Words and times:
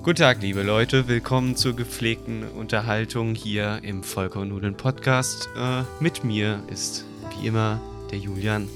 Guten 0.00 0.20
Tag, 0.20 0.40
liebe 0.40 0.62
Leute. 0.62 1.08
Willkommen 1.08 1.56
zur 1.56 1.74
gepflegten 1.74 2.48
Unterhaltung 2.52 3.34
hier 3.34 3.80
im 3.82 4.04
Vollkornnudeln 4.04 4.76
Podcast. 4.76 5.48
Äh, 5.56 5.82
mit 6.00 6.22
mir 6.22 6.62
ist 6.68 7.04
wie 7.34 7.48
immer 7.48 7.80
der 8.10 8.18
Julian. 8.18 8.68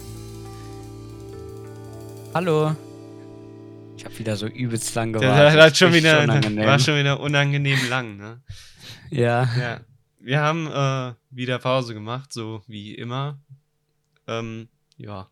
Hallo. 2.34 2.74
Ich 3.96 4.04
habe 4.04 4.18
wieder 4.18 4.36
so 4.36 4.46
übelst 4.46 4.94
lang 4.96 5.12
gewartet. 5.12 5.54
der 5.54 5.64
hat 5.64 5.76
schon 5.76 5.94
wieder, 5.94 6.26
war 6.26 6.78
schon 6.80 6.98
wieder 6.98 7.20
unangenehm 7.20 7.78
lang, 7.88 8.16
ne? 8.16 8.42
Ja. 9.10 9.48
Ja. 9.56 9.80
Wir 10.18 10.40
haben 10.40 10.66
äh, 10.66 11.14
wieder 11.30 11.60
Pause 11.60 11.94
gemacht, 11.94 12.32
so 12.32 12.62
wie 12.66 12.96
immer. 12.96 13.38
Ähm, 14.26 14.68
ja. 14.96 15.28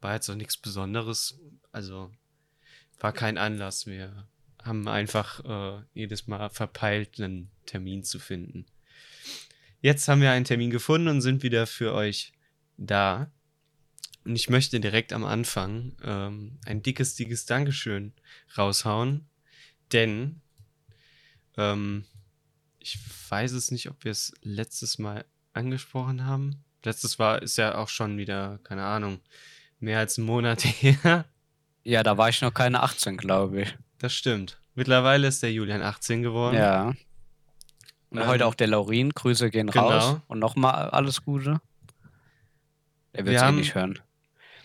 War 0.00 0.14
jetzt 0.14 0.28
auch 0.28 0.34
nichts 0.34 0.56
Besonderes. 0.56 1.38
Also 1.70 2.10
war 2.98 3.12
kein 3.12 3.38
Anlass. 3.38 3.86
Wir 3.86 4.26
haben 4.64 4.88
einfach 4.88 5.44
äh, 5.44 5.82
jedes 5.94 6.26
Mal 6.26 6.50
verpeilt, 6.50 7.20
einen 7.20 7.50
Termin 7.66 8.02
zu 8.02 8.18
finden. 8.18 8.66
Jetzt 9.80 10.08
haben 10.08 10.22
wir 10.22 10.30
einen 10.30 10.46
Termin 10.46 10.70
gefunden 10.70 11.08
und 11.08 11.20
sind 11.20 11.42
wieder 11.42 11.66
für 11.66 11.92
euch 11.92 12.32
da. 12.78 13.30
Und 14.24 14.36
ich 14.36 14.48
möchte 14.48 14.80
direkt 14.80 15.12
am 15.12 15.24
Anfang 15.24 15.92
ähm, 16.02 16.58
ein 16.64 16.82
dickes, 16.82 17.14
dickes 17.14 17.44
Dankeschön 17.44 18.14
raushauen. 18.56 19.26
Denn 19.92 20.40
ähm, 21.58 22.06
ich 22.78 22.98
weiß 23.28 23.52
es 23.52 23.70
nicht, 23.70 23.90
ob 23.90 24.04
wir 24.04 24.12
es 24.12 24.32
letztes 24.42 24.98
Mal 24.98 25.24
angesprochen 25.52 26.24
haben. 26.24 26.64
Letztes 26.82 27.18
war 27.18 27.42
ist 27.42 27.56
ja 27.58 27.76
auch 27.76 27.88
schon 27.88 28.18
wieder, 28.18 28.60
keine 28.64 28.84
Ahnung, 28.84 29.20
mehr 29.80 29.98
als 29.98 30.18
einen 30.18 30.26
Monat 30.26 30.64
her. 30.64 31.26
Ja, 31.82 32.02
da 32.02 32.16
war 32.16 32.30
ich 32.30 32.40
noch 32.40 32.54
keine 32.54 32.82
18, 32.82 33.18
glaube 33.18 33.62
ich. 33.62 33.78
Das 34.04 34.12
stimmt. 34.12 34.60
Mittlerweile 34.74 35.26
ist 35.26 35.42
der 35.42 35.50
Julian 35.50 35.80
18 35.80 36.22
geworden. 36.22 36.56
Ja. 36.56 36.88
Und 38.10 38.18
Ähm, 38.18 38.26
heute 38.26 38.44
auch 38.44 38.54
der 38.54 38.66
Laurin. 38.66 39.08
Grüße 39.08 39.48
gehen 39.48 39.68
genau. 39.68 39.88
raus. 39.88 40.20
Und 40.26 40.40
nochmal 40.40 40.90
alles 40.90 41.24
Gute. 41.24 41.58
Der 43.14 43.24
Wir 43.24 43.32
wird 43.32 43.42
es 43.42 43.48
eh 43.48 43.52
nicht 43.52 43.74
hören. 43.74 43.98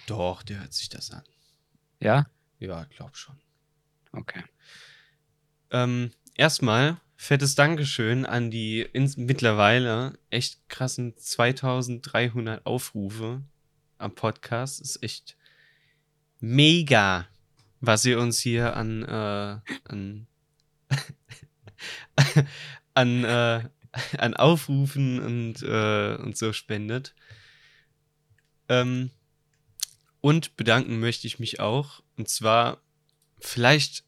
Doch, 0.07 0.43
der 0.43 0.59
hört 0.59 0.73
sich 0.73 0.89
das 0.89 1.11
an. 1.11 1.23
Ja? 2.01 2.27
Ja, 2.59 2.83
glaub 2.83 3.15
schon. 3.15 3.39
Okay. 4.11 4.43
Ähm, 5.71 6.11
erstmal 6.35 6.99
fettes 7.15 7.55
Dankeschön 7.55 8.25
an 8.25 8.51
die 8.51 8.81
ins 8.81 9.15
mittlerweile 9.15 10.19
echt 10.31 10.67
krassen 10.67 11.15
2300 11.15 12.65
Aufrufe 12.65 13.41
am 13.99 14.13
Podcast. 14.13 14.81
Ist 14.81 15.01
echt 15.01 15.37
mega, 16.41 17.28
was 17.81 18.05
ihr 18.05 18.19
uns 18.19 18.39
hier 18.39 18.75
an, 18.75 19.03
äh, 19.03 19.59
an, 19.85 20.27
an, 22.93 23.23
äh, 23.23 23.69
an 24.17 24.33
Aufrufen 24.35 25.19
und, 25.19 25.63
äh, 25.63 26.15
und 26.15 26.37
so 26.37 26.53
spendet. 26.53 27.15
Ähm, 28.67 29.11
und 30.21 30.57
bedanken 30.57 30.99
möchte 30.99 31.27
ich 31.27 31.39
mich 31.39 31.59
auch. 31.59 32.03
Und 32.17 32.27
zwar, 32.29 32.81
vielleicht 33.39 34.03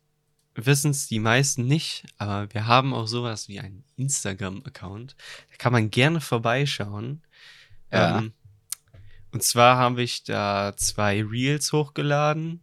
wissen 0.56 0.92
es 0.92 1.08
die 1.08 1.20
meisten 1.20 1.66
nicht, 1.66 2.04
aber 2.18 2.54
wir 2.54 2.68
haben 2.68 2.94
auch 2.94 3.08
sowas 3.08 3.48
wie 3.48 3.62
einen 3.62 3.86
Instagram-Account. 3.96 5.16
Da 5.50 5.56
kann 5.58 5.72
man 5.72 5.90
gerne 5.90 6.20
vorbeischauen. 6.20 7.22
Ja. 7.92 8.20
Ähm, 8.20 8.34
und 9.32 9.44
zwar 9.44 9.78
habe 9.78 10.04
ich 10.04 10.24
da 10.24 10.74
zwei 10.76 11.24
Reels 11.24 11.72
hochgeladen 11.72 12.62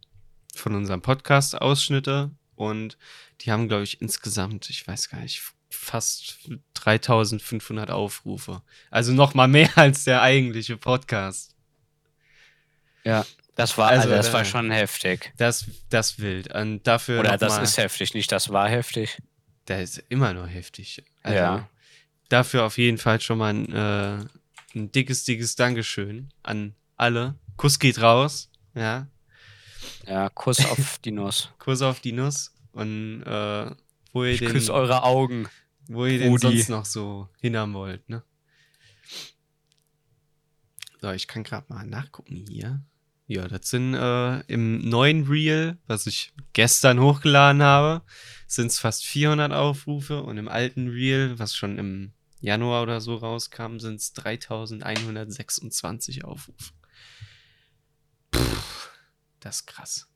von 0.59 0.75
unserem 0.75 1.01
Podcast 1.01 1.59
Ausschnitte 1.61 2.31
und 2.55 2.97
die 3.41 3.51
haben, 3.51 3.67
glaube 3.67 3.83
ich, 3.83 4.01
insgesamt, 4.01 4.69
ich 4.69 4.85
weiß 4.87 5.09
gar 5.09 5.19
nicht, 5.21 5.41
fast 5.69 6.49
3500 6.73 7.91
Aufrufe. 7.91 8.61
Also 8.91 9.13
noch 9.13 9.33
mal 9.33 9.47
mehr 9.47 9.69
als 9.77 10.03
der 10.03 10.21
eigentliche 10.21 10.77
Podcast. 10.77 11.55
Ja. 13.03 13.25
Das 13.55 13.77
war, 13.77 13.89
Also, 13.89 14.03
also, 14.03 14.15
das 14.15 14.27
da- 14.27 14.33
war 14.33 14.45
schon 14.45 14.71
heftig. 14.71 15.33
Das, 15.37 15.65
das 15.89 16.19
wild. 16.19 16.53
Und 16.53 16.87
dafür 16.87 17.19
Oder 17.19 17.37
das 17.37 17.57
mal, 17.57 17.63
ist 17.63 17.77
heftig, 17.77 18.13
nicht 18.13 18.31
das 18.31 18.49
war 18.49 18.69
heftig. 18.69 19.17
Der 19.67 19.81
ist 19.81 19.97
immer 20.09 20.33
nur 20.33 20.47
heftig. 20.47 21.03
Also, 21.23 21.37
Ja. 21.37 21.69
Dafür 22.29 22.63
auf 22.63 22.77
jeden 22.77 22.97
Fall 22.99 23.19
schon 23.21 23.39
mal 23.39 23.53
ein, 23.53 23.73
äh, 23.73 24.25
ein 24.75 24.91
dickes, 24.91 25.23
dickes 25.25 25.55
Dankeschön 25.55 26.29
an 26.43 26.75
alle. 26.95 27.35
Kuss 27.57 27.79
geht 27.79 27.99
raus. 28.01 28.49
Ja. 28.75 29.07
Ja, 30.05 30.29
Kuss 30.29 30.63
auf 30.65 30.97
die 31.03 31.11
Nuss. 31.11 31.49
Kuss 31.59 31.81
auf 31.81 31.99
die 31.99 32.11
Nuss. 32.13 32.53
Und 32.71 33.23
äh, 33.23 33.71
wo 34.13 34.23
ihr 34.23 34.31
Ich 34.33 34.39
den, 34.39 34.51
küsse 34.51 34.73
eure 34.73 35.03
Augen. 35.03 35.47
wo 35.87 36.05
ihr 36.05 36.19
den 36.19 36.29
Rudi. 36.31 36.41
sonst 36.41 36.69
noch 36.69 36.85
so 36.85 37.27
hinhaben 37.41 37.73
wollt, 37.73 38.07
ne? 38.09 38.23
So, 41.01 41.11
ich 41.11 41.27
kann 41.27 41.43
gerade 41.43 41.65
mal 41.69 41.85
nachgucken 41.85 42.45
hier. 42.49 42.81
Ja, 43.27 43.47
das 43.47 43.69
sind 43.69 43.93
äh, 43.93 44.39
im 44.47 44.79
neuen 44.89 45.27
Reel, 45.27 45.77
was 45.87 46.07
ich 46.07 46.33
gestern 46.53 46.99
hochgeladen 46.99 47.61
habe, 47.61 48.01
sind 48.47 48.67
es 48.67 48.79
fast 48.79 49.05
400 49.05 49.53
Aufrufe 49.53 50.23
und 50.23 50.37
im 50.37 50.47
alten 50.47 50.87
Reel, 50.87 51.37
was 51.37 51.55
schon 51.55 51.77
im 51.77 52.11
Januar 52.41 52.81
oder 52.83 53.01
so 53.01 53.15
rauskam, 53.15 53.77
sind 53.77 53.95
es 53.95 54.13
3126 54.13 56.25
Aufrufe. 56.25 56.71
Das 59.39 59.57
ist 59.57 59.65
krass. 59.67 60.07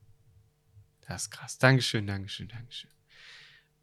Das 1.07 1.23
ist 1.23 1.31
krass. 1.31 1.57
Dankeschön, 1.57 2.07
Dankeschön, 2.07 2.47
Dankeschön. 2.47 2.89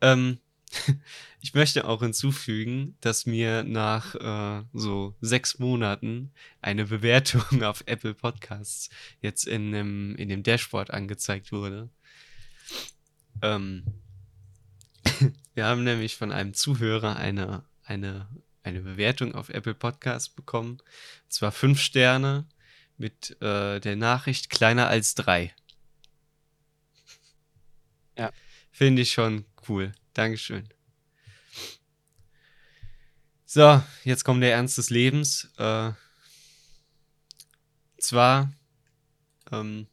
Ähm, 0.00 0.40
ich 1.40 1.54
möchte 1.54 1.86
auch 1.86 2.00
hinzufügen, 2.02 2.96
dass 3.00 3.26
mir 3.26 3.64
nach 3.64 4.14
äh, 4.14 4.64
so 4.72 5.16
sechs 5.20 5.58
Monaten 5.58 6.32
eine 6.60 6.86
Bewertung 6.86 7.62
auf 7.62 7.82
Apple 7.86 8.14
Podcasts 8.14 8.90
jetzt 9.20 9.46
in 9.46 9.72
dem, 9.72 10.16
in 10.16 10.28
dem 10.28 10.42
Dashboard 10.42 10.90
angezeigt 10.90 11.52
wurde. 11.52 11.90
Ähm, 13.42 13.84
wir 15.54 15.66
haben 15.66 15.84
nämlich 15.84 16.16
von 16.16 16.32
einem 16.32 16.54
Zuhörer 16.54 17.16
eine, 17.16 17.64
eine, 17.84 18.28
eine 18.62 18.80
Bewertung 18.80 19.34
auf 19.34 19.48
Apple 19.48 19.74
Podcasts 19.74 20.28
bekommen. 20.28 20.78
Zwar 21.28 21.52
fünf 21.52 21.80
Sterne 21.80 22.46
mit 23.00 23.40
äh, 23.40 23.80
der 23.80 23.96
Nachricht 23.96 24.50
kleiner 24.50 24.88
als 24.88 25.14
drei. 25.14 25.54
Ja. 28.16 28.30
Finde 28.70 29.02
ich 29.02 29.12
schon 29.12 29.46
cool. 29.68 29.92
Dankeschön. 30.12 30.68
So, 33.46 33.82
jetzt 34.04 34.24
kommt 34.24 34.42
der 34.42 34.52
Ernst 34.52 34.76
des 34.76 34.90
Lebens. 34.90 35.50
Äh, 35.56 35.92
zwar 37.98 38.52
ähm, 39.50 39.86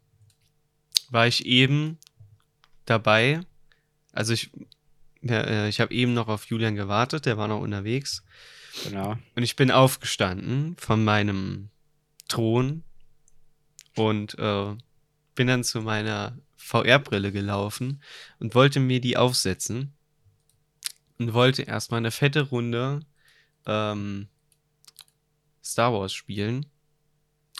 war 1.09 1.28
ich 1.28 1.45
eben 1.45 1.97
dabei, 2.84 3.39
also 4.12 4.34
ich, 4.34 4.51
äh, 5.24 5.69
ich 5.69 5.79
habe 5.79 5.94
eben 5.94 6.13
noch 6.13 6.28
auf 6.28 6.45
Julian 6.45 6.75
gewartet, 6.75 7.25
der 7.25 7.38
war 7.38 7.47
noch 7.47 7.62
unterwegs. 7.62 8.22
Genau. 8.84 9.18
Und 9.35 9.44
ich 9.44 9.56
bin 9.56 9.72
aufgestanden 9.72 10.75
von 10.78 11.03
meinem 11.03 11.69
Thron 12.28 12.84
und 13.97 14.38
äh, 14.38 14.75
bin 15.35 15.47
dann 15.47 15.63
zu 15.63 15.81
meiner 15.81 16.38
VR-Brille 16.58 17.31
gelaufen 17.31 18.02
und 18.40 18.56
wollte 18.56 18.80
mir 18.80 19.00
die 19.00 19.18
aufsetzen 19.18 19.94
und 21.18 21.34
wollte 21.34 21.63
erstmal 21.63 22.00
eine 22.00 22.12
fette 22.12 22.41
Runde 22.41 23.02
ähm, 23.66 24.28
Star 25.63 25.94
Wars 25.94 26.13
spielen. 26.13 26.66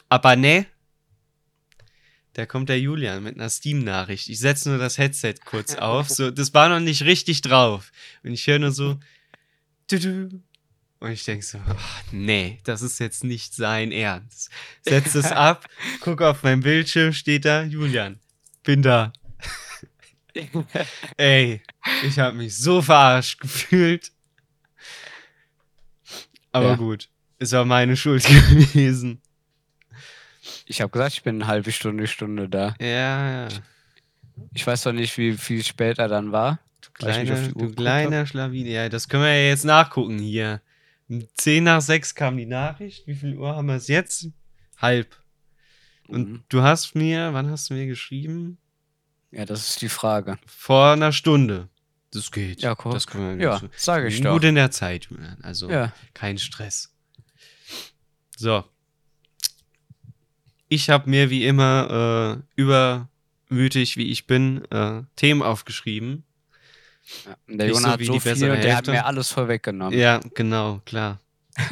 Aber 0.09 0.35
ne, 0.35 0.65
da 2.33 2.45
kommt 2.45 2.69
der 2.69 2.79
Julian 2.79 3.23
mit 3.23 3.35
einer 3.35 3.50
Steam-Nachricht. 3.50 4.29
Ich 4.29 4.39
setze 4.39 4.69
nur 4.69 4.77
das 4.77 4.97
Headset 4.97 5.35
kurz 5.44 5.75
auf. 5.77 6.09
So, 6.09 6.31
das 6.31 6.53
war 6.53 6.69
noch 6.69 6.79
nicht 6.79 7.03
richtig 7.03 7.41
drauf. 7.41 7.91
Und 8.23 8.31
ich 8.31 8.45
höre 8.47 8.59
nur 8.59 8.71
so. 8.71 9.00
Du, 9.89 10.00
du. 10.00 10.44
Und 10.99 11.11
ich 11.11 11.23
denke 11.25 11.45
so, 11.45 11.59
ach, 11.67 12.03
nee, 12.11 12.59
das 12.63 12.81
ist 12.81 12.99
jetzt 12.99 13.23
nicht 13.23 13.53
sein 13.53 13.91
Ernst. 13.91 14.49
Setz 14.81 15.13
es 15.15 15.31
ab, 15.31 15.67
guck 16.01 16.21
auf 16.21 16.41
mein 16.44 16.61
Bildschirm, 16.61 17.13
steht 17.13 17.45
da, 17.45 17.63
Julian, 17.63 18.19
bin 18.63 18.81
da. 18.81 19.13
Ey, 21.17 21.61
ich 22.03 22.17
habe 22.19 22.35
mich 22.38 22.57
so 22.57 22.81
verarscht 22.81 23.39
gefühlt. 23.39 24.11
Aber 26.51 26.69
Ja. 26.69 26.75
gut, 26.75 27.09
es 27.39 27.51
war 27.51 27.65
meine 27.65 27.95
Schuld 27.97 28.23
gewesen. 28.73 29.21
Ich 30.65 30.81
habe 30.81 30.91
gesagt, 30.91 31.13
ich 31.13 31.23
bin 31.23 31.35
eine 31.41 31.47
halbe 31.47 31.71
Stunde, 31.71 32.07
Stunde 32.07 32.50
da. 32.50 32.75
Ja, 32.79 33.47
ja. 33.47 33.47
Ich 34.53 34.65
weiß 34.65 34.83
doch 34.83 34.91
nicht, 34.93 35.17
wie 35.17 35.38
viel 35.38 35.63
später 35.63 36.07
dann 36.07 36.31
war. 36.31 36.59
Du 36.81 36.89
kleiner, 36.93 37.47
du 37.50 37.71
kleiner 37.73 38.25
Schlawine. 38.25 38.69
Ja, 38.69 38.89
das 38.89 39.07
können 39.07 39.23
wir 39.23 39.33
ja 39.33 39.50
jetzt 39.50 39.65
nachgucken 39.65 40.19
hier. 40.19 40.61
Um 41.09 41.25
10 41.36 41.63
nach 41.63 41.81
6 41.81 42.15
kam 42.15 42.38
die 42.38 42.45
Nachricht. 42.45 43.07
Wie 43.07 43.15
viel 43.15 43.38
Uhr 43.38 43.56
haben 43.56 43.68
wir 43.68 43.75
es 43.75 43.88
jetzt? 43.88 44.27
Halb. 44.77 45.15
Und 46.07 46.30
Mhm. 46.30 46.44
du 46.50 46.62
hast 46.62 46.95
mir, 46.95 47.33
wann 47.33 47.50
hast 47.50 47.69
du 47.69 47.74
mir 47.74 47.86
geschrieben? 47.88 48.57
Ja, 49.31 49.45
das 49.45 49.68
ist 49.69 49.81
die 49.81 49.89
Frage. 49.89 50.38
Vor 50.45 50.92
einer 50.94 51.12
Stunde. 51.12 51.69
Das 52.12 52.31
geht. 52.31 52.62
Ja, 52.62 52.75
guck. 52.75 52.94
Das 52.94 53.07
können 53.07 53.38
wir 53.38 53.45
Ja, 53.45 53.59
so- 53.59 53.69
sag 53.75 54.01
wir 54.01 54.07
ich 54.07 54.15
sind 54.15 54.25
doch. 54.25 54.33
Gut 54.33 54.45
in 54.45 54.56
der 54.56 54.71
Zeit, 54.71 55.06
Julian. 55.09 55.38
Also 55.44 55.69
Ja. 55.69 55.94
kein 56.13 56.38
Stress. 56.38 56.94
So. 58.38 58.63
Ich 60.69 60.89
habe 60.89 61.10
mir 61.10 61.30
wie 61.30 61.45
immer 61.45 62.42
äh, 62.57 62.62
übermütig, 62.62 63.98
wie 63.98 64.10
ich 64.12 64.27
bin, 64.27 64.63
äh, 64.71 65.03
Themen 65.15 65.42
aufgeschrieben. 65.42 66.24
Der 67.48 67.56
Nicht 67.56 67.68
Junge 67.69 67.81
so 67.81 67.88
hat 67.88 68.04
so 68.04 68.19
viel 68.19 68.51
und 68.51 68.63
der 68.63 68.75
hat 68.75 68.88
mir 68.88 69.06
alles 69.06 69.30
vorweggenommen. 69.31 69.98
Ja, 69.98 70.19
genau, 70.33 70.81
klar. 70.86 71.19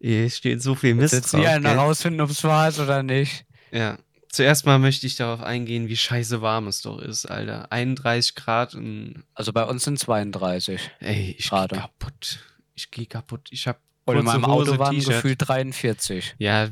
Hier 0.00 0.28
steht 0.30 0.62
so 0.62 0.74
viel 0.74 0.94
Mist 0.94 1.14
Jetzt 1.14 1.32
drauf. 1.32 1.42
wir 1.42 1.50
einer 1.50 1.70
gell? 1.70 1.78
rausfinden, 1.78 2.20
ob 2.20 2.30
es 2.30 2.42
wahr 2.44 2.68
ist 2.68 2.80
oder 2.80 3.02
nicht. 3.02 3.44
Ja. 3.70 3.98
Zuerst 4.28 4.64
mal 4.66 4.78
möchte 4.78 5.06
ich 5.06 5.16
darauf 5.16 5.42
eingehen, 5.42 5.88
wie 5.88 5.96
scheiße 5.96 6.40
warm 6.42 6.66
es 6.66 6.80
doch 6.82 6.98
ist, 6.98 7.26
Alter. 7.26 7.70
31 7.70 8.34
Grad 8.34 8.74
und 8.74 9.24
Also 9.34 9.52
bei 9.52 9.64
uns 9.64 9.84
sind 9.84 9.98
32. 9.98 10.90
ey, 11.00 11.36
ich 11.38 11.50
Gerade. 11.50 11.76
geh 11.76 11.80
kaputt. 11.82 12.38
Ich 12.74 12.90
geh 12.90 13.06
kaputt. 13.06 13.48
Ich 13.50 13.68
hab 13.68 13.78
Und 14.06 14.16
in 14.18 14.24
meinem 14.24 14.46
Hose, 14.46 14.72
Auto 14.72 14.78
waren 14.78 14.98
gefühlt 14.98 15.46
43. 15.46 16.34
Ja, 16.38 16.68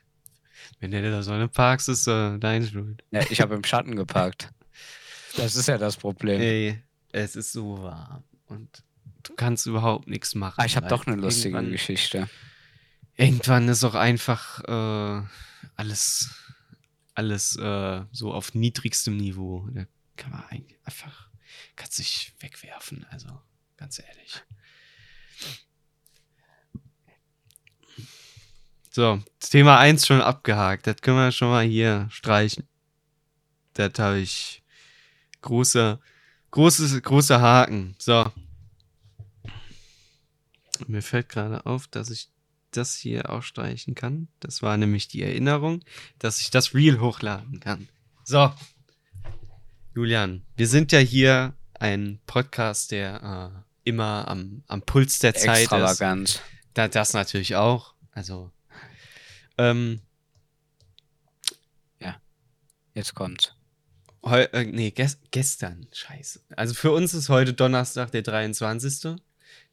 wenn 0.80 0.90
du 0.90 0.96
in 0.96 1.04
der 1.04 1.22
Sonne 1.22 1.48
parkst, 1.48 1.88
ist 1.90 2.06
äh, 2.08 2.38
dein 2.38 2.66
Schuld. 2.66 3.04
Ja, 3.10 3.20
ich 3.28 3.40
habe 3.40 3.54
im 3.54 3.64
Schatten 3.64 3.94
geparkt. 3.94 4.50
Das 5.38 5.56
ist 5.56 5.68
ja 5.68 5.78
das 5.78 5.96
Problem. 5.96 6.40
Ey, 6.40 6.82
es 7.12 7.36
ist 7.36 7.52
so 7.52 7.82
warm 7.82 8.24
und 8.46 8.82
du 9.22 9.34
kannst 9.34 9.66
überhaupt 9.66 10.08
nichts 10.08 10.34
machen. 10.34 10.54
Ah, 10.58 10.66
ich 10.66 10.76
habe 10.76 10.88
doch 10.88 11.06
eine 11.06 11.16
lustige 11.16 11.56
irgendwann- 11.56 11.72
Geschichte. 11.72 12.28
Irgendwann 13.16 13.68
ist 13.68 13.82
auch 13.84 13.94
einfach 13.94 14.60
äh, 14.64 15.26
alles, 15.76 16.30
alles 17.14 17.56
äh, 17.56 18.04
so 18.12 18.32
auf 18.32 18.54
niedrigstem 18.54 19.16
Niveau. 19.16 19.66
Da 19.72 19.86
kann 20.16 20.30
man 20.32 20.44
ein- 20.50 20.66
einfach, 20.84 21.28
kann 21.76 21.90
sich 21.90 22.32
wegwerfen, 22.40 23.04
also 23.10 23.28
ganz 23.76 23.98
ehrlich. 23.98 24.42
So, 28.90 29.22
Thema 29.40 29.78
1 29.78 30.06
schon 30.06 30.20
abgehakt. 30.20 30.86
Das 30.86 30.96
können 31.00 31.18
wir 31.18 31.30
schon 31.32 31.48
mal 31.50 31.64
hier 31.64 32.08
streichen. 32.10 32.66
Das 33.74 33.92
habe 33.98 34.18
ich 34.18 34.62
großer, 35.42 36.00
großes, 36.50 37.02
großer 37.02 37.40
Haken. 37.40 37.94
So. 37.98 38.30
Mir 40.86 41.02
fällt 41.02 41.28
gerade 41.28 41.66
auf, 41.66 41.88
dass 41.88 42.10
ich 42.10 42.30
das 42.70 42.96
hier 42.96 43.30
auch 43.30 43.42
streichen 43.42 43.94
kann. 43.94 44.28
Das 44.40 44.62
war 44.62 44.76
nämlich 44.76 45.08
die 45.08 45.22
Erinnerung, 45.22 45.82
dass 46.18 46.40
ich 46.40 46.50
das 46.50 46.74
Reel 46.74 47.00
hochladen 47.00 47.60
kann. 47.60 47.88
So. 48.24 48.52
Julian, 49.94 50.44
wir 50.56 50.68
sind 50.68 50.92
ja 50.92 51.00
hier 51.00 51.54
ein 51.74 52.20
Podcast, 52.26 52.92
der 52.92 53.64
äh, 53.84 53.88
immer 53.88 54.28
am, 54.28 54.62
am 54.68 54.82
Puls 54.82 55.18
der 55.18 55.34
Zeit 55.34 55.56
ist. 55.56 55.72
Extravagant. 55.72 56.42
Da, 56.74 56.88
das 56.88 57.14
natürlich 57.14 57.56
auch. 57.56 57.94
Also. 58.12 58.52
Ähm, 59.56 60.02
Jetzt 62.98 63.14
kommt's. 63.14 63.54
Heu, 64.30 64.42
äh, 64.52 64.64
nee, 64.64 64.90
ges 64.90 65.18
gestern. 65.30 65.86
Scheiße. 65.92 66.40
Also 66.56 66.74
für 66.74 66.90
uns 66.92 67.14
ist 67.14 67.28
heute 67.28 67.54
Donnerstag, 67.54 68.10
der 68.12 68.22
23. 68.22 69.16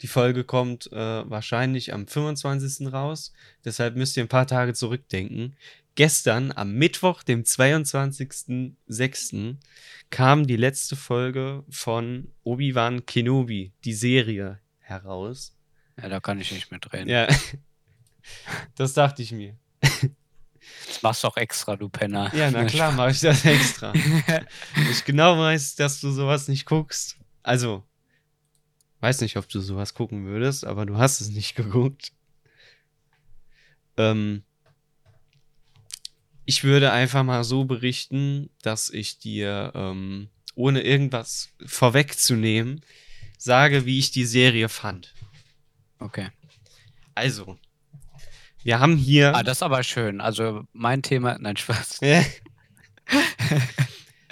Die 0.02 0.08
Folge 0.08 0.44
kommt 0.44 0.92
äh, 0.92 1.30
wahrscheinlich 1.30 1.94
am 1.94 2.08
25. 2.08 2.92
raus. 2.92 3.32
Deshalb 3.64 3.96
müsst 3.96 4.18
ihr 4.18 4.24
ein 4.24 4.30
paar 4.30 4.48
Tage 4.48 4.74
zurückdenken. 4.74 5.56
Gestern, 5.96 6.52
am 6.52 6.74
Mittwoch, 6.74 7.24
dem 7.24 7.44
22.06., 7.44 9.56
kam 10.10 10.46
die 10.46 10.58
letzte 10.58 10.98
Folge 10.98 11.64
von 11.70 12.34
Obi-Wan 12.44 13.06
Kenobi, 13.06 13.72
die 13.86 13.94
Serie, 13.94 14.60
heraus. 14.80 15.56
Ja, 16.02 16.10
da 16.10 16.20
kann 16.20 16.42
ich 16.42 16.52
nicht 16.52 16.72
mitreden. 16.72 17.08
Ja. 17.10 17.28
Das 18.74 18.94
dachte 18.94 19.22
ich 19.22 19.32
mir. 19.32 19.56
Machst 21.06 21.24
du 21.24 21.28
auch 21.28 21.38
extra, 21.38 21.76
du 21.76 21.88
Penner. 21.88 22.34
Ja, 22.34 22.50
na 22.50 22.66
klar, 22.66 22.92
mache 22.92 23.12
ich 23.12 23.20
das 23.20 23.46
extra. 23.46 23.94
ich 24.92 25.06
genau 25.06 25.38
weiß, 25.38 25.76
dass 25.76 26.02
du 26.02 26.10
sowas 26.10 26.48
nicht 26.48 26.66
guckst. 26.66 27.18
Also, 27.44 27.84
weiß 29.02 29.22
nicht, 29.22 29.38
ob 29.38 29.48
du 29.48 29.60
sowas 29.60 29.94
gucken 29.94 30.26
würdest, 30.26 30.66
aber 30.66 30.88
du 30.88 30.98
hast 30.98 31.22
es 31.22 31.30
nicht 31.30 31.54
geguckt. 31.56 32.12
Ähm, 33.98 34.42
ich 36.46 36.64
würde 36.64 36.92
einfach 36.92 37.24
mal 37.24 37.44
so 37.44 37.66
berichten, 37.66 38.50
dass 38.64 38.90
ich 38.90 39.20
dir, 39.20 39.74
ähm, 39.76 40.30
ohne 40.56 40.82
irgendwas 40.82 41.50
vorwegzunehmen, 41.68 42.82
sage, 43.38 43.86
wie 43.86 44.00
ich 44.00 44.10
die 44.10 44.26
Serie 44.26 44.70
fand. 44.70 45.14
Okay. 46.00 46.30
Also, 47.14 47.60
wir 48.66 48.80
haben 48.80 48.98
hier. 48.98 49.36
Ah, 49.36 49.44
das 49.44 49.60
ist 49.60 49.64
aber 49.64 49.84
schön. 49.84 50.20
Also 50.22 50.64
mein 50.74 51.04
Thema, 51.04 51.38
nein, 51.40 51.56
Spaß. 51.56 52.02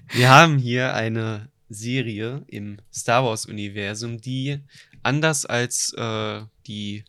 Wir 0.10 0.30
haben 0.30 0.58
hier 0.58 0.96
eine 0.96 1.50
Serie 1.70 2.44
im 2.48 2.78
Star 2.92 3.24
Wars-Universum, 3.26 4.20
die 4.22 4.60
anders 5.04 5.46
als 5.46 5.94
äh, 5.94 6.42
die 6.66 7.04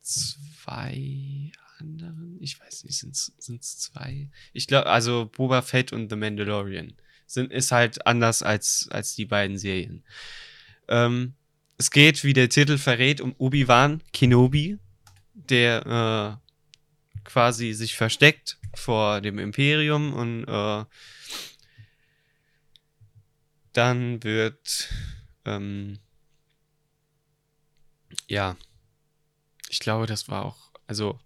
zwei 0.00 1.52
anderen, 1.78 2.38
ich 2.40 2.58
weiß 2.58 2.84
nicht, 2.84 2.98
sind 2.98 3.60
es 3.60 3.78
zwei? 3.78 4.30
Ich 4.54 4.66
glaube, 4.66 4.86
also 4.86 5.30
Boba 5.34 5.60
Fett 5.60 5.92
und 5.92 6.08
The 6.08 6.16
Mandalorian 6.16 6.94
sind, 7.26 7.52
ist 7.52 7.70
halt 7.70 8.06
anders 8.06 8.42
als, 8.42 8.88
als 8.90 9.14
die 9.14 9.26
beiden 9.26 9.58
Serien. 9.58 10.04
Ähm, 10.88 11.34
es 11.76 11.90
geht, 11.90 12.24
wie 12.24 12.32
der 12.32 12.48
Titel 12.48 12.78
verrät, 12.78 13.20
um 13.20 13.34
Obi-Wan 13.36 14.02
Kenobi, 14.12 14.78
der 15.34 16.38
äh, 16.40 16.51
quasi 17.24 17.72
sich 17.72 17.96
versteckt 17.96 18.58
vor 18.74 19.20
dem 19.20 19.38
Imperium 19.38 20.12
und 20.12 20.44
äh, 20.44 20.84
dann 23.72 24.22
wird 24.22 24.88
ähm, 25.44 25.98
ja, 28.28 28.56
ich 29.68 29.78
glaube, 29.78 30.06
das 30.06 30.28
war 30.28 30.44
auch, 30.44 30.72
also 30.86 31.18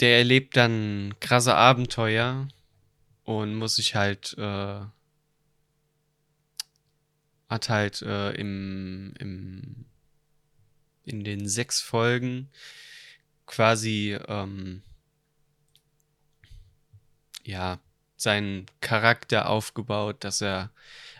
der 0.00 0.18
erlebt 0.18 0.56
dann 0.56 1.14
krasse 1.20 1.54
Abenteuer 1.54 2.48
und 3.24 3.54
muss 3.54 3.76
sich 3.76 3.94
halt 3.94 4.36
äh, 4.38 4.80
hat 7.48 7.68
halt 7.68 8.02
äh, 8.02 8.30
im, 8.32 9.14
im 9.18 9.86
in 11.04 11.24
den 11.24 11.48
sechs 11.48 11.80
Folgen 11.80 12.50
quasi 13.48 14.16
ähm, 14.28 14.82
ja 17.44 17.80
seinen 18.16 18.66
Charakter 18.80 19.48
aufgebaut, 19.48 20.22
dass 20.24 20.40
er 20.40 20.70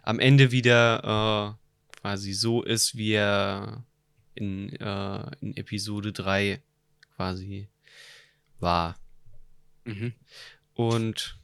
am 0.03 0.21
Ende 0.21 0.53
wieder 0.53 1.57
äh, 1.57 1.99
quasi 2.01 2.33
so 2.33 2.63
ist, 2.63 2.97
wie 2.97 3.13
er 3.13 3.85
in, 4.35 4.73
äh, 4.77 5.37
in 5.41 5.57
Episode 5.57 6.13
3 6.13 6.63
quasi 7.17 7.69
war. 8.61 8.97
Mhm. 9.85 10.13
Und 10.75 11.39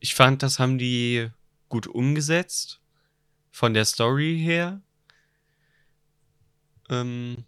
ich 0.00 0.14
fand, 0.14 0.42
das 0.42 0.58
haben 0.58 0.78
die 0.78 1.30
gut 1.68 1.86
umgesetzt. 1.86 2.80
Von 3.50 3.74
der 3.74 3.84
Story 3.84 4.38
her. 4.42 4.80
Ähm, 6.88 7.44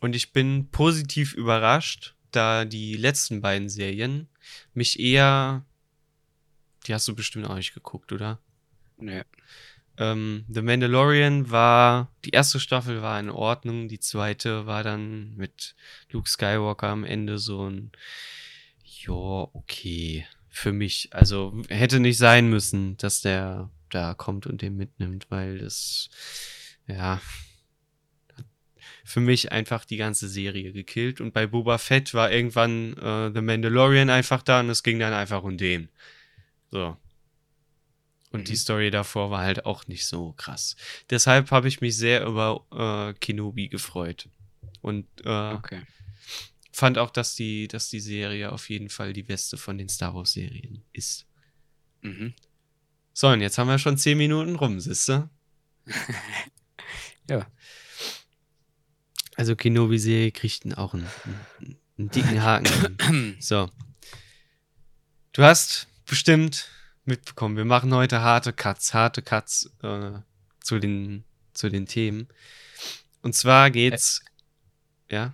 und 0.00 0.16
ich 0.16 0.32
bin 0.32 0.70
positiv 0.70 1.34
überrascht, 1.34 2.14
da 2.30 2.64
die 2.64 2.96
letzten 2.96 3.40
beiden 3.40 3.68
Serien 3.68 4.28
mich 4.74 4.98
eher. 4.98 5.64
Die 6.86 6.94
hast 6.94 7.06
du 7.06 7.14
bestimmt 7.14 7.46
auch 7.46 7.56
nicht 7.56 7.74
geguckt, 7.74 8.12
oder? 8.12 8.38
Nee. 8.96 9.22
Ähm, 9.98 10.44
The 10.48 10.62
Mandalorian 10.62 11.50
war, 11.50 12.10
die 12.24 12.30
erste 12.30 12.58
Staffel 12.58 13.02
war 13.02 13.20
in 13.20 13.28
Ordnung, 13.28 13.88
die 13.88 14.00
zweite 14.00 14.66
war 14.66 14.82
dann 14.82 15.36
mit 15.36 15.74
Luke 16.10 16.28
Skywalker 16.28 16.88
am 16.88 17.04
Ende 17.04 17.38
so 17.38 17.68
ein, 17.68 17.92
ja, 18.82 19.12
okay, 19.12 20.26
für 20.48 20.72
mich. 20.72 21.10
Also 21.12 21.62
hätte 21.68 22.00
nicht 22.00 22.18
sein 22.18 22.48
müssen, 22.48 22.96
dass 22.96 23.20
der 23.20 23.70
da 23.90 24.14
kommt 24.14 24.46
und 24.46 24.62
den 24.62 24.76
mitnimmt, 24.76 25.26
weil 25.30 25.58
das, 25.58 26.08
ja, 26.86 27.20
für 29.10 29.20
mich 29.20 29.52
einfach 29.52 29.84
die 29.84 29.96
ganze 29.96 30.28
Serie 30.28 30.72
gekillt. 30.72 31.20
Und 31.20 31.32
bei 31.34 31.46
Boba 31.46 31.78
Fett 31.78 32.14
war 32.14 32.30
irgendwann 32.30 32.94
äh, 32.96 33.32
The 33.34 33.40
Mandalorian 33.42 34.08
einfach 34.10 34.42
da 34.42 34.60
und 34.60 34.70
es 34.70 34.82
ging 34.82 34.98
dann 34.98 35.12
einfach 35.12 35.42
um 35.42 35.58
den. 35.58 35.88
So. 36.70 36.96
Und 38.30 38.46
die 38.48 38.52
Mhm. 38.52 38.56
Story 38.56 38.90
davor 38.92 39.30
war 39.30 39.42
halt 39.42 39.66
auch 39.66 39.88
nicht 39.88 40.06
so 40.06 40.32
krass. 40.34 40.76
Deshalb 41.10 41.50
habe 41.50 41.66
ich 41.68 41.80
mich 41.80 41.96
sehr 41.96 42.24
über 42.24 42.64
äh, 42.72 43.18
Kenobi 43.18 43.68
gefreut. 43.68 44.28
Und 44.80 45.06
äh, 45.24 45.54
Okay. 45.54 45.82
fand 46.72 46.96
auch, 46.98 47.10
dass 47.10 47.34
die, 47.34 47.66
dass 47.66 47.90
die 47.90 48.00
Serie 48.00 48.52
auf 48.52 48.70
jeden 48.70 48.88
Fall 48.88 49.12
die 49.12 49.24
beste 49.24 49.56
von 49.56 49.76
den 49.78 49.88
Star 49.88 50.14
Wars-Serien 50.14 50.84
ist. 50.92 51.26
Mhm. 52.02 52.34
So, 53.12 53.28
und 53.28 53.40
jetzt 53.40 53.58
haben 53.58 53.68
wir 53.68 53.78
schon 53.78 53.98
zehn 53.98 54.16
Minuten 54.16 54.54
rum, 54.56 54.78
siehste? 54.80 55.28
Ja. 57.28 57.46
Also 59.40 59.56
Kenobi-Serie 59.56 60.32
kriegt 60.32 60.76
auch 60.76 60.92
einen, 60.92 61.08
einen, 61.96 62.10
dicken 62.10 62.42
Haken. 62.42 63.36
so. 63.40 63.70
Du 65.32 65.42
hast 65.42 65.88
bestimmt 66.04 66.68
mitbekommen, 67.06 67.56
wir 67.56 67.64
machen 67.64 67.94
heute 67.94 68.20
harte 68.20 68.52
Cuts, 68.52 68.92
harte 68.92 69.22
Cuts 69.22 69.70
äh, 69.82 70.18
zu, 70.60 70.78
den, 70.78 71.24
zu 71.54 71.70
den 71.70 71.86
Themen. 71.86 72.28
Und 73.22 73.34
zwar 73.34 73.70
geht's. 73.70 74.22
ja? 75.10 75.32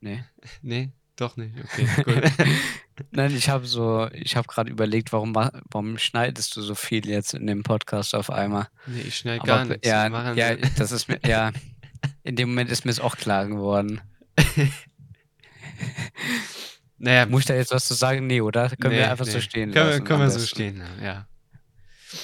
Nee. 0.00 0.24
Nee, 0.62 0.90
doch 1.16 1.36
nicht. 1.36 1.54
Okay, 1.64 1.88
gut. 2.04 3.10
Nein, 3.10 3.36
ich 3.36 3.50
habe 3.50 3.66
so, 3.66 4.08
ich 4.12 4.36
habe 4.36 4.46
gerade 4.46 4.70
überlegt, 4.70 5.12
warum, 5.12 5.34
warum 5.34 5.98
schneidest 5.98 6.56
du 6.56 6.62
so 6.62 6.74
viel 6.74 7.06
jetzt 7.06 7.34
in 7.34 7.46
dem 7.46 7.62
Podcast 7.62 8.14
auf 8.14 8.30
einmal? 8.30 8.68
nee, 8.86 9.02
ich 9.02 9.18
schneide 9.18 9.44
gar 9.44 9.66
nichts. 9.66 9.86
ja, 9.86 10.32
ja, 10.32 10.56
das 10.78 10.92
ist 10.92 11.08
mir, 11.08 11.20
ja, 11.26 11.52
in 12.26 12.34
dem 12.34 12.48
Moment 12.48 12.70
ist 12.70 12.84
mir 12.84 12.90
es 12.90 12.98
auch 12.98 13.16
klar 13.16 13.46
geworden. 13.46 14.00
naja, 16.98 17.24
Muss 17.26 17.42
ich 17.42 17.46
da 17.46 17.54
jetzt 17.54 17.70
was 17.70 17.86
zu 17.86 17.94
sagen? 17.94 18.26
Nee, 18.26 18.40
oder? 18.40 18.68
Können 18.70 18.94
nee, 18.94 19.00
wir 19.00 19.10
einfach 19.10 19.26
so 19.26 19.34
nee. 19.34 19.42
stehen 19.42 19.70
können, 19.70 19.86
lassen? 19.86 20.00
Wir, 20.00 20.04
können 20.04 20.20
wir 20.20 20.30
so 20.30 20.40
stehen, 20.40 20.82
ja. 21.00 21.28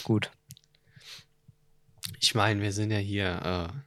Gut. 0.02 0.30
Ich 2.18 2.34
meine, 2.34 2.60
wir 2.62 2.72
sind 2.72 2.90
ja 2.90 2.98
hier 2.98 3.70
äh, 3.72 3.78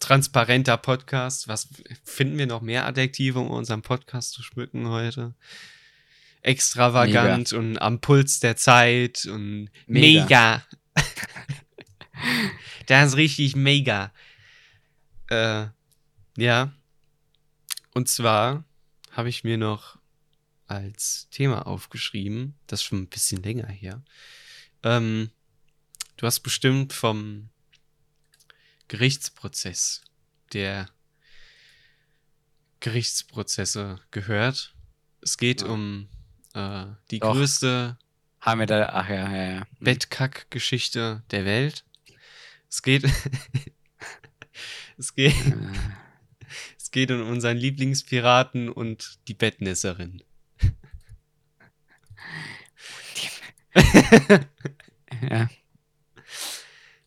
transparenter 0.00 0.76
Podcast. 0.76 1.46
Was 1.46 1.68
finden 2.02 2.36
wir 2.38 2.46
noch 2.46 2.60
mehr 2.60 2.84
Adjektive, 2.84 3.38
um 3.38 3.50
unseren 3.50 3.82
Podcast 3.82 4.32
zu 4.32 4.42
schmücken 4.42 4.88
heute? 4.88 5.34
Extravagant 6.42 7.52
und 7.52 7.78
am 7.78 8.00
Puls 8.00 8.40
der 8.40 8.56
Zeit 8.56 9.24
und 9.26 9.70
Mega. 9.86 10.24
mega. 10.24 10.62
das 12.86 13.10
ist 13.10 13.16
richtig 13.16 13.54
mega. 13.54 14.12
Äh, 15.28 15.66
ja. 16.36 16.72
Und 17.94 18.08
zwar 18.08 18.64
habe 19.10 19.28
ich 19.28 19.44
mir 19.44 19.56
noch 19.58 19.98
als 20.66 21.28
Thema 21.30 21.66
aufgeschrieben, 21.66 22.54
das 22.66 22.80
ist 22.80 22.84
schon 22.84 23.02
ein 23.02 23.08
bisschen 23.08 23.42
länger 23.42 23.68
her. 23.68 24.02
Ähm, 24.82 25.30
du 26.16 26.26
hast 26.26 26.40
bestimmt 26.40 26.92
vom 26.92 27.48
Gerichtsprozess 28.88 30.02
der 30.52 30.88
Gerichtsprozesse 32.80 34.00
gehört. 34.10 34.74
Es 35.22 35.38
geht 35.38 35.62
Ja. 35.62 35.68
um 35.68 36.08
äh, 36.54 36.86
die 37.10 37.18
Doch. 37.20 37.32
größte 37.32 37.98
Haben 38.40 38.60
wir 38.60 38.66
da, 38.66 38.88
ach 38.90 39.08
ja, 39.08 39.32
ja, 39.32 39.52
ja. 39.56 39.66
Bettkack-Geschichte 39.80 41.22
der 41.30 41.44
Welt. 41.44 41.84
Es 42.68 42.82
geht. 42.82 43.04
es 44.98 45.14
geht. 45.14 45.34
Äh, 45.46 45.56
Es 46.78 46.92
geht 46.92 47.10
um 47.10 47.28
unseren 47.28 47.56
Lieblingspiraten 47.56 48.68
und 48.68 49.18
die 49.26 49.34
Bettnässerin. 49.34 50.22
ja. 55.28 55.48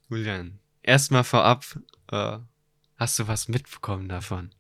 Julian, 0.10 0.60
erstmal 0.84 1.24
vorab, 1.24 1.66
äh, 2.12 2.38
hast 2.98 3.20
du 3.20 3.28
was 3.28 3.48
mitbekommen 3.48 4.10
davon? 4.10 4.52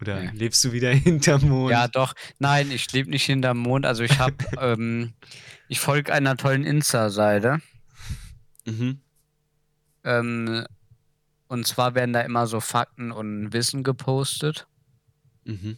Oder 0.00 0.20
Nee. 0.20 0.30
lebst 0.32 0.64
du 0.64 0.72
wieder 0.72 0.90
hinterm 0.92 1.48
Mond? 1.48 1.70
ja, 1.70 1.86
doch. 1.88 2.14
Nein, 2.38 2.70
ich 2.72 2.90
lebe 2.92 3.10
nicht 3.10 3.24
hinterm 3.24 3.58
Mond. 3.58 3.86
Also 3.86 4.02
ich 4.02 4.18
habe, 4.18 4.34
ähm, 4.58 5.12
ich 5.68 5.78
folge 5.78 6.12
einer 6.12 6.36
tollen 6.36 6.64
Insta-Seite. 6.64 7.60
Mhm. 8.66 9.00
Ähm, 10.04 10.66
und 11.52 11.66
zwar 11.66 11.94
werden 11.94 12.14
da 12.14 12.22
immer 12.22 12.46
so 12.46 12.60
Fakten 12.60 13.12
und 13.12 13.52
Wissen 13.52 13.82
gepostet. 13.82 14.66
Mhm. 15.44 15.76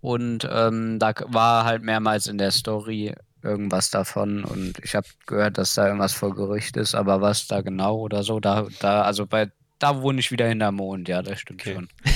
Und 0.00 0.48
ähm, 0.50 0.98
da 0.98 1.12
war 1.26 1.64
halt 1.64 1.82
mehrmals 1.82 2.26
in 2.26 2.38
der 2.38 2.52
Story 2.52 3.12
irgendwas 3.42 3.90
davon. 3.90 4.44
Und 4.44 4.78
ich 4.82 4.94
habe 4.94 5.06
gehört, 5.26 5.58
dass 5.58 5.74
da 5.74 5.86
irgendwas 5.86 6.14
vor 6.14 6.34
Gericht 6.34 6.76
ist, 6.78 6.94
aber 6.94 7.20
was 7.20 7.46
da 7.48 7.60
genau 7.60 7.96
oder 7.98 8.22
so, 8.22 8.40
da, 8.40 8.66
da, 8.80 9.02
also 9.02 9.26
bei, 9.26 9.50
da 9.78 10.00
wohne 10.00 10.20
ich 10.20 10.30
wieder 10.30 10.48
hinterm 10.48 10.76
Mond, 10.76 11.06
ja, 11.08 11.20
das 11.20 11.40
stimmt 11.40 11.60
Okay. 11.60 11.74
schon. 11.74 11.88
Ich 12.04 12.14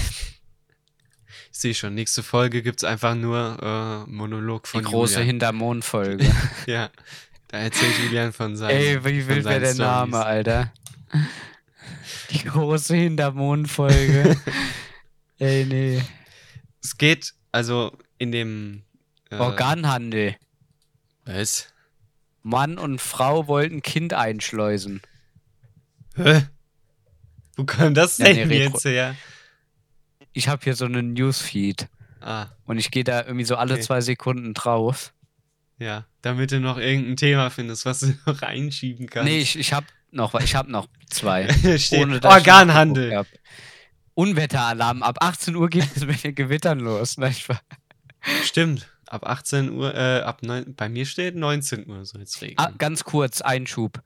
sehe 1.58 1.74
schon, 1.74 1.94
nächste 1.94 2.22
Folge 2.22 2.62
gibt 2.62 2.78
es 2.78 2.84
einfach 2.84 3.14
nur 3.14 3.58
äh, 4.06 4.10
Monolog 4.10 4.64
Die 4.64 4.70
von 4.70 4.82
große 4.84 5.14
Julian. 5.14 5.26
hinterm 5.26 5.56
Mond-Folge. 5.56 6.24
Ja, 6.66 6.88
da 7.48 7.58
erzählt 7.58 7.98
Julian 8.02 8.32
von 8.32 8.56
seinen 8.56 8.70
Ey, 8.70 9.04
wie 9.04 9.28
wild 9.28 9.44
wäre 9.44 9.60
der 9.60 9.74
Name. 9.74 10.24
Alter? 10.24 10.72
Die 12.30 12.44
große 12.44 12.94
hinterm 12.96 13.36
Mond-Folge. 13.36 14.36
Ey, 15.38 15.64
nee. 15.64 16.02
Es 16.82 16.96
geht 16.98 17.32
also 17.52 17.96
in 18.18 18.32
dem 18.32 18.82
äh, 19.30 19.36
Organhandel. 19.36 20.36
Was? 21.24 21.72
Mann 22.42 22.78
und 22.78 23.00
Frau 23.00 23.46
wollten 23.48 23.82
Kind 23.82 24.14
einschleusen. 24.14 25.02
Hä? 26.16 26.42
Wo 27.56 27.64
kam 27.64 27.94
das 27.94 28.18
Ja, 28.18 28.26
denn 28.32 28.48
nee, 28.48 28.62
Retro- 28.64 28.72
jetzt 28.74 28.84
her? 28.84 29.16
Ich 30.32 30.48
habe 30.48 30.62
hier 30.64 30.74
so 30.76 30.84
einen 30.84 31.12
Newsfeed 31.12 31.88
Ah, 32.22 32.48
und 32.66 32.78
ich 32.78 32.90
gehe 32.90 33.02
da 33.04 33.22
irgendwie 33.24 33.44
so 33.46 33.56
alle 33.56 33.74
Okay. 33.74 33.82
zwei 33.82 34.00
Sekunden 34.02 34.52
drauf. 34.54 35.12
ja, 35.78 36.04
damit 36.22 36.52
du 36.52 36.60
noch 36.60 36.76
irgendein 36.76 37.16
Thema 37.16 37.48
findest, 37.50 37.86
was 37.86 38.00
du 38.00 38.14
noch 38.26 38.42
einschieben 38.42 39.06
kannst. 39.08 39.30
Nee, 39.30 39.38
ich, 39.40 39.58
ich 39.58 39.72
habe 39.72 39.86
noch, 40.12 40.34
ich 40.34 40.54
hab 40.54 40.68
noch 40.68 40.88
zwei. 41.08 41.48
Steht 41.78 42.24
Organhandel. 42.24 43.24
Unwetteralarm. 44.14 45.02
Ab 45.02 45.18
18 45.20 45.56
Uhr 45.56 45.68
geht 45.68 45.96
es 45.96 46.04
mit 46.06 46.22
den 46.24 46.34
Gewittern 46.34 46.80
los. 46.80 47.16
Nein. 47.16 47.34
Stimmt. 48.44 48.88
Ab 49.06 49.26
18 49.26 49.70
Uhr, 49.72 49.94
äh, 49.94 50.20
ab 50.20 50.42
neun, 50.42 50.74
bei 50.76 50.88
mir 50.88 51.04
steht 51.04 51.34
19 51.34 51.88
Uhr 51.88 52.04
soll 52.04 52.22
es 52.22 52.40
regnen. 52.40 52.58
Ah, 52.58 52.72
ganz 52.78 53.02
kurz, 53.02 53.40
Einschub. 53.40 54.02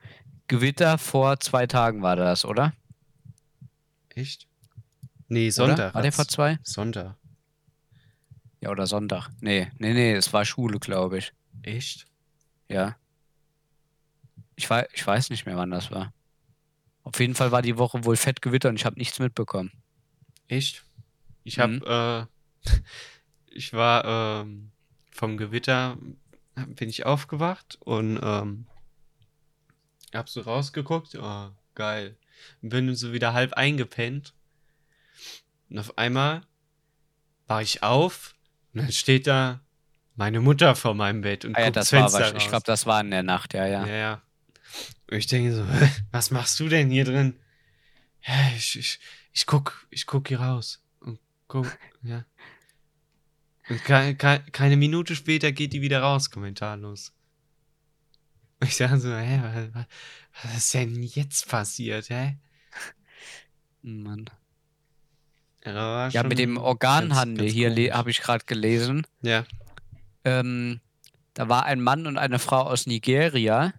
Gewitter 0.48 0.96
vor 0.96 1.40
zwei 1.40 1.66
Tagen 1.66 2.00
war 2.02 2.16
das, 2.16 2.44
oder? 2.44 2.72
Echt? 4.14 4.46
Nee, 5.28 5.46
Oder? 5.46 5.52
Sonntag. 5.52 5.94
War 5.94 6.02
der 6.02 6.12
vor 6.12 6.28
zwei? 6.28 6.58
Sonntag. 6.62 7.16
Ja, 8.60 8.70
oder 8.70 8.86
Sonntag. 8.86 9.28
Nee, 9.40 9.70
nee, 9.78 9.92
nee, 9.92 10.12
es 10.14 10.32
war 10.32 10.44
Schule, 10.44 10.78
glaube 10.78 11.18
ich. 11.18 11.32
Echt? 11.62 12.06
Ja. 12.68 12.96
Ich, 14.56 14.68
wei 14.70 14.86
ich 14.92 15.06
weiß 15.06 15.30
nicht 15.30 15.46
mehr, 15.46 15.56
wann 15.56 15.70
das 15.70 15.90
war. 15.90 16.12
Auf 17.02 17.18
jeden 17.20 17.34
Fall 17.34 17.52
war 17.52 17.62
die 17.62 17.76
Woche 17.76 18.04
wohl 18.04 18.16
fett 18.16 18.40
Gewitter 18.42 18.68
und 18.70 18.76
ich 18.76 18.84
habe 18.84 18.98
nichts 18.98 19.18
mitbekommen. 19.18 19.72
Echt? 20.48 20.84
Ich 21.42 21.58
hab, 21.58 21.70
Mhm. 21.70 21.82
äh, 21.86 22.26
ich 23.50 23.72
war, 23.72 24.04
ähm, 24.42 24.70
vom 25.10 25.36
Gewitter 25.36 25.98
bin 26.54 26.88
ich 26.88 27.04
aufgewacht 27.04 27.76
und, 27.80 28.18
ähm, 28.22 28.66
hab 30.14 30.28
so 30.28 30.40
rausgeguckt, 30.42 31.16
oh, 31.20 31.50
geil. 31.74 32.16
Bin 32.62 32.94
so 32.94 33.12
wieder 33.12 33.32
halb 33.32 33.52
eingepennt. 33.54 34.32
Und 35.70 35.78
auf 35.78 35.98
einmal 35.98 36.42
war 37.46 37.60
ich 37.62 37.82
auf 37.82 38.34
und 38.72 38.82
dann 38.82 38.92
steht 38.92 39.26
da 39.26 39.60
meine 40.16 40.40
Mutter 40.40 40.74
vor 40.76 40.94
meinem 40.94 41.22
Bett 41.22 41.44
und 41.44 41.56
Ah 41.56 41.60
ja, 41.60 41.64
guckt 41.66 41.76
das 41.76 41.92
ins 41.92 41.92
war 41.92 42.00
Fenster 42.02 42.18
wahrscheinlich. 42.18 42.42
Ich 42.42 42.46
raus. 42.46 42.50
glaube, 42.50 42.64
das 42.66 42.86
war 42.86 43.00
in 43.00 43.10
der 43.10 43.22
Nacht, 43.24 43.54
ja, 43.54 43.66
ja. 43.66 43.84
Ja, 43.86 43.94
ja. 43.94 44.22
Und 45.14 45.18
ich 45.20 45.26
denke 45.28 45.54
so, 45.54 45.64
"Hä, 45.72 45.88
was 46.10 46.30
machst 46.32 46.58
du 46.58 46.68
denn 46.68 46.90
hier 46.90 47.04
drin? 47.04 47.38
Ja, 48.26 48.34
ich, 48.56 48.76
ich, 48.78 48.98
ich 49.32 49.46
guck, 49.46 49.86
ich 49.90 50.06
guck 50.06 50.26
hier 50.28 50.40
raus. 50.40 50.82
Und 50.98 51.20
guck, 51.46 51.66
ja. 52.02 52.24
Und 53.68 53.82
ke 53.84 54.14
ke 54.16 54.42
keine 54.50 54.76
Minute 54.76 55.14
später 55.14 55.52
geht 55.52 55.72
die 55.72 55.80
wieder 55.82 56.00
raus, 56.00 56.30
kommentarlos. 56.30 57.12
Und 58.60 58.66
ich 58.68 58.76
sage 58.76 58.98
so, 58.98 59.14
hä, 59.14 59.40
was, 59.72 59.86
was 60.42 60.56
ist 60.56 60.74
denn 60.74 61.02
jetzt 61.02 61.48
passiert, 61.48 62.10
hä? 62.10 62.36
Mann. 63.82 64.28
Ja, 65.64 66.10
mit 66.24 66.38
dem 66.38 66.56
ganz- 66.56 66.64
Organhandel 66.66 67.46
ganz 67.46 67.52
hier 67.54 67.68
komisch. 67.70 67.90
habe 67.92 68.10
ich 68.10 68.20
gerade 68.20 68.44
gelesen. 68.46 69.06
Ja, 69.22 69.46
Ähm, 70.24 70.80
da 71.34 71.48
war 71.48 71.64
ein 71.66 71.80
Mann 71.80 72.06
und 72.06 72.18
eine 72.18 72.38
Frau 72.38 72.62
aus 72.62 72.86
Nigeria 72.86 73.72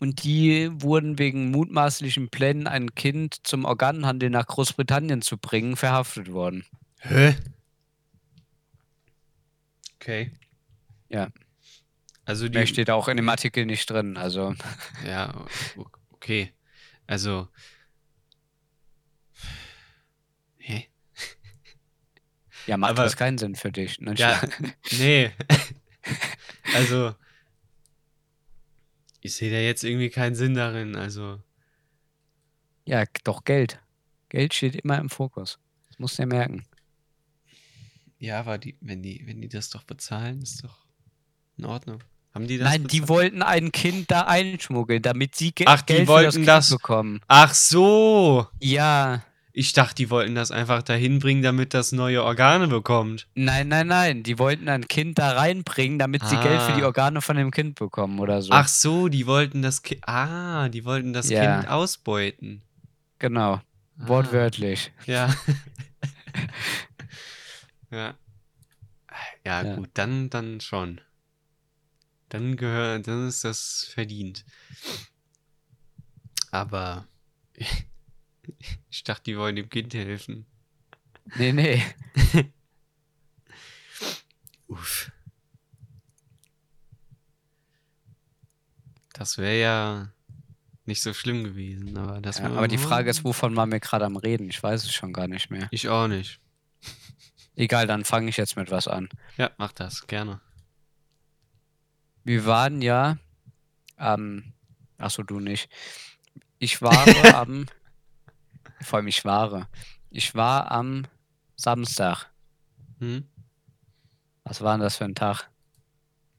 und 0.00 0.24
die 0.24 0.70
wurden 0.82 1.18
wegen 1.18 1.50
mutmaßlichen 1.50 2.30
Plänen, 2.30 2.66
ein 2.66 2.94
Kind 2.94 3.46
zum 3.46 3.64
Organhandel 3.64 4.30
nach 4.30 4.46
Großbritannien 4.46 5.22
zu 5.22 5.38
bringen, 5.38 5.76
verhaftet 5.76 6.32
worden. 6.32 6.64
Hä? 7.00 7.36
Okay. 9.96 10.32
Ja. 11.08 11.28
Also 12.24 12.48
die. 12.48 12.56
Mehr 12.58 12.66
steht 12.66 12.90
auch 12.90 13.08
in 13.08 13.16
dem 13.16 13.28
Artikel 13.28 13.66
nicht 13.66 13.88
drin. 13.90 14.16
Also, 14.16 14.54
Ja, 15.06 15.44
okay. 16.12 16.52
Also. 17.06 17.48
Hä? 20.58 20.88
ja, 22.66 22.76
macht 22.76 22.92
Aber- 22.92 23.02
das 23.04 23.16
keinen 23.16 23.38
Sinn 23.38 23.54
für 23.56 23.72
dich. 23.72 24.00
Ne? 24.00 24.14
Ja, 24.14 24.40
nee. 24.98 25.30
also. 26.74 27.14
Ich 29.20 29.34
sehe 29.34 29.50
da 29.50 29.58
jetzt 29.58 29.84
irgendwie 29.84 30.10
keinen 30.10 30.34
Sinn 30.34 30.54
darin, 30.54 30.96
also. 30.96 31.40
Ja, 32.86 33.04
doch 33.24 33.44
Geld. 33.44 33.78
Geld 34.28 34.54
steht 34.54 34.76
immer 34.76 34.98
im 34.98 35.10
Fokus. 35.10 35.58
Das 35.88 35.98
musst 35.98 36.18
du 36.18 36.22
ja 36.22 36.26
merken. 36.26 36.64
Ja, 38.18 38.40
aber 38.40 38.58
die, 38.58 38.76
wenn 38.80 39.02
die, 39.02 39.22
wenn 39.26 39.40
die 39.40 39.48
das 39.48 39.70
doch 39.70 39.84
bezahlen, 39.84 40.42
ist 40.42 40.62
doch 40.64 40.78
in 41.56 41.64
Ordnung. 41.64 42.02
Haben 42.34 42.46
die 42.46 42.58
das 42.58 42.68
Nein, 42.68 42.82
die 42.86 43.00
bezahlt? 43.00 43.08
wollten 43.08 43.42
ein 43.42 43.72
Kind 43.72 44.10
da 44.10 44.22
einschmuggeln, 44.22 45.02
damit 45.02 45.34
sie 45.34 45.52
Ge 45.52 45.66
Ach, 45.68 45.82
die 45.82 45.94
Geld 45.94 46.02
für 46.06 46.08
wollten 46.08 46.26
das 46.26 46.34
Kind 46.36 46.48
das- 46.48 46.70
bekommen. 46.70 47.20
Ach 47.26 47.52
so! 47.54 48.46
Ja, 48.60 49.24
Ich 49.60 49.74
dachte, 49.74 49.94
die 49.96 50.08
wollten 50.08 50.34
das 50.34 50.50
einfach 50.52 50.82
dahin 50.82 51.18
bringen, 51.18 51.42
damit 51.42 51.74
das 51.74 51.92
neue 51.92 52.24
Organe 52.24 52.66
bekommt. 52.66 53.28
nein, 53.34 53.68
nein, 53.68 53.88
nein. 53.88 54.22
Die 54.22 54.38
wollten 54.38 54.70
ein 54.70 54.88
Kind 54.88 55.18
da 55.18 55.32
reinbringen, 55.32 55.98
damit 55.98 56.24
sie 56.24 56.36
Geld 56.38 56.62
für 56.62 56.72
die 56.72 56.82
Ah. 56.82 56.86
Organe 56.86 57.20
von 57.20 57.36
dem 57.36 57.50
Kind 57.50 57.74
bekommen 57.78 58.18
oder 58.20 58.40
so. 58.40 58.54
Ach 58.54 58.66
so, 58.68 59.08
die 59.08 59.26
wollten 59.26 59.60
das 59.60 59.82
Kind. 59.82 60.00
Ah, 60.08 60.70
die 60.70 60.86
wollten 60.86 61.12
das 61.12 61.28
Ja. 61.28 61.58
Kind 61.60 61.68
ausbeuten. 61.70 62.62
Genau, 63.18 63.56
Ah, 63.56 63.62
wortwörtlich. 63.98 64.92
Ja. 65.04 65.28
ja. 67.90 68.14
Ja, 69.44 69.62
Ja. 69.62 69.74
gut, 69.76 69.90
dann, 69.92 70.30
dann 70.30 70.60
schon. 70.62 71.02
Dann 72.30 72.56
gehört, 72.56 73.06
dann 73.08 73.28
ist 73.28 73.44
das 73.44 73.90
verdient. 73.92 74.46
Aber 76.50 77.06
ich 78.90 79.04
dachte, 79.04 79.24
die 79.24 79.38
wollen 79.38 79.56
dem 79.56 79.68
Kind 79.68 79.94
helfen. 79.94 80.46
Nee, 81.36 81.52
nee. 81.52 81.82
Uff. 84.68 85.10
Das 89.12 89.36
wäre 89.36 89.60
ja 89.60 90.12
nicht 90.86 91.02
so 91.02 91.12
schlimm 91.12 91.44
gewesen, 91.44 91.96
aber 91.98 92.20
das 92.20 92.38
Ja, 92.38 92.46
aber 92.46 92.68
die 92.68 92.78
Frage 92.78 93.10
ist, 93.10 93.22
wovon 93.22 93.54
waren 93.54 93.70
wir 93.70 93.80
gerade 93.80 94.06
am 94.06 94.16
Reden? 94.16 94.48
Ich 94.48 94.62
weiß 94.62 94.82
es 94.84 94.92
schon 94.92 95.12
gar 95.12 95.28
nicht 95.28 95.50
mehr. 95.50 95.68
Ich 95.70 95.88
auch 95.88 96.08
nicht. 96.08 96.40
Egal, 97.54 97.86
dann 97.86 98.04
fange 98.04 98.30
ich 98.30 98.38
jetzt 98.38 98.56
mit 98.56 98.70
was 98.70 98.88
an. 98.88 99.08
Ja, 99.36 99.50
mach 99.58 99.72
das, 99.72 100.06
gerne. 100.06 100.40
Wir 102.24 102.46
waren 102.46 102.80
ja 102.80 103.18
am. 103.96 104.54
Achso, 104.98 105.22
du 105.22 105.40
nicht. 105.40 105.68
Ich 106.58 106.80
war 106.80 107.06
am. 107.34 107.66
Vor 108.82 108.98
allem 108.98 109.08
ich 109.08 109.24
war. 109.24 109.68
Ich 110.10 110.34
war 110.34 110.70
am 110.70 111.06
Samstag. 111.56 112.30
Hm? 112.98 113.26
Was 114.44 114.60
war 114.60 114.74
denn 114.74 114.80
das 114.80 114.96
für 114.96 115.04
ein 115.04 115.14
Tag? 115.14 115.48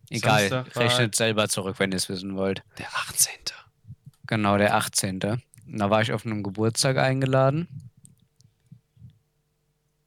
Egal, 0.09 0.49
Samstag 0.49 0.75
rechnet 0.75 1.15
selber 1.15 1.47
zurück, 1.47 1.79
wenn 1.79 1.91
ihr 1.91 1.97
es 1.97 2.09
wissen 2.09 2.35
wollt. 2.35 2.63
Der 2.77 2.87
18. 2.93 3.31
Genau, 4.27 4.57
der 4.57 4.75
18. 4.75 5.21
Und 5.21 5.41
da 5.65 5.89
war 5.89 6.01
ich 6.01 6.11
auf 6.11 6.25
einem 6.25 6.43
Geburtstag 6.43 6.97
eingeladen. 6.97 7.89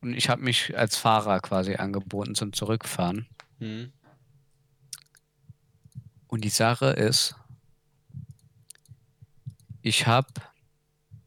Und 0.01 0.13
ich 0.13 0.29
habe 0.29 0.43
mich 0.43 0.77
als 0.77 0.97
Fahrer 0.97 1.41
quasi 1.41 1.77
angeboten 1.77 2.35
zum 2.35 2.53
Zurückfahren. 2.53 3.27
Hm? 3.59 3.93
Und 6.27 6.45
die 6.45 6.51
Sache 6.51 6.87
ist, 6.87 7.37
ich 9.81 10.07
habe 10.07 10.29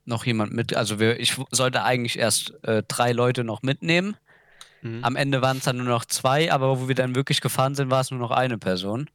noch 0.07 0.25
jemand 0.25 0.53
mit, 0.53 0.75
also 0.75 0.99
wir, 0.99 1.19
ich 1.19 1.35
sollte 1.51 1.83
eigentlich 1.83 2.17
erst 2.17 2.53
äh, 2.63 2.83
drei 2.87 3.11
Leute 3.11 3.43
noch 3.43 3.61
mitnehmen. 3.61 4.15
Hm? 4.81 5.03
Am 5.03 5.15
Ende 5.15 5.41
waren 5.41 5.57
es 5.57 5.63
dann 5.63 5.77
nur 5.77 5.85
noch 5.85 6.05
zwei, 6.05 6.51
aber 6.51 6.79
wo 6.79 6.87
wir 6.87 6.95
dann 6.95 7.15
wirklich 7.15 7.41
gefahren 7.41 7.75
sind, 7.75 7.89
war 7.89 8.01
es 8.01 8.11
nur 8.11 8.19
noch 8.19 8.31
eine 8.31 8.57
Person. 8.57 9.09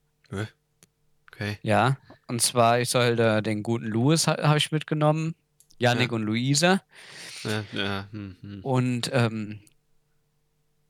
Okay. 1.30 1.58
Ja, 1.62 1.96
und 2.28 2.42
zwar, 2.42 2.80
ich 2.80 2.90
sollte 2.90 3.42
den 3.42 3.62
guten 3.62 3.86
Louis 3.86 4.26
ha 4.26 4.36
habe 4.42 4.58
ich 4.58 4.70
mitgenommen, 4.70 5.34
Yannick 5.78 6.10
Ja. 6.10 6.16
und 6.16 6.22
Luise. 6.22 6.80
Ja, 7.42 7.64
ja, 7.72 8.08
hm, 8.12 8.36
hm. 8.40 8.60
Und 8.60 9.10
ähm, 9.12 9.60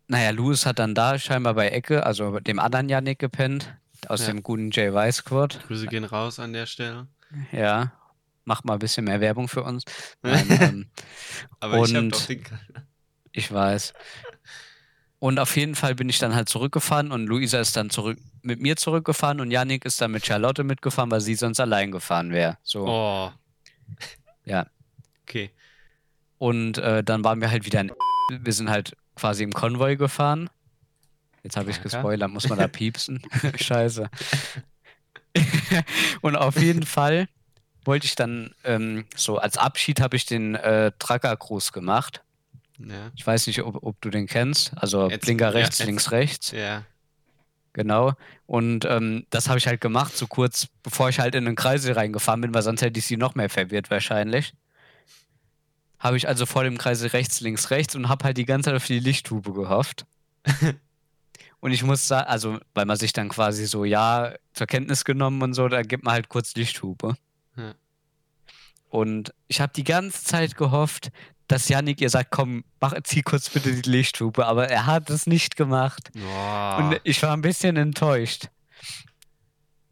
naja, 0.09 0.31
Louis 0.31 0.67
hat 0.67 0.79
dann 0.79 0.95
da 0.95 1.19
scheinbar 1.19 1.55
bei 1.55 1.69
Ecke, 1.69 2.05
also 2.05 2.39
dem 2.41 2.59
anderen 2.59 2.89
Yannick 2.89 3.19
gepennt, 3.19 3.75
aus 4.09 4.27
dem 4.27 4.43
guten 4.43 4.71
Jay 4.73 4.93
Weiß 4.93 5.17
Squad. 5.17 5.61
Grüße 5.69 5.87
gehen 5.87 6.05
raus 6.05 6.39
an 6.41 6.53
der 6.53 6.67
Stelle. 6.67 7.07
Ja, 7.53 7.93
mach 8.45 8.65
mal 8.65 8.75
ein 8.75 8.79
bisschen 8.79 9.05
mehr 9.05 9.21
Werbung 9.21 9.49
für 9.49 9.63
uns. 9.63 9.85
Nein, 10.23 10.47
ähm, 10.61 10.91
Aber 11.61 11.77
ich 11.85 11.95
habe 11.95 11.99
Und- 12.07 12.15
doch 12.15 12.27
den. 12.27 12.45
ich 13.33 13.53
weiß. 13.53 13.93
Und 15.19 15.39
auf 15.39 15.57
jeden 15.57 15.77
Fall 15.77 15.95
bin 15.95 16.09
ich 16.09 16.19
dann 16.19 16.35
halt 16.35 16.49
zurückgefahren 16.49 17.13
und 17.13 17.27
Luisa 17.29 17.61
ist 17.61 17.77
dann 17.77 17.91
zurück 17.91 18.19
mit 18.43 18.61
mir 18.61 18.75
zurückgefahren 18.77 19.41
und 19.41 19.53
Yannick 19.53 19.85
ist 19.85 20.01
dann 20.01 20.11
mit 20.11 20.27
Charlotte 20.27 20.65
mitgefahren, 20.65 21.13
weil 21.13 21.21
sie 21.21 21.37
sonst 21.37 21.61
allein 21.61 21.93
gefahren 21.93 22.33
wäre. 22.33 22.59
So. 22.65 22.89
Oh. 22.89 23.31
Ja. 24.45 24.67
Okay. 25.23 25.53
Und 26.39 26.79
äh, 26.79 27.05
dann 27.05 27.23
waren 27.23 27.41
wir 27.41 27.53
halt 27.53 27.65
wieder 27.65 27.81
in. 27.83 27.93
Wir 28.31 28.53
sind 28.53 28.69
halt 28.69 28.97
quasi 29.15 29.45
im 29.45 29.53
Konvoi 29.53 29.95
gefahren. 29.95 30.51
Jetzt 31.45 31.57
habe 31.57 31.71
ich 31.71 31.81
gespoilert, 31.81 32.31
muss 32.31 32.49
man 32.49 32.59
da 32.59 32.67
piepsen? 32.67 33.23
Scheiße. 33.57 34.11
und 36.21 36.37
auf 36.37 36.57
jeden 36.61 36.85
Fall 36.85 37.29
wollte 37.85 38.07
ich 38.07 38.15
dann, 38.15 38.55
ähm, 38.65 39.05
so 39.17 39.39
als 39.39 39.57
Abschied 39.59 40.01
habe 40.01 40.17
ich 40.17 40.27
den 40.27 40.55
äh, 40.55 40.93
Tracker-Cruise 40.99 41.73
gemacht. 41.73 42.23
Ja. 42.79 43.11
Ich 43.15 43.27
weiß 43.27 43.47
nicht, 43.47 43.63
ob, 43.63 43.83
ob 43.83 44.01
du 44.01 44.11
den 44.11 44.27
kennst. 44.27 44.73
Also 44.77 45.09
Jetzt- 45.11 45.23
Blinker 45.23 45.47
ja, 45.47 45.51
rechts, 45.51 45.79
jetzt- 45.79 45.87
links, 45.87 46.11
rechts. 46.11 46.51
Ja. 46.53 46.85
Genau. 47.75 48.13
Und 48.47 48.85
ähm, 48.85 49.27
das 49.31 49.49
habe 49.49 49.59
ich 49.59 49.67
halt 49.67 49.81
gemacht, 49.81 50.15
so 50.17 50.27
kurz 50.27 50.69
bevor 50.83 51.09
ich 51.09 51.19
halt 51.21 51.35
in 51.35 51.45
den 51.47 51.55
Kreisel 51.55 51.95
reingefahren 51.95 52.41
bin, 52.43 52.53
weil 52.53 52.63
sonst 52.63 52.83
hätte 52.83 52.99
ich 52.99 53.07
sie 53.07 53.17
noch 53.17 53.35
mehr 53.35 53.49
verwirrt 53.49 53.91
wahrscheinlich. 53.91 54.53
Habe 55.99 56.17
ich 56.17 56.29
also 56.29 56.45
vor 56.47 56.65
dem 56.65 56.77
Kreisel 56.79 57.09
rechts, 57.11 57.41
links, 57.41 57.71
rechts 57.71 57.95
und 57.95 58.09
habe 58.09 58.25
halt 58.25 58.37
die 58.37 58.45
ganze 58.45 58.67
Zeit 58.71 58.77
auf 58.77 58.87
die 58.87 58.99
Lichttube 58.99 59.53
gehofft. 59.53 60.05
und 61.61 61.73
ich 61.73 61.83
muss 61.83 62.07
sagen, 62.09 62.27
also, 62.29 62.59
weil 62.75 62.85
man 62.87 62.97
sich 62.97 63.13
dann 63.13 63.29
quasi 63.29 63.67
so, 63.67 63.85
ja, 63.85 64.35
zur 64.53 64.67
Kenntnis 64.67 65.05
genommen 65.05 65.41
und 65.43 65.55
so, 65.55 65.69
da 65.69 65.83
gibt 65.83 66.05
man 66.05 66.13
halt 66.15 66.29
kurz 66.29 66.55
Lichttube. 66.57 67.15
Ja. 67.57 67.75
Und 68.89 69.33
ich 69.49 69.61
habe 69.61 69.73
die 69.75 69.85
ganze 69.85 70.25
Zeit 70.25 70.57
gehofft, 70.57 71.11
dass 71.49 71.69
Yannick 71.69 72.01
ihr 72.01 72.11
sagt, 72.11 72.31
komm, 72.31 72.65
mach, 72.81 72.95
zieh 73.05 73.23
kurz 73.23 73.51
bitte 73.51 73.75
die 73.75 73.91
Lichttube, 73.91 74.47
aber 74.47 74.69
er 74.69 74.87
hat 74.87 75.11
es 75.11 75.27
nicht 75.27 75.57
gemacht. 75.57 76.11
Boah. 76.15 76.79
Und 76.79 77.01
ich 77.05 77.23
war 77.23 77.33
ein 77.33 77.43
bisschen 77.43 77.77
enttäuscht. 77.77 78.49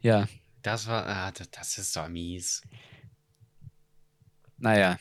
Ja, 0.00 0.26
das 0.62 0.86
war. 0.86 1.06
Ah, 1.06 1.30
das, 1.30 1.78
ist 1.78 1.96
doch 1.96 2.08
mies. 2.08 2.62
naja. 4.58 4.98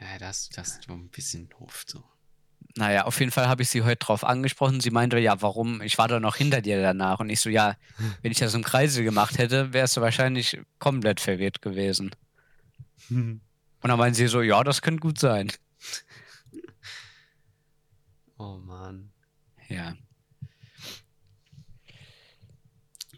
Ja, 0.00 0.18
das, 0.18 0.48
das 0.48 0.68
ist 0.68 0.84
so 0.84 0.92
ein 0.94 1.08
bisschen 1.08 1.48
doof 1.48 1.84
so. 1.86 2.02
Naja, 2.76 3.04
auf 3.04 3.20
jeden 3.20 3.32
Fall 3.32 3.48
habe 3.48 3.62
ich 3.62 3.68
sie 3.68 3.82
heute 3.82 3.96
drauf 3.96 4.24
angesprochen. 4.24 4.80
Sie 4.80 4.90
meinte, 4.90 5.18
ja, 5.18 5.42
warum? 5.42 5.82
Ich 5.82 5.98
war 5.98 6.08
doch 6.08 6.20
noch 6.20 6.36
hinter 6.36 6.62
dir 6.62 6.80
danach. 6.80 7.20
Und 7.20 7.28
ich 7.28 7.40
so, 7.40 7.50
ja, 7.50 7.76
wenn 8.22 8.32
ich 8.32 8.38
das 8.38 8.54
im 8.54 8.62
Kreisel 8.62 9.04
gemacht 9.04 9.36
hätte, 9.38 9.72
wärst 9.72 9.96
du 9.96 10.00
wahrscheinlich 10.00 10.58
komplett 10.78 11.20
verwirrt 11.20 11.60
gewesen. 11.60 12.14
Und 13.10 13.40
dann 13.82 13.98
meinte 13.98 14.16
sie 14.16 14.26
so, 14.26 14.40
ja, 14.40 14.62
das 14.64 14.80
könnte 14.80 15.00
gut 15.00 15.18
sein. 15.18 15.52
Oh 18.38 18.56
Mann. 18.58 19.12
Ja. 19.68 19.94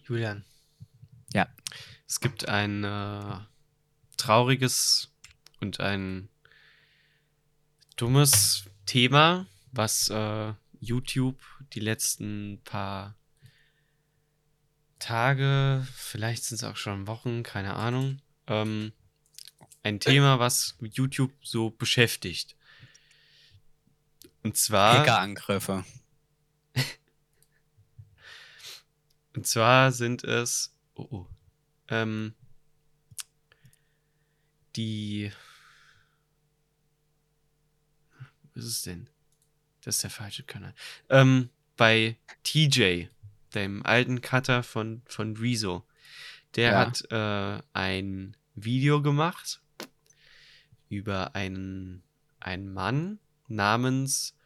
Julian. 0.02 0.44
Ja. 1.32 1.48
Es 2.06 2.20
gibt 2.20 2.48
ein 2.48 2.84
äh, 2.84 3.38
trauriges 4.16 5.12
und 5.60 5.80
ein 5.80 6.28
dummes 7.96 8.64
Thema, 8.86 9.46
was 9.72 10.08
äh, 10.08 10.52
YouTube 10.80 11.40
die 11.72 11.80
letzten 11.80 12.60
paar 12.64 13.16
Tage, 14.98 15.86
vielleicht 15.94 16.44
sind 16.44 16.56
es 16.56 16.64
auch 16.64 16.76
schon 16.76 17.06
Wochen, 17.06 17.42
keine 17.42 17.74
Ahnung, 17.74 18.20
ähm, 18.46 18.92
ein 19.82 20.00
Thema, 20.00 20.38
was 20.38 20.76
YouTube 20.80 21.32
so 21.42 21.70
beschäftigt. 21.70 22.56
Und 24.42 24.56
zwar. 24.56 24.98
Hackerangriffe. 24.98 25.84
Und 29.34 29.46
zwar 29.46 29.92
sind 29.92 30.24
es 30.24 30.74
oh, 30.94 31.06
oh, 31.10 31.26
ähm, 31.88 32.34
die. 34.76 35.32
Was 38.54 38.64
ist 38.64 38.70
es 38.70 38.82
denn? 38.82 39.08
Das 39.82 39.96
ist 39.96 40.02
der 40.02 40.10
falsche 40.10 40.44
Kanal. 40.44 40.74
Ähm, 41.08 41.50
bei 41.76 42.16
TJ, 42.44 43.06
dem 43.54 43.84
alten 43.84 44.20
Cutter 44.20 44.62
von, 44.62 45.02
von 45.06 45.36
Rezo. 45.36 45.84
Der 46.56 46.72
Ja. 46.72 46.78
hat 46.78 47.10
äh, 47.10 47.62
ein 47.72 48.36
Video 48.54 49.02
gemacht 49.02 49.60
über 50.88 51.34
einen, 51.34 52.02
einen 52.40 52.72
Mann 52.72 53.18
namens, 53.48 54.36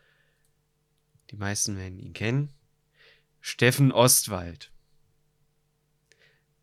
die 1.30 1.36
meisten 1.36 1.76
werden 1.76 1.98
ihn 1.98 2.14
kennen, 2.14 2.52
Steffen 3.40 3.92
Ostwald. 3.92 4.72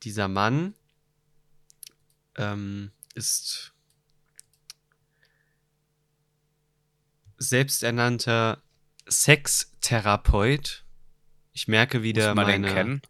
dieser 0.04 0.28
Mann 0.28 0.76
ähm, 2.36 2.92
ist 3.16 3.74
selbsternannter 7.38 8.62
Sextherapeut. 9.10 10.84
Ich 11.54 11.68
merke 11.68 12.04
wieder 12.04 12.30
Muss 12.30 12.36
man 12.36 12.48
den 12.48 12.62
meine. 12.62 12.74
kennen? 12.74 13.02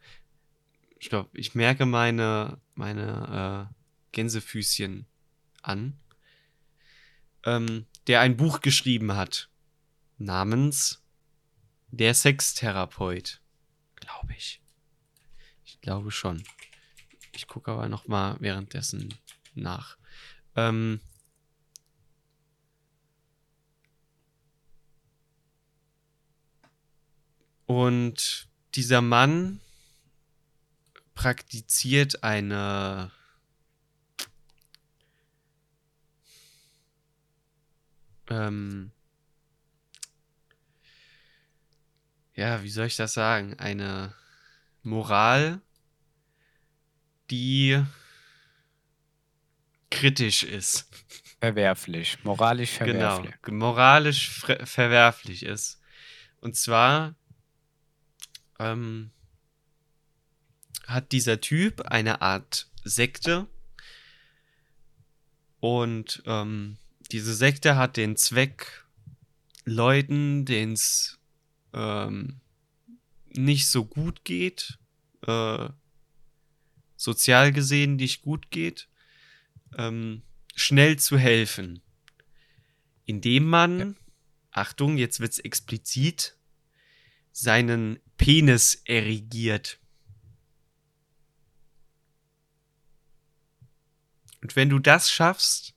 Stopp, 0.99 1.29
ich 1.33 1.55
merke 1.55 1.85
meine, 1.85 2.59
meine 2.75 3.69
äh, 3.71 3.73
Gänsefüßchen 4.11 5.05
an. 5.61 5.97
Ähm, 7.43 7.85
der 8.07 8.21
ein 8.21 8.37
Buch 8.37 8.61
geschrieben 8.61 9.15
hat. 9.15 9.49
Namens 10.17 11.03
Der 11.91 12.13
Sextherapeut. 12.13 13.41
Glaube 13.95 14.33
ich. 14.33 14.61
Ich 15.63 15.81
glaube 15.81 16.11
schon. 16.11 16.43
Ich 17.33 17.47
gucke 17.47 17.71
aber 17.71 17.89
noch 17.89 18.07
mal 18.07 18.37
währenddessen 18.39 19.13
nach. 19.53 19.97
Ähm, 20.55 21.01
und 27.65 28.47
dieser 28.75 29.01
Mann 29.01 29.59
praktiziert 31.13 32.23
eine 32.23 33.11
ähm, 38.29 38.91
ja, 42.33 42.63
wie 42.63 42.69
soll 42.69 42.87
ich 42.87 42.95
das 42.97 43.13
sagen? 43.13 43.53
Eine 43.59 44.13
Moral, 44.83 45.61
die 47.31 47.81
kritisch 49.89 50.43
ist. 50.43 50.87
Verwerflich. 51.39 52.23
Moralisch 52.23 52.77
Genau, 52.79 53.15
verwerflich. 53.21 53.51
moralisch 53.53 54.29
fre- 54.29 54.65
verwerflich 54.65 55.43
ist. 55.43 55.79
Und 56.41 56.55
zwar 56.57 57.15
ähm, 58.59 59.11
hat 60.87 61.11
dieser 61.11 61.41
Typ 61.41 61.81
eine 61.81 62.21
Art 62.21 62.69
Sekte 62.83 63.47
und 65.59 66.21
ähm, 66.25 66.77
diese 67.11 67.33
Sekte 67.33 67.75
hat 67.75 67.97
den 67.97 68.15
Zweck, 68.15 68.85
Leuten, 69.63 70.45
denen 70.45 70.73
es 70.73 71.19
ähm, 71.73 72.39
nicht 73.29 73.67
so 73.67 73.83
gut 73.83 74.23
geht, 74.23 74.77
äh, 75.25 75.69
sozial 76.95 77.51
gesehen 77.51 77.95
nicht 77.95 78.21
gut 78.21 78.51
geht, 78.51 78.87
ähm, 79.77 80.21
schnell 80.55 80.97
zu 80.97 81.17
helfen. 81.17 81.81
Indem 83.05 83.45
man, 83.45 83.95
Achtung, 84.51 84.97
jetzt 84.97 85.19
wird's 85.19 85.39
explizit, 85.39 86.37
seinen 87.31 87.99
Penis 88.25 88.81
erigiert. 88.85 89.79
Und 94.41 94.55
wenn 94.55 94.67
du 94.67 94.79
das 94.79 95.11
schaffst, 95.11 95.75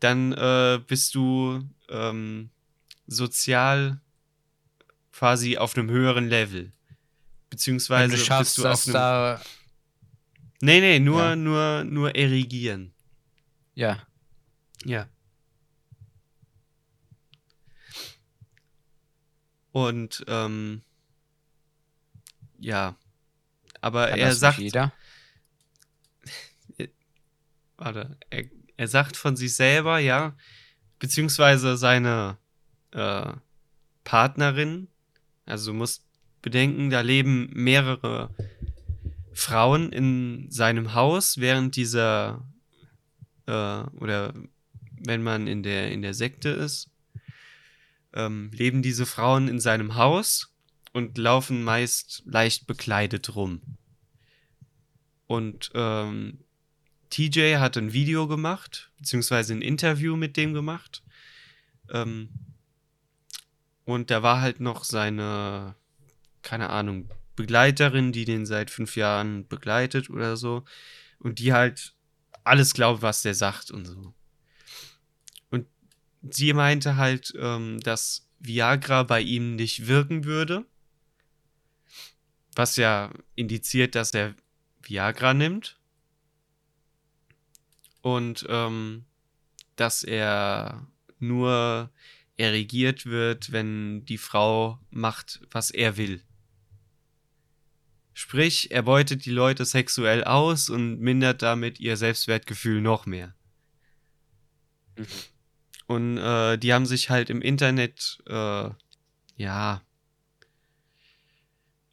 dann 0.00 0.32
äh, 0.32 0.80
bist 0.84 1.14
du 1.14 1.62
ähm, 1.90 2.50
sozial 3.06 4.00
quasi 5.12 5.56
auf 5.58 5.76
einem 5.76 5.88
höheren 5.90 6.28
Level. 6.28 6.64
Wenn 6.64 6.72
Beziehungsweise 7.50 8.16
du 8.16 8.20
schaffst, 8.24 8.56
bist 8.56 8.58
du 8.58 8.68
auf 8.68 8.84
einem. 8.86 8.94
da. 8.94 9.40
Nee, 10.60 10.80
nee, 10.80 10.98
nur, 10.98 11.22
Ja. 11.22 11.36
nur, 11.36 11.84
nur 11.84 12.16
erigieren. 12.16 12.92
Ja. 13.76 14.04
Ja. 14.84 15.08
Und 19.70 20.24
ähm, 20.26 20.82
ja, 22.58 22.96
aber 23.80 24.08
Kann 24.08 24.18
er 24.18 24.34
sagt, 24.34 24.58
jeder? 24.58 24.92
warte, 27.76 28.16
er, 28.30 28.44
er 28.76 28.88
sagt 28.88 29.16
von 29.16 29.36
sich 29.36 29.54
selber, 29.54 29.98
ja, 29.98 30.36
beziehungsweise 30.98 31.76
seine 31.76 32.38
äh, 32.92 33.32
Partnerin, 34.04 34.88
also 35.46 35.72
du 35.72 35.78
musst 35.78 36.04
bedenken, 36.42 36.90
da 36.90 37.00
leben 37.00 37.50
mehrere 37.52 38.34
Frauen 39.32 39.92
in 39.92 40.50
seinem 40.50 40.94
Haus 40.94 41.38
während 41.38 41.76
dieser 41.76 42.44
äh, 43.46 43.52
oder 44.00 44.34
wenn 45.00 45.22
man 45.22 45.46
in 45.46 45.62
der 45.62 45.90
in 45.92 46.02
der 46.02 46.14
Sekte 46.14 46.48
ist, 46.48 46.90
ähm, 48.14 48.50
leben 48.52 48.82
diese 48.82 49.06
Frauen 49.06 49.48
in 49.48 49.60
seinem 49.60 49.94
Haus 49.94 50.52
und 50.92 51.18
laufen 51.18 51.62
meist 51.62 52.22
leicht 52.26 52.66
bekleidet 52.66 53.34
rum. 53.34 53.60
Und 55.26 55.70
ähm, 55.74 56.38
TJ 57.10 57.56
hat 57.56 57.76
ein 57.76 57.92
Video 57.92 58.26
gemacht, 58.26 58.90
beziehungsweise 58.98 59.54
ein 59.54 59.62
Interview 59.62 60.16
mit 60.16 60.36
dem 60.36 60.54
gemacht. 60.54 61.02
Ähm, 61.90 62.30
und 63.84 64.10
da 64.10 64.22
war 64.22 64.40
halt 64.40 64.60
noch 64.60 64.84
seine, 64.84 65.74
keine 66.42 66.70
Ahnung, 66.70 67.08
Begleiterin, 67.36 68.12
die 68.12 68.24
den 68.24 68.46
seit 68.46 68.70
fünf 68.70 68.96
Jahren 68.96 69.46
begleitet 69.46 70.10
oder 70.10 70.36
so. 70.36 70.64
Und 71.20 71.38
die 71.38 71.52
halt 71.52 71.94
alles 72.44 72.74
glaubt, 72.74 73.00
was 73.02 73.22
der 73.22 73.34
sagt 73.34 73.70
und 73.70 73.84
so. 73.84 74.12
Und 75.50 75.66
sie 76.28 76.52
meinte 76.52 76.96
halt, 76.96 77.32
ähm, 77.38 77.80
dass 77.80 78.28
Viagra 78.40 79.04
bei 79.04 79.20
ihm 79.20 79.56
nicht 79.56 79.86
wirken 79.86 80.24
würde. 80.24 80.66
Was 82.58 82.74
ja 82.74 83.12
indiziert, 83.36 83.94
dass 83.94 84.12
er 84.12 84.34
Viagra 84.82 85.32
nimmt. 85.32 85.78
Und 88.00 88.44
ähm, 88.48 89.04
dass 89.76 90.02
er 90.02 90.88
nur 91.20 91.88
erigiert 92.36 93.06
wird, 93.06 93.52
wenn 93.52 94.04
die 94.06 94.18
Frau 94.18 94.80
macht, 94.90 95.40
was 95.52 95.70
er 95.70 95.96
will. 95.96 96.20
Sprich, 98.12 98.72
er 98.72 98.82
beutet 98.82 99.24
die 99.24 99.30
Leute 99.30 99.64
sexuell 99.64 100.24
aus 100.24 100.68
und 100.68 100.98
mindert 100.98 101.42
damit 101.42 101.78
ihr 101.78 101.96
Selbstwertgefühl 101.96 102.80
noch 102.80 103.06
mehr. 103.06 103.36
Mhm. 104.96 105.06
Und 105.86 106.18
äh, 106.18 106.58
die 106.58 106.74
haben 106.74 106.86
sich 106.86 107.08
halt 107.08 107.30
im 107.30 107.40
Internet, 107.40 108.18
äh, 108.26 108.70
ja, 109.36 109.82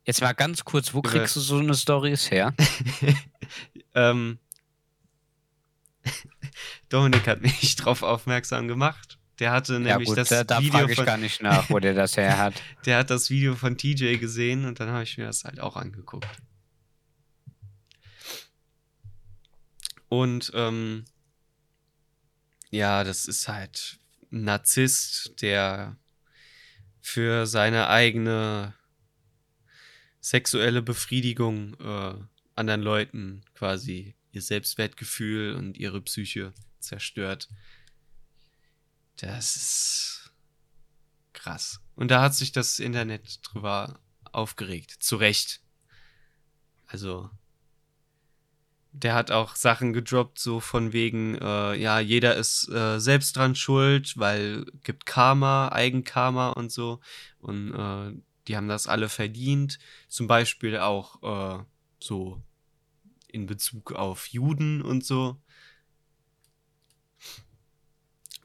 Jetzt 0.06 0.22
mal 0.22 0.34
ganz 0.34 0.64
kurz, 0.64 0.94
wo 0.94 1.02
kriegst 1.02 1.36
du 1.36 1.40
so 1.40 1.58
eine 1.58 1.74
Stories 1.74 2.30
her? 2.30 2.54
ähm, 3.96 4.38
Dominik 6.90 7.28
hat 7.28 7.42
mich 7.42 7.76
drauf 7.78 8.04
aufmerksam 8.04 8.68
gemacht. 8.68 9.18
Der 9.40 9.52
hatte 9.52 9.74
Ja 9.74 9.80
nämlich 9.80 10.08
gut, 10.08 10.18
das 10.18 10.30
da, 10.30 10.44
da 10.44 10.62
Video 10.62 10.80
frage 10.80 10.92
ich 10.92 10.96
von, 10.96 11.06
gar 11.06 11.18
nicht 11.18 11.42
nach, 11.42 11.70
wo 11.70 11.80
der 11.80 11.96
das 11.96 12.16
her 12.18 12.38
hat. 12.38 12.62
der 12.86 13.00
hat 13.00 13.10
das 13.10 13.30
Video 13.32 13.56
von 13.56 13.78
TJ 13.78 14.18
gesehen 14.18 14.66
und 14.66 14.80
dann 14.80 14.90
habe 14.90 15.04
ich 15.04 15.18
mir 15.18 15.26
das 15.26 15.44
halt 15.44 15.60
auch 15.60 15.76
angeguckt. 15.76 16.30
Und 20.08 20.52
ähm, 20.54 21.06
ja, 22.70 23.04
das 23.04 23.28
ist 23.28 23.48
halt 23.48 23.98
ein 24.32 24.44
Narzisst, 24.44 25.42
der 25.42 25.98
für 27.02 27.48
seine 27.48 27.90
eigene 27.90 28.74
sexuelle 30.26 30.82
Befriedigung 30.82 31.80
äh, 31.80 32.16
anderen 32.56 32.82
Leuten 32.82 33.44
quasi 33.54 34.16
ihr 34.32 34.42
Selbstwertgefühl 34.42 35.54
und 35.54 35.78
ihre 35.78 36.02
Psyche 36.02 36.52
zerstört. 36.80 37.48
Das 39.18 39.56
ist 39.56 40.34
krass. 41.32 41.80
Und 41.94 42.10
da 42.10 42.24
hat 42.24 42.34
sich 42.34 42.52
das 42.52 42.80
Internet 42.80 43.40
drüber 43.44 44.00
aufgeregt. 44.32 44.96
Zu 45.00 45.18
Recht. 45.18 45.62
Also, 46.88 47.30
der 48.94 49.14
hat 49.14 49.30
auch 49.30 49.56
Sachen 49.56 49.94
gedroppt, 49.94 50.40
so 50.40 50.60
von 50.60 50.92
wegen, 50.92 51.36
äh, 51.36 51.76
ja, 51.76 52.00
jeder 52.00 52.36
ist 52.36 52.68
äh, 52.70 53.00
selbst 53.00 53.36
dran 53.36 53.54
schuld, 53.54 54.18
weil 54.18 54.66
gibt 54.82 55.06
Karma, 55.06 55.70
Eigenkarma 55.72 56.50
und 56.50 56.72
so. 56.72 57.00
Und 57.38 57.76
äh, 57.76 58.20
die 58.48 58.56
haben 58.56 58.68
das 58.68 58.88
alle 58.88 59.10
verdient. 59.10 59.80
Zum 60.08 60.28
Beispiel 60.28 60.78
auch 60.78 61.60
äh, 61.60 61.64
so 62.00 62.42
in 63.28 63.46
Bezug 63.46 63.94
auf 63.94 64.28
Juden 64.28 64.82
und 64.82 65.04
so. 65.04 65.42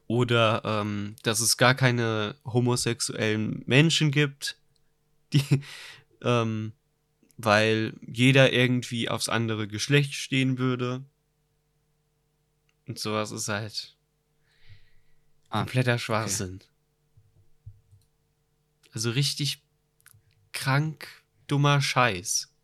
Oder 0.06 0.62
ähm, 0.64 1.14
dass 1.22 1.38
es 1.40 1.56
gar 1.56 1.74
keine 1.74 2.34
homosexuellen 2.44 3.62
Menschen 3.66 4.10
gibt, 4.10 4.58
die, 5.32 5.62
ähm, 6.22 6.72
weil 7.36 7.94
jeder 8.06 8.52
irgendwie 8.52 9.08
aufs 9.08 9.28
andere 9.28 9.68
Geschlecht 9.68 10.14
stehen 10.14 10.58
würde. 10.58 11.04
Und 12.88 12.98
sowas 12.98 13.30
ist 13.30 13.48
halt 13.48 13.96
Ah, 15.50 15.60
kompletter 15.60 15.98
Schwachsinn. 15.98 16.60
Also 18.92 19.10
richtig 19.10 19.62
krank 20.60 21.08
dummer 21.46 21.80
Scheiß. 21.80 22.54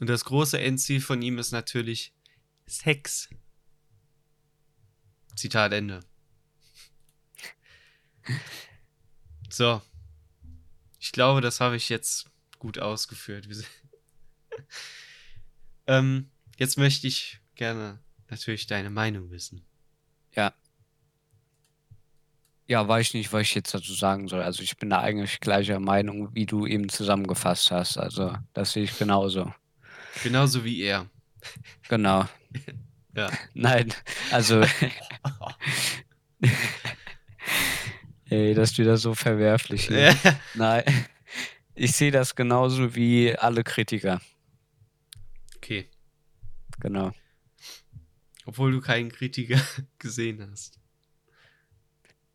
Und 0.00 0.08
das 0.08 0.24
große 0.24 0.58
Endziel 0.58 1.00
von 1.00 1.22
ihm 1.22 1.38
ist 1.38 1.52
natürlich 1.52 2.12
Sex. 2.66 3.28
Zitat 5.36 5.72
Ende. 5.72 6.00
So. 9.50 9.80
Ich 11.00 11.12
glaube, 11.12 11.40
das 11.40 11.58
habe 11.60 11.76
ich 11.76 11.88
jetzt 11.88 12.28
gut 12.58 12.78
ausgeführt. 12.78 13.48
Ähm, 15.86 16.30
jetzt 16.58 16.76
möchte 16.76 17.06
ich 17.06 17.40
gerne 17.54 17.98
natürlich 18.28 18.66
deine 18.66 18.90
Meinung 18.90 19.30
wissen. 19.30 19.64
Ja. 20.32 20.52
Ja, 22.68 22.86
weiß 22.86 23.08
ich 23.08 23.14
nicht, 23.14 23.32
was 23.32 23.42
ich 23.42 23.54
jetzt 23.54 23.72
dazu 23.74 23.94
sagen 23.94 24.28
soll. 24.28 24.42
Also 24.42 24.62
ich 24.62 24.76
bin 24.76 24.90
da 24.90 25.00
eigentlich 25.00 25.40
gleicher 25.40 25.80
Meinung, 25.80 26.34
wie 26.34 26.44
du 26.44 26.66
eben 26.66 26.90
zusammengefasst 26.90 27.70
hast. 27.70 27.96
Also 27.96 28.36
das 28.52 28.72
sehe 28.72 28.84
ich 28.84 28.96
genauso. 28.98 29.52
Genauso 30.22 30.64
wie 30.64 30.82
er. 30.82 31.06
Genau. 31.88 32.26
Ja. 33.16 33.30
Nein, 33.52 33.92
also 34.30 34.60
ey, 38.28 38.54
das 38.54 38.70
ist 38.70 38.78
wieder 38.78 38.96
so 38.96 39.14
verwerflich. 39.14 39.90
Ne? 39.90 40.14
Nein, 40.54 40.84
ich 41.74 41.92
sehe 41.96 42.12
das 42.12 42.36
genauso 42.36 42.94
wie 42.94 43.36
alle 43.36 43.64
Kritiker. 43.64 44.20
okay. 45.56 45.90
Genau. 46.78 47.10
Obwohl 48.44 48.70
du 48.70 48.80
keinen 48.80 49.10
Kritiker 49.10 49.60
gesehen 49.98 50.46
hast. 50.48 50.78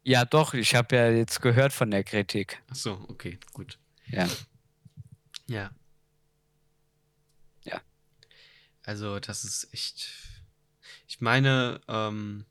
Ja, 0.04 0.26
doch, 0.26 0.54
ich 0.54 0.76
habe 0.76 0.96
ja 0.96 1.10
jetzt 1.10 1.42
gehört 1.42 1.72
von 1.72 1.90
der 1.90 2.04
Kritik. 2.04 2.62
Ach 2.70 2.76
so, 2.76 3.06
okay, 3.08 3.40
gut. 3.54 3.80
Ja. 4.08 4.28
Ja. 5.48 5.72
Ja. 7.64 7.82
Also, 8.84 9.20
das 9.20 9.46
ist 9.46 9.74
echt. 9.74 10.10
Ich 11.08 11.22
meine, 11.22 11.80
ähm. 11.88 12.46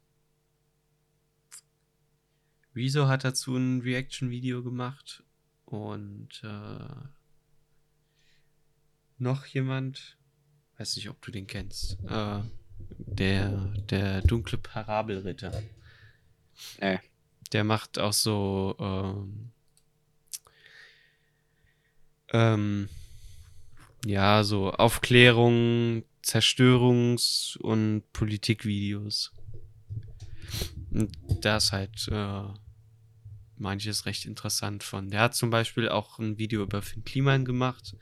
Rezo 2.75 3.07
hat 3.07 3.23
dazu 3.25 3.55
ein 3.55 3.83
Reaction-Video 3.83 4.62
gemacht 4.62 5.23
und 5.67 6.43
äh, 6.43 7.07
noch 9.19 9.45
jemand, 9.45 10.17
weiß 10.79 10.97
nicht, 10.97 11.11
ob 11.11 11.21
du 11.21 11.31
den 11.31 11.47
kennst, 11.47 11.99
äh, 12.09 12.41
der, 12.79 13.51
der 13.91 14.23
dunkle 14.23 14.57
Parabelritter. 14.57 15.62
Nee. 16.81 16.99
Der 17.53 17.65
macht 17.65 17.99
auch 17.99 18.12
so 18.12 18.77
ähm, 18.79 19.53
ähm, 22.33 22.88
ja, 24.05 24.43
so 24.43 24.71
Aufklärung, 24.73 26.05
Zerstörungs- 26.25 27.57
und 27.59 28.03
Politikvideos. 28.12 29.33
Und 30.91 31.12
da 31.41 31.57
ist 31.59 31.73
halt 31.73 32.09
äh, 32.11 32.43
manches 33.57 34.07
recht 34.07 34.27
interessant 34.27 34.83
von. 34.83 35.11
Der 35.11 35.21
hat 35.21 35.35
zum 35.35 35.51
Beispiel 35.51 35.88
auch 35.88 36.19
ein 36.19 36.38
Video 36.38 36.62
über 36.62 36.83
Finn 36.83 37.05
Kliman 37.05 37.45
gemacht, 37.45 37.97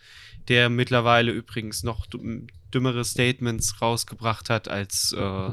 der 0.48 0.70
mittlerweile 0.70 1.32
übrigens 1.32 1.82
noch 1.82 2.06
dümmere 2.06 3.04
Statements 3.04 3.80
rausgebracht 3.80 4.50
hat 4.50 4.68
als 4.68 5.12
äh, 5.12 5.52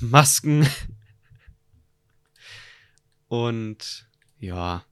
Masken. 0.00 0.66
Und 3.28 4.08
ja, 4.38 4.84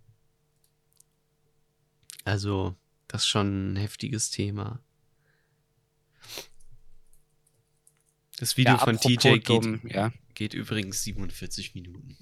also 2.25 2.77
das 3.07 3.23
ist 3.23 3.29
schon 3.29 3.73
ein 3.73 3.77
heftiges 3.77 4.31
Thema. 4.31 4.81
Das 8.39 8.57
Video 8.57 8.75
ja, 8.75 8.79
von 8.79 8.99
TJ 8.99 9.17
geht, 9.17 9.49
dumm, 9.49 9.81
ja. 9.85 10.13
geht 10.35 10.55
übrigens 10.55 11.03
47 11.05 11.75
Minuten. 11.75 12.17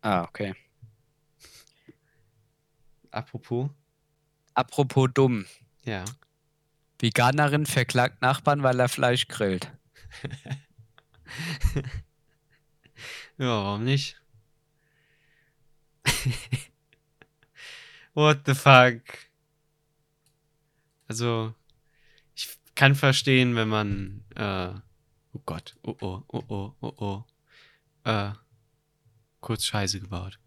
Ah, 0.00 0.22
okay. 0.22 0.54
Apropos, 3.10 3.70
Apropos 4.54 5.08
dumm. 5.12 5.46
ja. 5.84 6.04
Veganerin 7.00 7.66
verklagt 7.66 8.22
Nachbarn, 8.22 8.62
weil 8.62 8.78
er 8.78 8.88
Fleisch 8.88 9.26
grillt. 9.28 9.72
Ja, 13.36 13.46
warum 13.64 13.84
nicht? 13.84 14.20
What 18.14 18.40
the 18.46 18.54
fuck? 18.54 19.00
Also, 21.08 21.54
ich 22.34 22.48
kann 22.74 22.94
verstehen, 22.94 23.56
wenn 23.56 23.68
man, 23.68 24.24
äh, 24.36 24.70
oh 25.32 25.42
Gott, 25.44 25.76
oh 25.82 25.96
oh, 26.00 26.22
oh 26.28 26.44
oh, 26.48 26.74
oh 26.80 26.94
oh, 26.96 27.24
äh, 28.04 28.32
kurz 29.40 29.64
Scheiße 29.64 30.00
gebaut. 30.00 30.38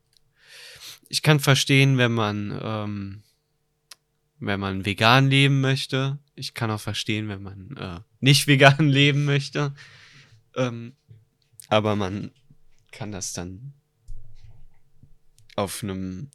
Ich 1.09 1.21
kann 1.21 1.39
verstehen, 1.39 1.97
wenn 1.97 2.11
man, 2.11 2.59
ähm, 2.61 3.23
wenn 4.39 4.59
man 4.59 4.85
vegan 4.85 5.29
leben 5.29 5.61
möchte. 5.61 6.19
Ich 6.35 6.53
kann 6.53 6.71
auch 6.71 6.81
verstehen, 6.81 7.27
wenn 7.27 7.41
man 7.41 7.77
äh, 7.77 7.99
nicht 8.19 8.47
vegan 8.47 8.89
leben 8.89 9.25
möchte. 9.25 9.73
Ähm, 10.55 10.95
aber 11.69 11.95
man 11.95 12.31
kann 12.91 13.11
das 13.11 13.33
dann 13.33 13.73
auf 15.57 15.83
einem 15.83 16.29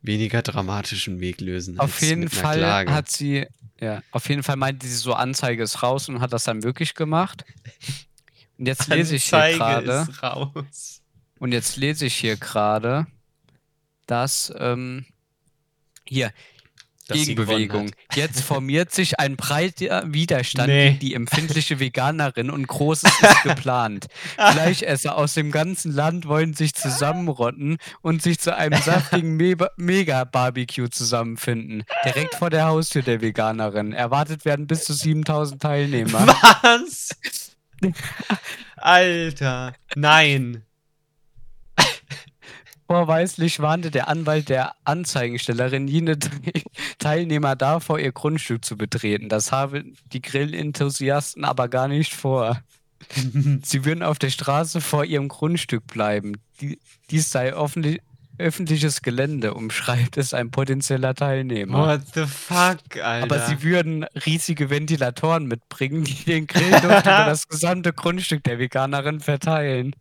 weniger 0.00 0.40
dramatischen 0.42 1.20
Weg 1.20 1.40
lösen. 1.40 1.78
Auf 1.78 2.00
jeden 2.00 2.30
Fall 2.30 2.64
hat 2.90 3.10
sie, 3.10 3.46
ja, 3.80 4.02
auf 4.12 4.28
jeden 4.28 4.42
Fall 4.42 4.56
meinte 4.56 4.86
sie 4.86 4.94
so, 4.94 5.12
Anzeige 5.12 5.62
ist 5.62 5.82
raus 5.82 6.08
und 6.08 6.20
hat 6.20 6.32
das 6.32 6.44
dann 6.44 6.62
wirklich 6.62 6.94
gemacht. 6.94 7.44
Und 8.56 8.66
jetzt 8.66 8.88
lese 8.88 9.16
ich 9.16 9.24
hier 9.24 9.52
gerade, 9.56 10.06
und 11.38 11.52
jetzt 11.52 11.76
lese 11.76 12.06
ich 12.06 12.14
hier 12.14 12.36
gerade, 12.36 13.06
dass, 14.06 14.52
ähm, 14.58 15.04
hier, 16.06 16.32
Gegenbewegung. 17.14 17.90
Jetzt 18.14 18.42
formiert 18.42 18.92
sich 18.92 19.18
ein 19.20 19.36
breiter 19.36 20.04
Widerstand 20.12 20.68
Nee. 20.68 20.88
gegen 20.88 20.98
die 21.00 21.14
empfindliche 21.14 21.80
Veganerin 21.80 22.50
und 22.50 22.66
Großes 22.66 23.10
ist 23.22 23.42
geplant. 23.42 24.06
Fleischesser 24.36 25.16
aus 25.16 25.34
dem 25.34 25.50
ganzen 25.50 25.92
Land 25.92 26.26
wollen 26.26 26.54
sich 26.54 26.74
zusammenrotten 26.74 27.78
und 28.02 28.22
sich 28.22 28.38
zu 28.38 28.56
einem 28.56 28.80
saftigen 28.80 29.36
Meba- 29.40 29.70
Mega-Barbecue 29.76 30.88
zusammenfinden. 30.88 31.84
Direkt 32.04 32.34
vor 32.34 32.50
der 32.50 32.66
Haustür 32.66 33.02
der 33.02 33.20
Veganerin. 33.20 33.92
Erwartet 33.92 34.44
werden 34.44 34.66
bis 34.66 34.84
zu 34.84 34.92
7000 34.92 35.60
Teilnehmer. 35.62 36.26
Was? 36.62 37.10
Alter, 38.76 39.72
nein. 39.94 40.64
Vorweislich 42.90 43.60
warnte 43.60 43.92
der 43.92 44.08
Anwalt 44.08 44.48
der 44.48 44.74
Anzeigenstellerin 44.82 45.86
jene 45.86 46.18
Te- 46.18 46.30
Teilnehmer 46.98 47.54
davor, 47.54 48.00
ihr 48.00 48.10
Grundstück 48.10 48.64
zu 48.64 48.76
betreten. 48.76 49.28
Das 49.28 49.52
haben 49.52 49.96
die 50.12 50.20
Grillenthusiasten 50.20 51.44
aber 51.44 51.68
gar 51.68 51.86
nicht 51.86 52.12
vor. 52.12 52.60
Sie 53.62 53.84
würden 53.84 54.02
auf 54.02 54.18
der 54.18 54.30
Straße 54.30 54.80
vor 54.80 55.04
ihrem 55.04 55.28
Grundstück 55.28 55.86
bleiben. 55.86 56.38
Die, 56.60 56.80
dies 57.10 57.30
sei 57.30 57.52
öffentliches 58.38 59.02
Gelände, 59.02 59.54
umschreibt 59.54 60.16
es 60.16 60.34
ein 60.34 60.50
potenzieller 60.50 61.14
Teilnehmer. 61.14 61.86
What 61.86 62.02
the 62.14 62.26
fuck, 62.26 63.00
Alter. 63.00 63.22
Aber 63.22 63.38
sie 63.46 63.62
würden 63.62 64.02
riesige 64.26 64.68
Ventilatoren 64.68 65.46
mitbringen, 65.46 66.02
die 66.02 66.24
den 66.24 66.48
Grillduft 66.48 66.82
über 66.82 67.24
das 67.26 67.46
gesamte 67.46 67.92
Grundstück 67.92 68.42
der 68.42 68.58
Veganerin 68.58 69.20
verteilen. 69.20 69.94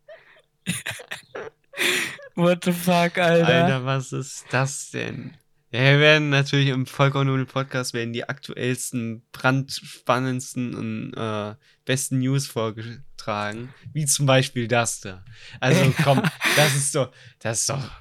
What 2.36 2.63
the 2.65 2.72
fuck, 2.72 3.18
Alter? 3.18 3.48
Alter, 3.48 3.86
was 3.86 4.13
ist 4.13 4.46
das 4.50 4.92
denn? 4.92 5.36
Ja, 5.72 5.82
wir 5.82 6.00
werden 6.00 6.30
natürlich 6.30 6.70
im 6.70 6.88
Vollkommen 6.88 7.30
ohne 7.30 7.46
Podcast 7.46 7.94
werden 7.94 8.12
die 8.12 8.28
aktuellsten, 8.28 9.24
brandspannendsten 9.32 10.74
und 10.74 11.13
äh, 11.13 11.56
besten 11.86 12.20
News 12.20 12.48
vorgetragen. 12.48 13.72
Wie 13.94 14.06
zum 14.06 14.26
Beispiel 14.26 14.68
das 14.68 15.00
da. 15.02 15.24
Also 15.60 15.94
komm, 16.04 16.24
das 16.56 16.76
ist 16.76 16.96
doch, 16.96 17.12
das 17.38 17.60
ist 17.60 17.70
doch, 17.70 17.92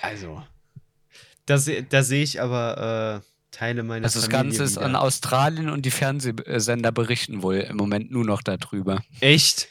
also, 0.00 0.44
das, 1.46 1.68
da 1.88 2.02
sehe 2.04 2.22
ich 2.22 2.40
aber 2.40 3.22
äh, 3.24 3.28
Teile 3.50 3.82
meiner 3.82 4.04
Also 4.04 4.20
das 4.20 4.28
Familie 4.28 4.50
Ganze 4.50 4.64
ist 4.64 4.76
wieder. 4.76 4.86
in 4.86 4.94
Australien 4.94 5.68
und 5.70 5.84
die 5.84 5.90
Fernsehsender 5.90 6.92
berichten 6.92 7.42
wohl 7.42 7.56
im 7.56 7.76
Moment 7.76 8.12
nur 8.12 8.24
noch 8.24 8.42
darüber. 8.42 9.02
Echt? 9.20 9.68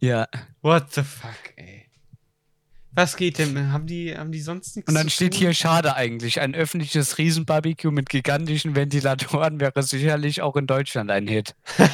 Ja. 0.00 0.28
What 0.60 0.92
the 0.92 1.02
fuck, 1.02 1.52
ey. 1.56 1.87
Was 2.98 3.14
geht 3.16 3.38
denn? 3.38 3.70
Haben 3.70 3.86
die, 3.86 4.18
haben 4.18 4.32
die 4.32 4.40
sonst 4.40 4.74
nichts 4.74 4.88
Und 4.88 4.96
dann 4.96 5.08
steht 5.08 5.32
hier 5.32 5.54
schade 5.54 5.94
eigentlich. 5.94 6.40
Ein 6.40 6.52
öffentliches 6.56 7.16
Riesenbarbecue 7.16 7.92
mit 7.92 8.08
gigantischen 8.08 8.74
Ventilatoren 8.74 9.60
wäre 9.60 9.80
sicherlich 9.84 10.42
auch 10.42 10.56
in 10.56 10.66
Deutschland 10.66 11.08
ein 11.12 11.28
Hit. 11.28 11.54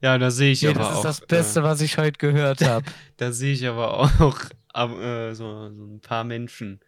ja, 0.00 0.16
da 0.16 0.30
sehe 0.30 0.52
ich 0.52 0.62
Nee, 0.62 0.70
aber 0.70 0.78
das 0.78 0.88
ist 0.88 0.96
auch. 0.96 1.02
das 1.02 1.20
Beste, 1.20 1.62
was 1.64 1.82
ich 1.82 1.98
heute 1.98 2.16
gehört 2.16 2.62
habe. 2.66 2.86
Äh, 2.86 2.92
da 3.18 3.30
sehe 3.30 3.52
ich 3.52 3.66
aber 3.68 3.92
auch 3.92 4.10
äh, 4.74 5.34
so, 5.34 5.70
so 5.74 5.84
ein 5.84 6.00
paar 6.00 6.24
Menschen, 6.24 6.80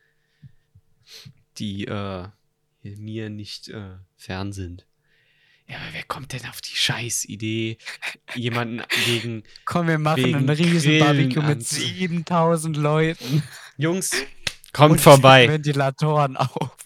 die 1.59 1.85
äh, 1.85 2.29
mir 2.83 3.29
nicht 3.29 3.69
äh, 3.69 3.99
fern 4.17 4.55
sind. 4.55 4.88
Ja, 5.71 5.77
aber 5.77 5.87
wer 5.93 6.03
kommt 6.05 6.33
denn 6.33 6.47
auf 6.47 6.61
die 6.63 6.75
Scheißidee, 6.75 7.77
jemanden 8.35 8.83
gegen 9.05 9.43
Komm, 9.67 9.87
wir 9.89 9.99
machen 9.99 10.25
Wegen 10.25 10.37
ein 10.39 10.49
Riesenbarbecue 10.49 11.29
Grillen 11.35 11.49
mit 11.49 11.59
anzu- 11.61 11.75
7000 11.95 12.77
Leuten. 12.77 13.43
Jungs, 13.77 14.13
kommt 14.73 14.93
Und 14.93 15.01
vorbei. 15.01 15.47
Ventilatoren 15.49 16.37
auf. 16.39 16.77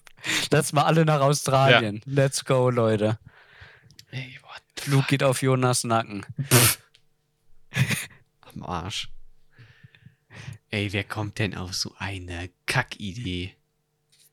Lass 0.51 0.73
mal 0.73 0.83
alle 0.85 1.05
nach 1.05 1.21
Australien. 1.21 2.01
Let's 2.07 2.45
go, 2.45 2.71
Leute. 2.71 3.19
Ey, 4.11 4.39
what 4.43 4.63
Flug 4.85 5.07
geht 5.09 5.23
auf 5.23 5.43
Jonas 5.43 5.85
Nacken. 5.85 6.27
am 8.55 8.63
Arsch. 8.65 9.09
Ey, 10.71 10.93
wer 10.93 11.05
kommt 11.05 11.39
denn 11.39 11.55
auf 11.55 11.75
so 11.75 11.95
eine 11.99 12.51
Kackidee? 12.67 13.55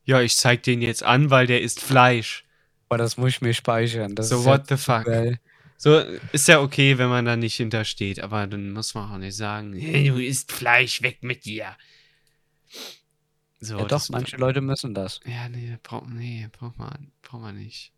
Ja, 0.05 0.21
ich 0.21 0.35
zeig 0.38 0.63
den 0.63 0.81
jetzt 0.81 1.03
an, 1.03 1.29
weil 1.29 1.45
der 1.47 1.62
isst 1.62 1.81
Fleisch. 1.81 2.45
Aber 2.89 2.97
das 2.97 3.17
muss 3.17 3.30
ich 3.32 3.41
mir 3.41 3.54
speichern. 3.54 4.15
Das 4.15 4.30
So, 4.30 4.43
what 4.45 4.62
ja 4.62 4.67
the 4.67 4.78
fuck? 4.78 5.06
geil. 5.06 5.39
So, 5.78 5.99
ist 6.34 6.47
ja 6.47 6.60
okay, 6.62 6.97
wenn 6.97 7.10
man 7.10 7.25
da 7.25 7.36
nicht 7.38 7.56
hintersteht, 7.56 8.19
aber 8.19 8.47
dann 8.47 8.71
muss 8.71 8.93
man 8.95 9.12
auch 9.12 9.17
nicht 9.17 9.36
sagen, 9.36 9.73
hey, 9.73 10.10
du 10.10 10.17
isst 10.21 10.52
Fleisch, 10.52 11.02
weg 11.02 11.23
mit 11.23 11.45
dir. 11.45 11.78
So, 13.62 13.78
Ja, 13.78 13.86
doch, 13.86 14.10
manche 14.10 14.36
Leute 14.38 14.60
müssen 14.62 14.93
das. 14.93 15.21
Ja, 15.25 15.47
nee, 15.49 15.78
braucht 15.84 16.10
nee, 16.10 16.47
braucht 16.52 16.78
man, 16.78 17.12
braucht 17.21 17.41
man 17.41 17.56
nicht. 17.58 17.93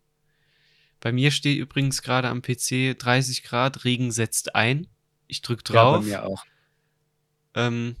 Bei 1.00 1.12
mir 1.12 1.30
steht 1.30 1.58
übrigens 1.58 2.02
gerade 2.02 2.28
am 2.28 2.42
PC 2.42 2.94
30 2.98 3.42
Grad, 3.42 3.84
Regen 3.84 4.12
setzt 4.12 4.54
ein. 4.54 4.86
Ich 5.26 5.42
drück 5.42 5.64
Ja, 5.68 5.72
drauf. 5.74 5.96
bei 5.98 6.06
mir 6.06 6.24
auch. 6.24 6.44
Ähm, 7.54 7.96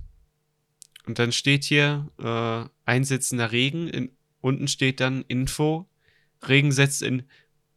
und 1.06 1.18
dann 1.18 1.32
steht 1.32 1.64
hier 1.64 2.08
äh, 2.18 2.68
einsetzender 2.90 3.50
Regen. 3.52 3.88
In, 3.88 4.16
unten 4.40 4.68
steht 4.68 5.00
dann 5.00 5.22
Info. 5.28 5.88
Regen 6.48 6.72
setzt 6.72 7.02
in 7.02 7.24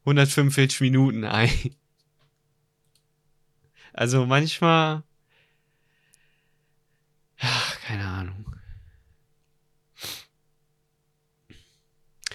145 0.01 0.82
Minuten 0.82 1.23
ein. 1.23 1.49
Also 3.93 4.25
manchmal. 4.25 5.04
Ach, 7.39 7.80
keine 7.80 8.06
Ahnung. 8.06 8.45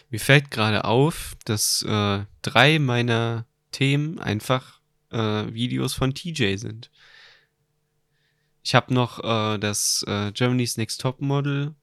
Mir 0.09 0.21
fällt 0.21 0.51
gerade 0.51 0.85
auf, 0.85 1.37
dass 1.45 1.83
äh, 1.83 2.25
drei 2.43 2.79
meiner 2.79 3.47
Themen 3.71 4.19
einfach 4.19 4.81
äh, 5.11 5.53
Videos 5.53 5.95
von 5.95 6.15
TJ 6.15 6.57
sind. 6.57 6.91
Ich 8.63 8.75
habe 8.75 8.93
noch 8.93 9.19
äh, 9.23 9.59
das 9.59 10.05
äh, 10.09 10.33
Germany's 10.33 10.77
Next 10.77 11.01
Top 11.01 11.21
Model 11.21 11.75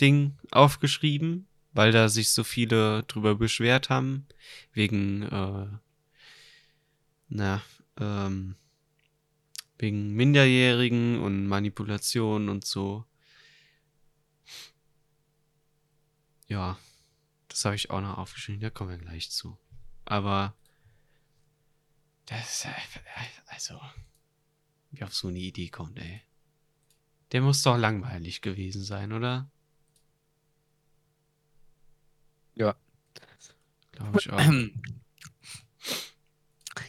Ding 0.00 0.38
aufgeschrieben, 0.50 1.48
weil 1.72 1.92
da 1.92 2.08
sich 2.08 2.30
so 2.30 2.44
viele 2.44 3.02
drüber 3.04 3.34
beschwert 3.34 3.88
haben, 3.88 4.26
wegen, 4.72 5.22
äh, 5.22 5.66
na, 7.28 7.62
ähm, 7.98 8.56
wegen 9.78 10.14
Minderjährigen 10.14 11.20
und 11.20 11.46
Manipulation 11.46 12.48
und 12.48 12.64
so. 12.64 13.04
Ja, 16.46 16.78
das 17.48 17.64
habe 17.64 17.74
ich 17.74 17.90
auch 17.90 18.00
noch 18.00 18.18
aufgeschrieben, 18.18 18.60
da 18.60 18.70
kommen 18.70 18.90
wir 18.90 18.98
gleich 18.98 19.30
zu. 19.30 19.58
Aber 20.04 20.54
das, 22.26 22.64
äh, 22.66 22.72
also, 23.46 23.80
wie 24.90 25.02
auf 25.02 25.14
so 25.14 25.28
eine 25.28 25.38
Idee 25.38 25.68
kommt, 25.68 25.98
ey. 25.98 26.22
Der 27.32 27.40
muss 27.40 27.62
doch 27.62 27.78
langweilig 27.78 28.42
gewesen 28.42 28.84
sein, 28.84 29.12
oder? 29.12 29.50
Ja. 32.54 32.74
Glaube 33.92 34.18
ich 34.18 34.30
auch. 34.30 34.40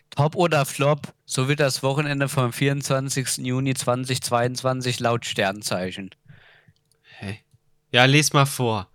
Top 0.09 0.35
oder 0.35 0.65
Flop, 0.65 1.13
so 1.25 1.47
wird 1.47 1.59
das 1.59 1.81
Wochenende 1.81 2.29
vom 2.29 2.53
24. 2.53 3.37
Juni 3.37 3.73
2022 3.73 4.99
laut 4.99 5.25
Sternzeichen. 5.25 6.11
Hä? 7.17 7.39
Ja, 7.91 8.05
les 8.05 8.31
mal 8.33 8.45
vor. 8.45 8.89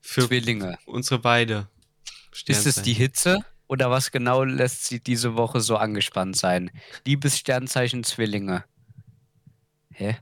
Für 0.00 0.26
Zwillinge. 0.28 0.78
unsere 0.86 1.18
beide. 1.18 1.68
Ist 2.46 2.66
es 2.66 2.80
die 2.82 2.94
Hitze 2.94 3.44
oder 3.68 3.90
was 3.90 4.10
genau 4.10 4.42
lässt 4.42 4.86
sie 4.86 5.00
diese 5.00 5.36
Woche 5.36 5.60
so 5.60 5.76
angespannt 5.76 6.36
sein? 6.36 6.70
Liebes 7.04 7.38
Sternzeichen 7.38 8.02
Zwillinge. 8.02 8.64
Hä? 9.90 10.16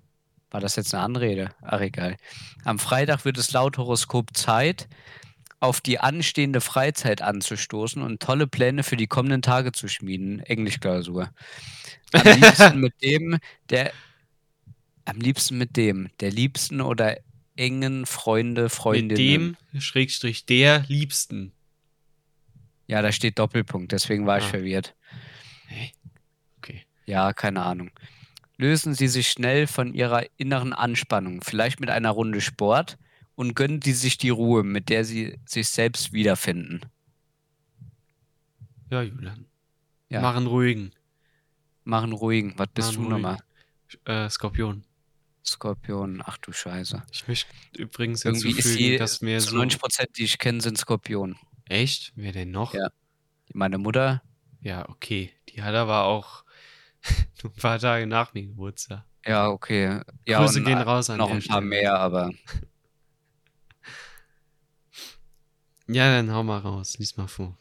War 0.50 0.60
das 0.60 0.74
jetzt 0.74 0.92
eine 0.92 1.04
Anrede? 1.04 1.54
Ach, 1.62 1.80
egal. 1.80 2.16
Am 2.64 2.80
Freitag 2.80 3.24
wird 3.24 3.38
es 3.38 3.52
laut 3.52 3.78
Horoskop 3.78 4.36
Zeit, 4.36 4.88
auf 5.60 5.80
die 5.80 6.00
anstehende 6.00 6.60
Freizeit 6.60 7.20
anzustoßen 7.22 8.02
und 8.02 8.20
tolle 8.20 8.46
Pläne 8.46 8.82
für 8.82 8.96
die 8.96 9.06
kommenden 9.06 9.42
Tage 9.42 9.72
zu 9.72 9.88
schmieden. 9.88 10.40
Englischklausur. 10.40 11.30
Am 12.12 12.22
liebsten 12.40 12.80
mit 12.80 12.94
dem, 13.02 13.38
der. 13.68 13.92
Am 15.04 15.18
liebsten 15.18 15.58
mit 15.58 15.76
dem, 15.76 16.08
der 16.20 16.30
liebsten 16.30 16.80
oder 16.80 17.18
engen 17.56 18.06
Freunde, 18.06 18.64
Mit 18.64 18.72
Freundinnen. 18.72 19.56
dem, 19.72 19.80
Schrägstrich, 19.80 20.46
der 20.46 20.84
Liebsten. 20.88 21.52
Ja, 22.86 23.02
da 23.02 23.12
steht 23.12 23.38
Doppelpunkt, 23.38 23.92
deswegen 23.92 24.26
war 24.26 24.38
ich 24.38 24.44
Ah. 24.44 24.48
verwirrt. 24.48 24.94
Hä? 25.68 25.90
Okay. 26.58 26.82
Ja, 27.06 27.32
keine 27.32 27.62
Ahnung. 27.62 27.90
Lösen 28.56 28.94
Sie 28.94 29.08
sich 29.08 29.28
schnell 29.28 29.66
von 29.66 29.94
Ihrer 29.94 30.24
inneren 30.36 30.72
Anspannung, 30.72 31.40
vielleicht 31.42 31.80
mit 31.80 31.90
einer 31.90 32.10
Runde 32.10 32.40
Sport, 32.40 32.98
und 33.40 33.54
gönnen 33.54 33.80
Sie 33.80 33.94
sich 33.94 34.18
die 34.18 34.28
Ruhe, 34.28 34.62
mit 34.62 34.90
der 34.90 35.02
Sie 35.06 35.40
sich 35.46 35.70
selbst 35.70 36.12
wiederfinden. 36.12 36.82
Ja, 38.90 39.00
Julian. 39.00 39.46
Ja. 40.10 40.20
Machen 40.20 40.46
ruhigen. 40.46 40.92
Machen 41.84 42.12
ruhigen. 42.12 42.52
Was 42.58 42.68
bist 42.74 42.92
Machen 42.92 43.04
du 43.04 43.08
nochmal? 43.08 43.38
Äh, 44.04 44.28
Skorpion. 44.28 44.84
Skorpion. 45.42 46.22
Ach 46.22 46.36
du 46.36 46.52
Scheiße. 46.52 47.02
Ich 47.12 47.28
möchte 47.28 47.48
übrigens 47.78 48.26
Irgendwie 48.26 48.50
ist 48.50 48.78
die, 48.78 48.98
dass 48.98 49.22
mir 49.22 49.38
zu 49.38 49.50
so. 49.50 49.56
90 49.56 49.80
Prozent, 49.80 50.10
die 50.18 50.24
ich 50.24 50.38
kenne, 50.38 50.60
sind 50.60 50.76
Skorpion. 50.76 51.36
Echt? 51.64 52.12
Wer 52.16 52.32
denn 52.32 52.50
noch? 52.50 52.74
Ja. 52.74 52.90
Meine 53.54 53.78
Mutter, 53.78 54.22
Ja, 54.60 54.86
okay. 54.90 55.32
Die 55.48 55.62
hat 55.62 55.74
aber 55.74 56.04
auch 56.04 56.44
nur 57.42 57.54
ein 57.54 57.56
paar 57.56 57.78
Tage 57.78 58.06
nach 58.06 58.34
mir 58.34 58.42
Geburtstag. 58.42 59.06
ja, 59.24 59.48
okay. 59.48 60.02
Ja, 60.26 60.40
Grüße 60.44 60.62
gehen 60.62 60.76
raus 60.76 61.08
an 61.08 61.16
noch 61.16 61.30
ein 61.30 61.42
paar 61.42 61.62
mehr, 61.62 61.98
aber 61.98 62.30
Ja, 65.92 66.14
dann 66.16 66.32
hau 66.32 66.42
mal 66.42 66.58
raus. 66.58 66.96
Lies 66.98 67.16
mal 67.16 67.26
vor. 67.28 67.56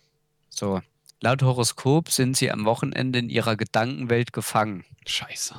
so. 0.50 0.82
Laut 1.22 1.42
Horoskop 1.44 2.10
sind 2.12 2.38
Sie 2.38 2.50
am 2.50 2.64
Wochenende 2.64 3.20
in 3.20 3.30
Ihrer 3.30 3.58
Gedankenwelt 3.58 4.32
gefangen. 4.32 4.86
Scheiße. 5.06 5.54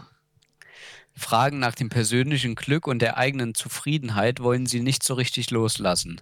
Fragen 1.15 1.59
nach 1.59 1.75
dem 1.75 1.91
persönlichen 1.91 2.55
Glück 2.55 2.87
und 2.87 3.01
der 3.03 3.19
eigenen 3.19 3.55
Zufriedenheit 3.55 4.41
wollen 4.41 4.65
Sie 4.65 4.81
nicht 4.81 5.03
so 5.03 5.13
richtig 5.13 5.51
loslassen. 5.51 6.21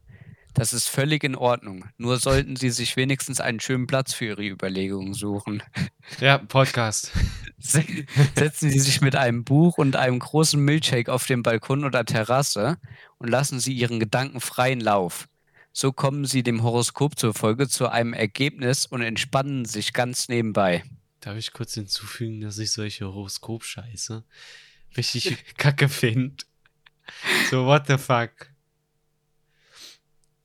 Das 0.54 0.72
ist 0.72 0.88
völlig 0.88 1.22
in 1.22 1.36
Ordnung. 1.36 1.84
Nur 1.98 2.18
sollten 2.18 2.56
Sie 2.56 2.70
sich 2.70 2.96
wenigstens 2.96 3.38
einen 3.40 3.60
schönen 3.60 3.86
Platz 3.86 4.12
für 4.12 4.24
Ihre 4.24 4.44
Überlegungen 4.44 5.14
suchen. 5.14 5.62
Ja, 6.20 6.38
Podcast. 6.38 7.12
Se- 7.58 7.84
Setzen 8.34 8.70
Sie 8.70 8.80
sich 8.80 9.00
mit 9.02 9.14
einem 9.14 9.44
Buch 9.44 9.78
und 9.78 9.94
einem 9.94 10.18
großen 10.18 10.58
Milchshake 10.60 11.12
auf 11.12 11.26
den 11.26 11.42
Balkon 11.44 11.84
oder 11.84 12.04
Terrasse 12.04 12.78
und 13.18 13.28
lassen 13.28 13.60
Sie 13.60 13.72
Ihren 13.74 14.00
Gedanken 14.00 14.40
freien 14.40 14.80
Lauf. 14.80 15.28
So 15.80 15.92
kommen 15.92 16.24
Sie 16.24 16.42
dem 16.42 16.64
Horoskop 16.64 17.16
zufolge 17.16 17.68
zu 17.68 17.88
einem 17.88 18.12
Ergebnis 18.12 18.84
und 18.84 19.00
entspannen 19.00 19.64
sich 19.64 19.92
ganz 19.92 20.28
nebenbei. 20.28 20.82
Darf 21.20 21.36
ich 21.36 21.52
kurz 21.52 21.74
hinzufügen, 21.74 22.40
dass 22.40 22.58
ich 22.58 22.72
solche 22.72 23.04
Horoskop-Scheiße 23.04 24.24
richtig 24.96 25.36
kacke 25.56 25.88
finde? 25.88 26.44
So, 27.48 27.64
what 27.66 27.86
the 27.86 27.96
fuck? 27.96 28.50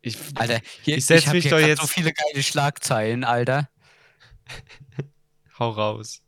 Ich, 0.03 0.17
Alter, 0.35 0.61
hier, 0.83 0.97
Ich 0.97 1.07
setz 1.07 1.25
hab 1.25 1.33
mich 1.33 1.49
doch 1.49 1.57
jetzt- 1.57 1.81
so 1.81 1.87
viele 1.87 2.13
geile 2.13 2.43
Schlagzeilen, 2.43 3.23
Alter. 3.23 3.67
hau 5.57 5.71
raus. 5.71 6.21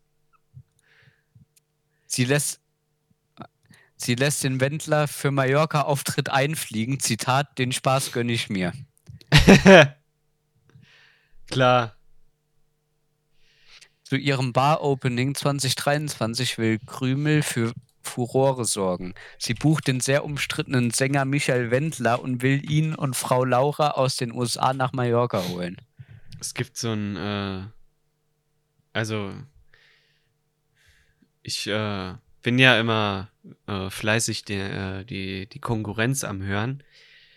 Sie 2.07 2.25
lässt, 2.25 2.59
sie 3.97 4.15
lässt 4.15 4.43
den 4.43 4.59
Wendler 4.59 5.07
für 5.07 5.29
Mallorca-Auftritt 5.29 6.29
einfliegen. 6.29 6.99
Zitat, 6.99 7.59
den 7.59 7.71
Spaß 7.71 8.11
gönne 8.11 8.33
ich 8.33 8.49
mir. 8.49 8.73
Klar. 11.47 11.95
Zu 14.03 14.17
ihrem 14.17 14.53
Bar-Opening 14.53 15.35
2023 15.35 16.57
will 16.57 16.79
Krümel 16.85 17.41
für 17.41 17.73
Furore 18.03 18.65
sorgen. 18.65 19.15
Sie 19.39 19.55
bucht 19.55 19.87
den 19.87 19.99
sehr 19.99 20.23
umstrittenen 20.23 20.91
Sänger 20.91 21.25
Michael 21.25 21.71
Wendler 21.71 22.21
und 22.21 22.41
will 22.41 22.69
ihn 22.69 22.93
und 22.93 23.15
Frau 23.15 23.43
Laura 23.43 23.91
aus 23.91 24.15
den 24.15 24.31
USA 24.31 24.73
nach 24.73 24.93
Mallorca 24.93 25.43
holen. 25.49 25.77
Es 26.39 26.53
gibt 26.53 26.77
so 26.77 26.91
ein, 26.91 27.15
äh, 27.15 27.63
also 28.93 29.33
ich 31.41 31.67
äh, 31.67 32.13
bin 32.41 32.59
ja 32.59 32.79
immer 32.79 33.29
äh, 33.67 33.89
fleißig 33.89 34.45
die, 34.45 34.53
äh, 34.53 35.03
die, 35.03 35.47
die 35.47 35.59
Konkurrenz 35.59 36.23
am 36.23 36.43
Hören. 36.43 36.83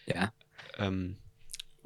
Ja. 0.07 0.33
Ähm, 0.77 1.17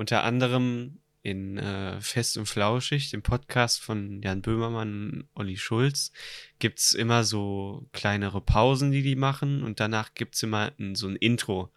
unter 0.03 0.25
anderem 0.25 0.99
in 1.23 1.59
äh, 1.59 2.01
Fest 2.01 2.37
und 2.37 2.47
Flauschig, 2.47 3.11
dem 3.11 3.23
Podcast 3.23 3.81
von 3.81 4.21
Jan 4.21 4.43
Böhmermann 4.43 5.13
und 5.13 5.29
Olli 5.35 5.57
Schulz, 5.57 6.11
gibt 6.59 6.81
es 6.81 6.93
immer 6.93 7.23
so 7.23 7.87
kleinere 7.93 8.41
Pausen, 8.41 8.91
die 8.91 9.03
die 9.03 9.15
machen 9.15 9.63
und 9.63 9.79
danach 9.79 10.15
gibt 10.15 10.35
es 10.35 10.43
immer 10.43 10.73
ein, 10.77 10.97
so 10.97 11.07
ein 11.07 11.15
Intro. 11.15 11.73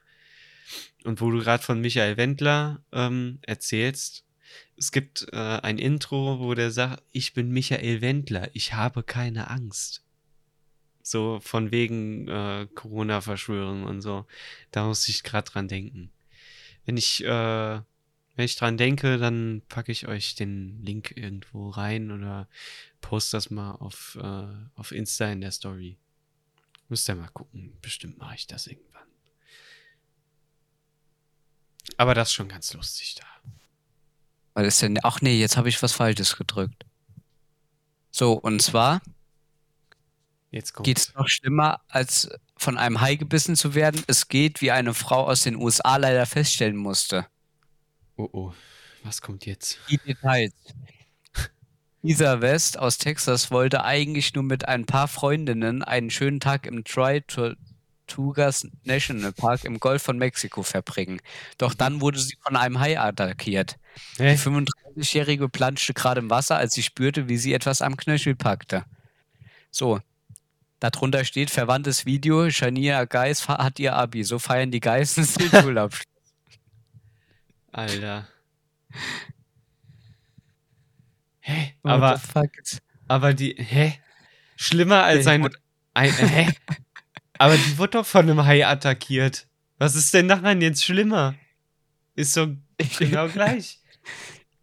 Und 1.03 1.21
wo 1.21 1.29
du 1.29 1.37
gerade 1.37 1.61
von 1.61 1.81
Michael 1.81 2.17
Wendler 2.17 2.83
ähm, 2.91 3.37
erzählst, 3.43 4.25
es 4.75 4.91
gibt 4.91 5.27
äh, 5.31 5.35
ein 5.37 5.77
Intro, 5.77 6.39
wo 6.39 6.55
der 6.55 6.71
sagt, 6.71 7.03
ich 7.11 7.35
bin 7.35 7.51
Michael 7.51 8.01
Wendler, 8.01 8.49
ich 8.53 8.73
habe 8.73 9.03
keine 9.03 9.51
Angst. 9.51 10.03
So 11.03 11.39
von 11.43 11.69
wegen 11.69 12.27
äh, 12.27 12.65
Corona-Verschwörung 12.73 13.83
und 13.83 14.01
so. 14.01 14.25
Da 14.71 14.87
muss 14.87 15.07
ich 15.09 15.21
gerade 15.21 15.51
dran 15.51 15.67
denken. 15.67 16.09
Wenn 16.85 16.97
ich, 16.97 17.23
äh, 17.23 17.81
wenn 18.35 18.45
ich 18.45 18.55
dran 18.55 18.77
denke, 18.77 19.17
dann 19.17 19.61
packe 19.69 19.91
ich 19.91 20.07
euch 20.07 20.35
den 20.35 20.83
Link 20.83 21.15
irgendwo 21.15 21.69
rein 21.69 22.11
oder 22.11 22.47
post 23.01 23.33
das 23.33 23.49
mal 23.49 23.71
auf, 23.71 24.17
äh, 24.21 24.47
auf 24.75 24.91
Insta 24.91 25.31
in 25.31 25.41
der 25.41 25.51
Story. 25.51 25.97
Müsst 26.89 27.07
ihr 27.09 27.15
mal 27.15 27.29
gucken. 27.29 27.77
Bestimmt 27.81 28.17
mache 28.17 28.35
ich 28.35 28.47
das 28.47 28.67
irgendwann. 28.67 29.07
Aber 31.97 32.13
das 32.13 32.29
ist 32.29 32.33
schon 32.33 32.49
ganz 32.49 32.73
lustig 32.73 33.15
da. 33.15 33.25
Was 34.53 34.67
ist 34.67 34.81
denn? 34.81 34.99
Ach 35.03 35.21
nee, 35.21 35.39
jetzt 35.39 35.57
habe 35.57 35.69
ich 35.69 35.81
was 35.81 35.93
Falsches 35.93 36.35
gedrückt. 36.37 36.85
So, 38.11 38.33
und 38.33 38.61
zwar 38.61 39.01
Jetzt 40.55 40.73
geht 40.83 40.99
es 40.99 41.13
noch 41.15 41.27
schlimmer, 41.27 41.81
als 41.89 42.29
von 42.55 42.77
einem 42.77 43.01
Hai 43.01 43.15
gebissen 43.15 43.57
zu 43.57 43.75
werden. 43.75 44.01
Es 44.07 44.29
geht, 44.29 44.61
wie 44.61 44.71
eine 44.71 44.93
Frau 44.93 45.27
aus 45.27 45.41
den 45.41 45.57
USA 45.57 45.97
leider 45.97 46.25
feststellen 46.25 46.77
musste. 46.77 47.27
Oh 48.17 48.29
oh. 48.31 48.53
Was 49.03 49.21
kommt 49.21 49.45
jetzt? 49.45 49.79
Die 49.89 49.97
Details. 49.97 50.53
Lisa 52.01 52.39
West 52.41 52.77
aus 52.77 52.97
Texas 52.97 53.49
wollte 53.51 53.83
eigentlich 53.83 54.33
nur 54.35 54.43
mit 54.43 54.67
ein 54.67 54.85
paar 54.85 55.07
Freundinnen 55.07 55.83
einen 55.83 56.11
schönen 56.11 56.39
Tag 56.39 56.67
im 56.67 56.83
Troy 56.83 57.21
Tortugas 57.21 58.67
National 58.83 59.31
Park 59.31 59.63
im 59.63 59.79
Golf 59.79 60.03
von 60.03 60.17
Mexiko 60.17 60.61
verbringen. 60.61 61.19
Doch 61.57 61.73
dann 61.73 62.01
wurde 62.01 62.19
sie 62.19 62.37
von 62.41 62.55
einem 62.55 62.79
Hai 62.79 62.99
attackiert. 62.99 63.77
Die 64.19 64.23
Hä? 64.23 64.35
35-Jährige 64.35 65.49
planschte 65.49 65.93
gerade 65.93 66.21
im 66.21 66.29
Wasser, 66.29 66.57
als 66.57 66.73
sie 66.73 66.83
spürte, 66.83 67.27
wie 67.27 67.37
sie 67.37 67.53
etwas 67.53 67.81
am 67.81 67.97
Knöchel 67.97 68.35
packte. 68.35 68.85
So. 69.71 69.99
Darunter 70.79 71.25
steht 71.25 71.49
verwandtes 71.49 72.05
Video. 72.05 72.49
Shania 72.51 73.05
Geis 73.05 73.47
hat 73.47 73.79
ihr 73.79 73.95
Abi. 73.95 74.23
So 74.23 74.37
feiern 74.37 74.69
die 74.69 74.79
Geißen 74.79 75.27
den 75.39 75.49
Schulabschluss. 75.49 76.14
Alter. 77.75 78.27
Hä? 81.41 81.73
What 81.83 81.93
Aber, 81.93 82.17
the 82.17 82.27
fuck? 82.27 82.51
aber 83.07 83.33
die. 83.33 83.55
Hä? 83.57 83.99
Schlimmer 84.55 85.03
als 85.03 85.27
ein. 85.27 85.47
ein 85.93 86.11
hä? 86.11 86.53
Aber 87.37 87.57
die 87.57 87.77
wurde 87.77 87.91
doch 87.91 88.05
von 88.05 88.29
einem 88.29 88.45
Hai 88.45 88.65
attackiert. 88.65 89.47
Was 89.77 89.95
ist 89.95 90.13
denn 90.13 90.29
daran 90.29 90.61
jetzt 90.61 90.83
schlimmer? 90.85 91.35
Ist 92.15 92.37
doch 92.37 92.47
genau 92.99 93.27
gleich. 93.29 93.79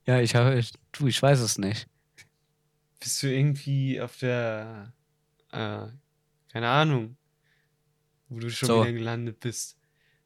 Ja, 0.04 0.18
ich 0.20 0.34
habe. 0.34 0.60
Du, 0.90 1.06
ich 1.06 1.22
weiß 1.22 1.38
es 1.38 1.58
nicht. 1.58 1.86
Bist 2.98 3.22
du 3.22 3.28
irgendwie 3.28 4.00
auf 4.00 4.16
der. 4.16 4.92
Äh, 5.52 5.86
keine 6.52 6.68
Ahnung. 6.68 7.16
Wo 8.28 8.40
du 8.40 8.50
schon 8.50 8.66
So. 8.66 8.82
wieder 8.82 8.92
gelandet 8.92 9.38
bist. 9.38 9.76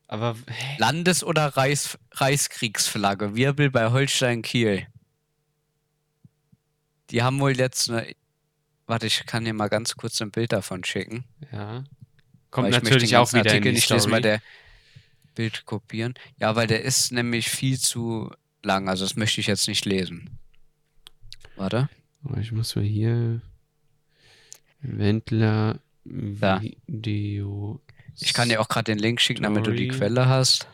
Aber. 0.08 0.36
Hä? 0.46 0.76
Landes- 0.78 1.24
oder 1.24 1.48
Reichs 1.56 1.98
Reichskriegsflagge, 2.12 3.34
Wirbel 3.34 3.70
bei 3.70 3.90
Holstein 3.90 4.42
Kiel. 4.42 4.86
Die 7.10 7.22
haben 7.22 7.40
wohl 7.40 7.56
jetzt 7.56 7.90
eine. 7.90 8.14
Warte, 8.86 9.06
ich 9.06 9.26
kann 9.26 9.44
dir 9.44 9.52
mal 9.52 9.68
ganz 9.68 9.96
kurz 9.96 10.20
ein 10.22 10.30
Bild 10.30 10.52
davon 10.52 10.84
schicken. 10.84 11.24
Ja. 11.52 11.84
Kommt 12.50 12.68
ich 12.68 12.74
möchte 12.74 12.90
natürlich 12.90 13.16
auch 13.16 13.32
wieder 13.32 13.40
Artikel 13.40 13.56
in 13.56 13.62
die 13.62 13.72
nicht 13.72 13.90
lesen, 13.90 14.12
weil 14.12 14.20
Story. 14.20 14.38
der 14.38 14.42
Bild 15.34 15.66
kopieren. 15.66 16.14
Ja, 16.38 16.54
weil 16.54 16.66
der 16.68 16.82
ist 16.82 17.10
nämlich 17.10 17.50
viel 17.50 17.78
zu 17.78 18.30
lang. 18.62 18.88
Also 18.88 19.04
das 19.04 19.16
möchte 19.16 19.40
ich 19.40 19.48
jetzt 19.48 19.66
nicht 19.66 19.84
lesen. 19.84 20.38
Warte. 21.56 21.88
Ich 22.40 22.52
muss 22.52 22.76
mal 22.76 22.84
hier. 22.84 23.40
Wendler. 24.80 25.80
Video. 26.04 27.80
Ich 28.18 28.32
kann 28.32 28.48
dir 28.48 28.60
auch 28.60 28.68
gerade 28.68 28.92
den 28.92 28.98
Link 28.98 29.20
schicken, 29.20 29.42
damit 29.42 29.66
du 29.66 29.72
die. 29.72 29.88
Quelle 29.88 30.26
hast. 30.26 30.66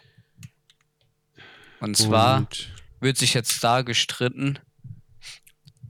Und 1.81 1.97
zwar 1.97 2.39
Und 2.39 2.73
wird 3.01 3.17
sich 3.17 3.35
jetzt 3.35 3.63
da 3.65 3.83
gestritten, 3.83 4.59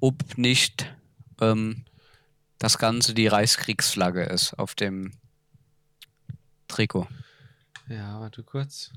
ob 0.01 0.39
nicht 0.39 0.91
ähm, 1.41 1.85
das 2.59 2.79
Ganze 2.79 3.13
die 3.13 3.27
Reichskriegsflagge 3.27 4.23
ist 4.25 4.55
auf 4.55 4.75
dem 4.75 5.13
Trikot. 6.69 7.07
Ja, 7.89 8.21
warte 8.21 8.43
kurz. 8.43 8.91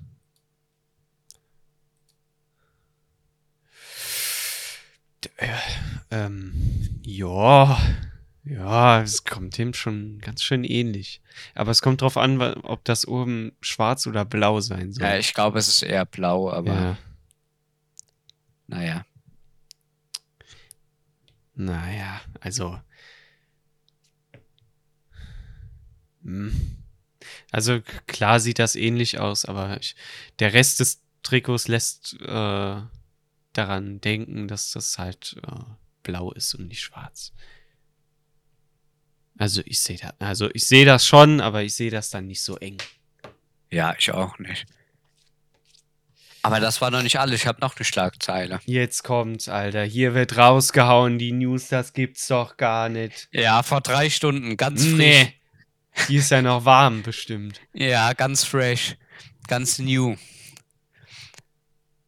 Äh, 5.37 5.57
ähm, 6.11 7.01
ja, 7.03 7.77
ja, 8.45 9.01
es 9.01 9.23
kommt 9.23 9.57
dem 9.57 9.73
schon 9.73 10.19
ganz 10.19 10.43
schön 10.43 10.63
ähnlich. 10.63 11.21
Aber 11.55 11.71
es 11.71 11.81
kommt 11.81 12.01
drauf 12.01 12.15
an, 12.15 12.39
ob 12.41 12.83
das 12.85 13.07
oben 13.07 13.53
schwarz 13.59 14.05
oder 14.05 14.23
blau 14.23 14.61
sein 14.61 14.93
soll. 14.93 15.03
Ja, 15.03 15.17
ich 15.17 15.33
glaube, 15.33 15.57
es 15.57 15.67
ist 15.67 15.81
eher 15.81 16.05
blau, 16.05 16.51
aber 16.51 16.73
ja. 16.73 16.97
naja. 18.67 19.05
Naja, 21.55 22.21
also. 22.39 22.79
Hm. 26.23 26.77
Also 27.51 27.81
klar 28.05 28.39
sieht 28.39 28.59
das 28.59 28.75
ähnlich 28.75 29.19
aus, 29.19 29.45
aber 29.45 29.79
ich, 29.79 29.95
der 30.39 30.53
Rest 30.53 30.79
des 30.79 31.01
Trikots 31.23 31.67
lässt 31.67 32.13
äh, 32.21 32.81
daran 33.53 34.01
denken, 34.01 34.47
dass 34.47 34.71
das 34.71 34.99
halt 34.99 35.37
äh, 35.47 35.63
blau 36.03 36.31
ist 36.31 36.53
und 36.53 36.67
nicht 36.67 36.81
schwarz. 36.81 37.33
Also 39.37 39.61
ich 39.65 39.79
sehe 39.79 39.97
das, 39.97 40.13
also 40.19 40.49
ich 40.53 40.65
sehe 40.65 40.85
das 40.85 41.05
schon, 41.05 41.41
aber 41.41 41.63
ich 41.63 41.75
sehe 41.75 41.91
das 41.91 42.09
dann 42.09 42.27
nicht 42.27 42.41
so 42.41 42.57
eng. 42.57 42.77
Ja, 43.69 43.95
ich 43.97 44.11
auch 44.11 44.39
nicht. 44.39 44.65
Aber 46.41 46.59
das 46.59 46.79
war 46.79 46.91
noch 46.91 47.01
nicht 47.01 47.19
alles. 47.19 47.41
Ich 47.41 47.47
habe 47.47 47.59
noch 47.59 47.75
eine 47.75 47.85
Schlagzeile. 47.85 48.59
Jetzt 48.65 49.03
kommt's, 49.03 49.49
Alter. 49.49 49.83
Hier 49.83 50.13
wird 50.13 50.37
rausgehauen, 50.37 51.17
die 51.17 51.31
News, 51.31 51.69
das 51.69 51.93
gibt's 51.93 52.27
doch 52.27 52.55
gar 52.55 52.87
nicht. 52.87 53.27
Ja, 53.31 53.63
vor 53.63 53.81
drei 53.81 54.11
Stunden, 54.11 54.55
ganz 54.55 54.83
frisch. 54.83 54.95
Nee. 54.95 55.33
Die 56.07 56.17
ist 56.17 56.29
ja 56.29 56.43
noch 56.43 56.63
warm, 56.65 57.01
bestimmt. 57.01 57.61
Ja, 57.73 58.13
ganz 58.13 58.43
fresh. 58.43 58.95
Ganz 59.47 59.79
new. 59.79 60.15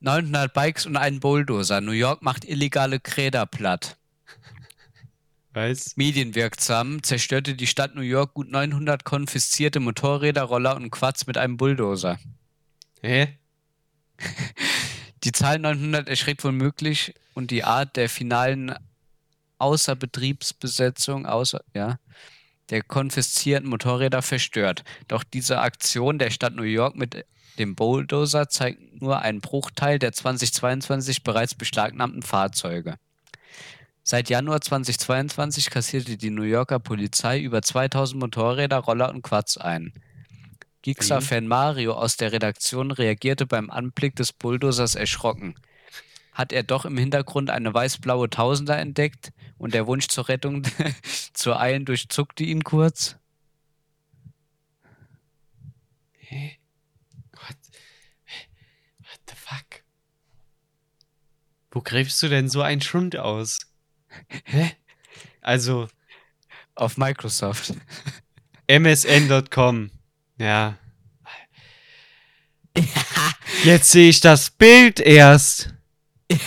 900 0.02 0.54
Bikes 0.54 0.86
und 0.86 0.98
ein 0.98 1.20
Bulldozer. 1.20 1.82
New 1.82 1.92
York 1.92 2.22
macht 2.22 2.46
illegale 2.46 3.00
Kräder 3.00 3.48
platt. 3.48 3.97
Weißt 5.58 5.98
Medienwirksam 5.98 7.02
zerstörte 7.02 7.56
die 7.56 7.66
Stadt 7.66 7.96
New 7.96 8.02
York 8.02 8.36
gut 8.36 8.52
900 8.52 9.04
konfiszierte 9.04 9.80
Motorräder, 9.80 10.44
Roller 10.44 10.76
und 10.76 10.92
Quads 10.92 11.26
mit 11.26 11.36
einem 11.36 11.58
Bulldozer. 11.58 12.20
Hä? 13.02 13.40
Die 15.24 15.32
Zahl 15.32 15.58
900 15.58 16.10
erschreckt 16.10 16.44
wohl 16.44 16.52
möglich 16.52 17.16
und 17.34 17.50
die 17.50 17.64
Art 17.64 17.96
der 17.96 18.08
finalen 18.08 18.76
Außerbetriebsbesetzung 19.58 21.26
außer, 21.26 21.62
ja, 21.74 21.98
der 22.70 22.84
konfiszierten 22.84 23.68
Motorräder 23.68 24.22
verstört. 24.22 24.84
Doch 25.08 25.24
diese 25.24 25.60
Aktion 25.60 26.20
der 26.20 26.30
Stadt 26.30 26.54
New 26.54 26.62
York 26.62 26.96
mit 26.96 27.26
dem 27.58 27.76
Bulldozer 27.76 28.48
zeigt 28.48 29.02
nur 29.02 29.24
einen 29.24 29.42
Bruchteil 29.42 29.98
der 29.98 30.14
2022 30.14 31.24
bereits 31.24 31.56
beschlagnahmten 31.56 32.22
Fahrzeuge. 32.22 33.00
Seit 34.10 34.30
Januar 34.30 34.62
2022 34.62 35.70
kassierte 35.70 36.16
die 36.16 36.30
New 36.30 36.44
Yorker 36.44 36.80
Polizei 36.80 37.42
über 37.42 37.62
2000 37.62 38.22
Motorräder, 38.22 38.78
Roller 38.78 39.10
und 39.10 39.22
Quads 39.22 39.58
ein. 39.58 39.92
Gixxer-Fan 40.82 41.46
Mario 41.46 41.92
aus 41.92 42.16
der 42.16 42.32
Redaktion 42.32 42.92
reagierte 42.92 43.46
beim 43.46 43.70
Anblick 43.70 44.16
des 44.16 44.32
Bulldozers 44.32 44.96
erschrocken. 44.96 45.56
Hat 46.32 46.54
er 46.54 46.64
doch 46.64 46.86
im 46.86 46.98
Hintergrund 46.98 47.50
eine 47.50 47.74
weiß-blaue 47.74 48.30
Tausender 48.30 48.78
entdeckt 48.78 49.34
und 49.58 49.74
der 49.74 49.88
Wunsch 49.88 50.08
zur 50.08 50.30
Rettung 50.30 50.64
zu 51.34 51.58
eilen 51.58 51.84
durchzuckte 51.84 52.46
ihn 52.46 52.64
kurz? 52.64 53.18
Hä? 56.14 56.58
What? 57.34 57.58
What 59.00 59.20
the 59.28 59.36
fuck? 59.36 59.84
Wo 61.72 61.82
gräbst 61.82 62.24
du 62.24 62.30
denn 62.30 62.48
so 62.48 62.62
einen 62.62 62.80
Schund 62.80 63.18
aus? 63.18 63.68
Hä? 64.46 64.72
Also, 65.42 65.88
Auf 66.76 66.98
Microsoft. 66.98 67.74
msn.com. 68.68 69.90
Ja. 70.40 70.78
Jetzt 73.64 73.92
sehe 73.92 74.10
ich 74.10 74.20
das 74.20 74.50
Bild 74.52 75.00
erst. 75.00 75.74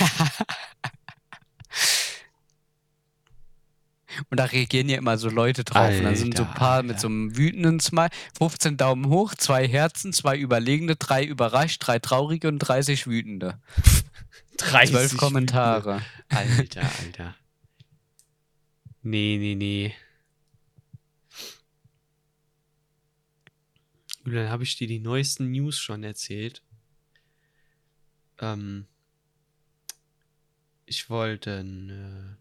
Und 4.28 4.38
da 4.38 4.44
reagieren 4.44 4.88
ja 4.88 4.98
immer 4.98 5.16
so 5.18 5.28
Leute 5.30 5.64
drauf. 5.64 5.88
und 5.96 6.04
dann 6.04 6.14
sind 6.16 6.36
so 6.36 6.42
ein 6.42 6.48
Alter, 6.48 6.58
paar 6.58 6.82
mit 6.82 6.90
Alter. 6.92 7.00
so 7.02 7.06
einem 7.08 7.36
wütenden 7.36 7.80
Smile. 7.80 8.10
15 8.36 8.76
Daumen 8.76 9.06
hoch, 9.08 9.34
zwei 9.34 9.66
Herzen, 9.66 10.12
zwei 10.12 10.36
überlegene, 10.36 10.96
drei 10.96 11.24
überrascht, 11.24 11.78
drei 11.86 11.98
traurige 12.00 12.48
und 12.48 12.58
30 12.58 13.06
wütende. 13.06 13.58
30 14.58 14.90
Zwölf 14.94 15.16
Kommentare. 15.16 16.02
Alter, 16.28 16.82
Alter. 16.82 17.34
Nee, 19.02 19.38
nee, 19.38 19.54
nee. 19.54 19.94
Und 24.24 24.34
dann 24.34 24.50
habe 24.50 24.62
ich 24.64 24.76
dir 24.76 24.86
die 24.86 25.00
neuesten 25.00 25.50
News 25.50 25.78
schon 25.78 26.04
erzählt. 26.04 26.62
Ähm, 28.38 28.86
ich 30.84 31.08
wollte 31.08 31.58
ein 31.60 31.88
äh, 31.90 32.36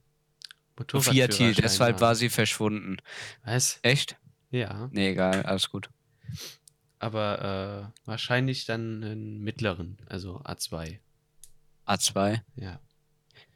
Motorradführerschein 0.77 1.29
Thiel, 1.29 1.53
deshalb 1.53 1.95
haben. 1.95 2.01
war 2.01 2.15
sie 2.15 2.29
verschwunden. 2.29 2.97
Was? 3.43 3.79
Echt? 3.81 4.17
Ja, 4.51 4.89
Nee, 4.91 5.09
egal, 5.11 5.43
alles 5.43 5.69
gut. 5.69 5.89
aber 6.97 7.93
äh, 7.95 8.07
wahrscheinlich 8.07 8.65
dann 8.65 9.03
einen 9.03 9.39
mittleren, 9.39 9.97
also 10.07 10.39
A2. 10.41 10.99
A2. 11.85 12.41
Ja, 12.55 12.79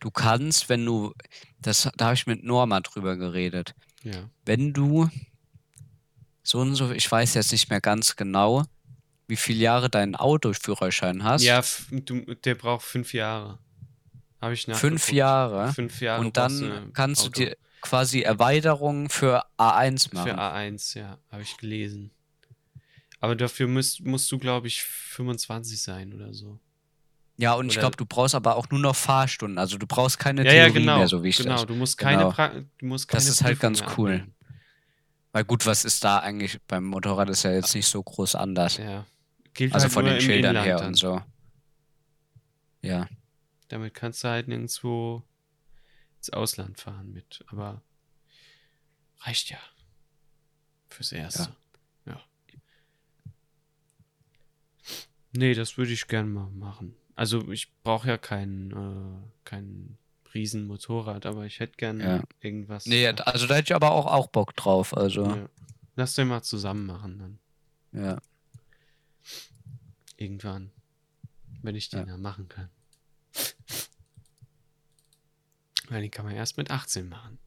Du 0.04 0.12
kannst, 0.12 0.68
wenn 0.68 0.86
du, 0.86 1.14
das, 1.62 1.90
da 1.96 2.08
habe 2.08 2.16
ich 2.16 2.28
mit 2.28 2.44
Norma 2.44 2.82
drüber 2.82 3.16
geredet. 3.16 3.74
ja. 4.04 4.30
Wenn 4.46 4.74
du 4.74 5.10
so 6.42 6.60
und 6.60 6.76
so, 6.76 6.92
ich 6.92 7.10
weiß 7.10 7.36
jetzt 7.36 7.54
nicht 7.54 7.70
mehr 7.70 7.80
ganz 7.80 8.18
genau, 8.18 8.66
wie 9.28 9.38
viele 9.38 9.60
Jahre 9.60 9.90
deinen 9.90 10.18
Autoführerschein 10.18 11.24
hast. 11.24 11.44
Ja, 11.44 11.64
du, 11.90 12.20
der 12.36 12.56
braucht 12.56 12.86
fünf 12.86 13.14
Jahre. 13.14 13.60
Habe 14.42 14.56
ich 14.56 14.66
Fünf. 14.66 15.10
Jahre. 15.14 15.72
Fünf 15.72 16.02
Jahre 16.02 16.20
und 16.20 16.36
dann 16.36 16.92
kannst 16.92 17.22
du 17.22 17.28
Auto. 17.28 17.40
dir 17.40 17.58
quasi 17.80 18.24
Erweiterungen 18.24 19.08
für 19.08 19.46
A1 19.58 20.10
Für 20.10 20.16
machen. 20.16 20.32
A1, 20.32 21.00
ja, 21.00 21.18
habe 21.32 21.44
ich 21.44 21.56
gelesen. 21.56 22.12
Aber 23.22 23.38
dafür 23.38 23.70
musst, 23.70 24.02
musst 24.02 24.30
du, 24.34 24.38
glaube 24.38 24.68
ich, 24.68 24.84
25 24.84 25.82
sein 25.82 26.14
oder 26.14 26.34
so. 26.34 26.60
Ja, 27.38 27.54
und 27.56 27.68
ich 27.72 27.80
glaube, 27.80 27.98
du 27.98 28.06
brauchst 28.06 28.36
aber 28.36 28.56
auch 28.56 28.70
nur 28.70 28.80
noch 28.80 28.96
Fahrstunden. 28.96 29.58
Also 29.58 29.78
du 29.78 29.88
brauchst 29.88 30.20
keine 30.20 30.44
Ja, 30.46 30.52
Theorie 30.52 30.68
ja, 30.68 30.74
genau. 30.80 30.98
mehr, 31.00 31.08
so 31.08 31.24
wie 31.24 31.30
ich 31.30 31.38
genau, 31.38 31.56
das. 31.56 31.66
du 31.66 31.74
musst 31.76 31.98
keine, 31.98 32.18
Genau. 32.24 32.32
pra 32.32 32.50
du 32.50 32.86
musst 32.86 33.08
keine 33.08 33.18
Das 33.24 33.28
ist 33.30 33.44
halt 33.44 33.60
ganz 33.60 33.82
cool. 33.98 34.12
ablegen. 34.14 34.36
Weil 35.32 35.44
gut, 35.46 35.66
was 35.66 35.84
ist 35.84 36.04
da 36.04 36.20
eigentlich 36.20 36.60
beim 36.68 36.84
Motorrad 36.86 37.30
ist 37.30 37.42
ja 37.44 37.52
jetzt 37.52 37.74
nicht 37.74 37.88
so 37.88 38.04
groß 38.04 38.36
anders. 38.36 38.78
Ja. 38.78 39.06
Gilt 39.56 39.74
Also 39.74 39.86
halt 39.86 39.94
von 39.94 40.06
den 40.06 40.22
Schildern 40.22 40.52
Inland 40.52 40.68
her 40.68 40.78
dann. 40.78 40.88
und 40.90 40.94
so. 40.96 41.22
Ja. 42.82 43.08
Damit 43.70 43.96
kannst 43.96 44.24
du 44.24 44.28
halt 44.28 44.48
nirgendwo 44.48 45.24
ins 46.18 46.30
Ausland 46.30 46.80
fahren 46.80 47.12
mit. 47.14 47.44
Aber 47.48 47.82
reicht 49.22 49.50
ja. 49.50 49.58
Fürs 50.90 51.12
Erste. 51.12 51.56
Ja. 52.06 52.22
Nee, 55.32 55.56
das 55.56 55.78
würde 55.78 55.94
ich 55.94 56.08
gern 56.08 56.32
mal 56.32 56.50
machen. 56.52 56.96
Also 57.16 57.52
ich 57.52 57.72
brauche 57.84 58.08
ja 58.08 58.18
kein, 58.18 58.72
äh, 58.72 59.28
kein 59.46 59.98
Riesenmotorrad, 60.34 61.26
aber 61.26 61.46
ich 61.46 61.60
hätte 61.60 61.78
gern 61.78 62.00
Ja. 62.00 62.24
irgendwas. 62.42 62.86
Nee, 62.88 63.08
also 63.08 63.46
da 63.48 63.56
hätte 63.56 63.68
ich 63.72 63.76
aber 63.76 63.92
auch, 63.92 64.08
auch 64.08 64.28
Bock 64.28 64.56
drauf. 64.56 64.96
Also, 64.98 65.26
ja. 65.26 65.50
Lass 65.96 66.16
den 66.16 66.28
mal 66.28 66.42
zusammen 66.42 66.86
machen 66.88 67.20
dann. 67.92 68.02
ja. 68.04 68.18
Irgendwann. 70.18 70.72
Wenn 71.62 71.76
ich 71.76 71.90
den 71.90 72.00
Ja. 72.02 72.06
dann 72.06 72.22
machen 72.22 72.48
kann. 72.50 72.70
Weil 75.90 76.02
den 76.02 76.12
kann 76.12 76.26
man 76.26 76.34
erst 76.36 76.58
mit 76.58 76.72
18 76.72 77.10
machen. 77.10 77.38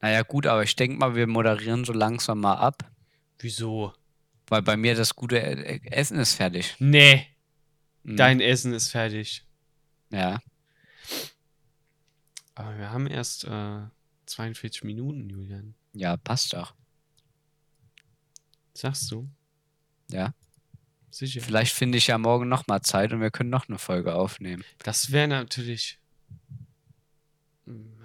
Naja, 0.00 0.22
gut, 0.22 0.46
aber 0.46 0.62
ich 0.62 0.76
denke 0.76 0.96
mal, 0.98 1.14
wir 1.14 1.26
moderieren 1.26 1.84
so 1.84 1.92
langsam 1.92 2.40
mal 2.40 2.54
ab. 2.56 2.90
Wieso? 3.38 3.92
Weil 4.48 4.62
bei 4.62 4.76
mir 4.76 4.94
das 4.94 5.14
gute 5.14 5.38
E- 5.38 5.76
E- 5.76 5.80
Essen 5.90 6.18
ist 6.18 6.34
fertig. 6.34 6.76
Nee, 6.78 7.26
Mhm. 8.02 8.16
dein 8.16 8.40
Essen 8.40 8.72
ist 8.74 8.90
fertig. 8.90 9.44
Ja. 10.10 10.40
Aber 12.54 12.76
wir 12.78 12.90
haben 12.90 13.06
erst 13.06 13.44
äh, 13.44 13.80
42 14.26 14.84
Minuten, 14.84 15.28
Julian. 15.30 15.74
Ja, 15.92 16.16
passt 16.16 16.52
doch. 16.52 16.74
Sagst 18.74 19.10
du? 19.10 19.28
Ja. 20.10 20.34
Sicher. 21.10 21.40
Vielleicht 21.40 21.72
finde 21.72 21.96
ich 21.98 22.08
ja 22.08 22.18
morgen 22.18 22.48
nochmal 22.48 22.82
Zeit 22.82 23.12
und 23.12 23.20
wir 23.20 23.30
können 23.30 23.50
noch 23.50 23.68
eine 23.68 23.78
Folge 23.78 24.14
aufnehmen. 24.14 24.64
Das 24.80 25.12
wäre 25.12 25.28
natürlich. 25.28 25.98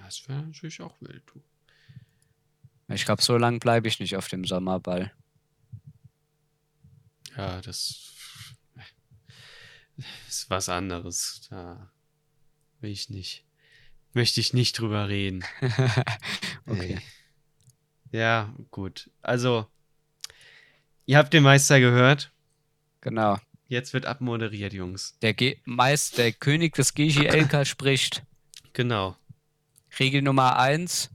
Das 0.04 0.28
wäre 0.30 0.44
natürlich 0.44 0.82
auch 0.82 0.96
wild, 1.02 1.24
du. 1.34 1.42
Ich 2.94 3.06
glaube, 3.06 3.22
so 3.22 3.38
lange 3.38 3.60
bleibe 3.60 3.88
ich 3.88 4.00
nicht 4.00 4.16
auf 4.16 4.28
dem 4.28 4.46
Sommerball. 4.46 5.12
Ja, 7.40 7.62
das 7.62 8.14
ist 10.28 10.50
was 10.50 10.68
anderes. 10.68 11.48
Da 11.50 11.92
will 12.82 12.92
ich 12.92 13.10
nicht. 13.10 13.46
Möchte 14.14 14.40
ich 14.42 14.54
nicht 14.54 14.78
drüber 14.80 15.08
reden. 15.10 15.44
Okay. 16.66 17.02
Ja, 18.12 18.54
gut. 18.70 19.10
Also, 19.24 19.66
ihr 21.08 21.18
habt 21.18 21.34
den 21.34 21.42
Meister 21.42 21.80
gehört. 21.80 22.32
Genau. 23.02 23.40
Jetzt 23.68 23.94
wird 23.94 24.06
abmoderiert, 24.06 24.72
Jungs. 24.72 25.18
Der 25.24 25.34
Ge 25.34 25.58
meist 25.66 26.20
der 26.20 26.32
König 26.32 26.76
des 26.76 26.94
GGLK 26.94 27.66
spricht. 27.66 28.22
Genau. 28.74 29.18
Regel 29.98 30.22
Nummer 30.22 30.60
1. 30.60 31.10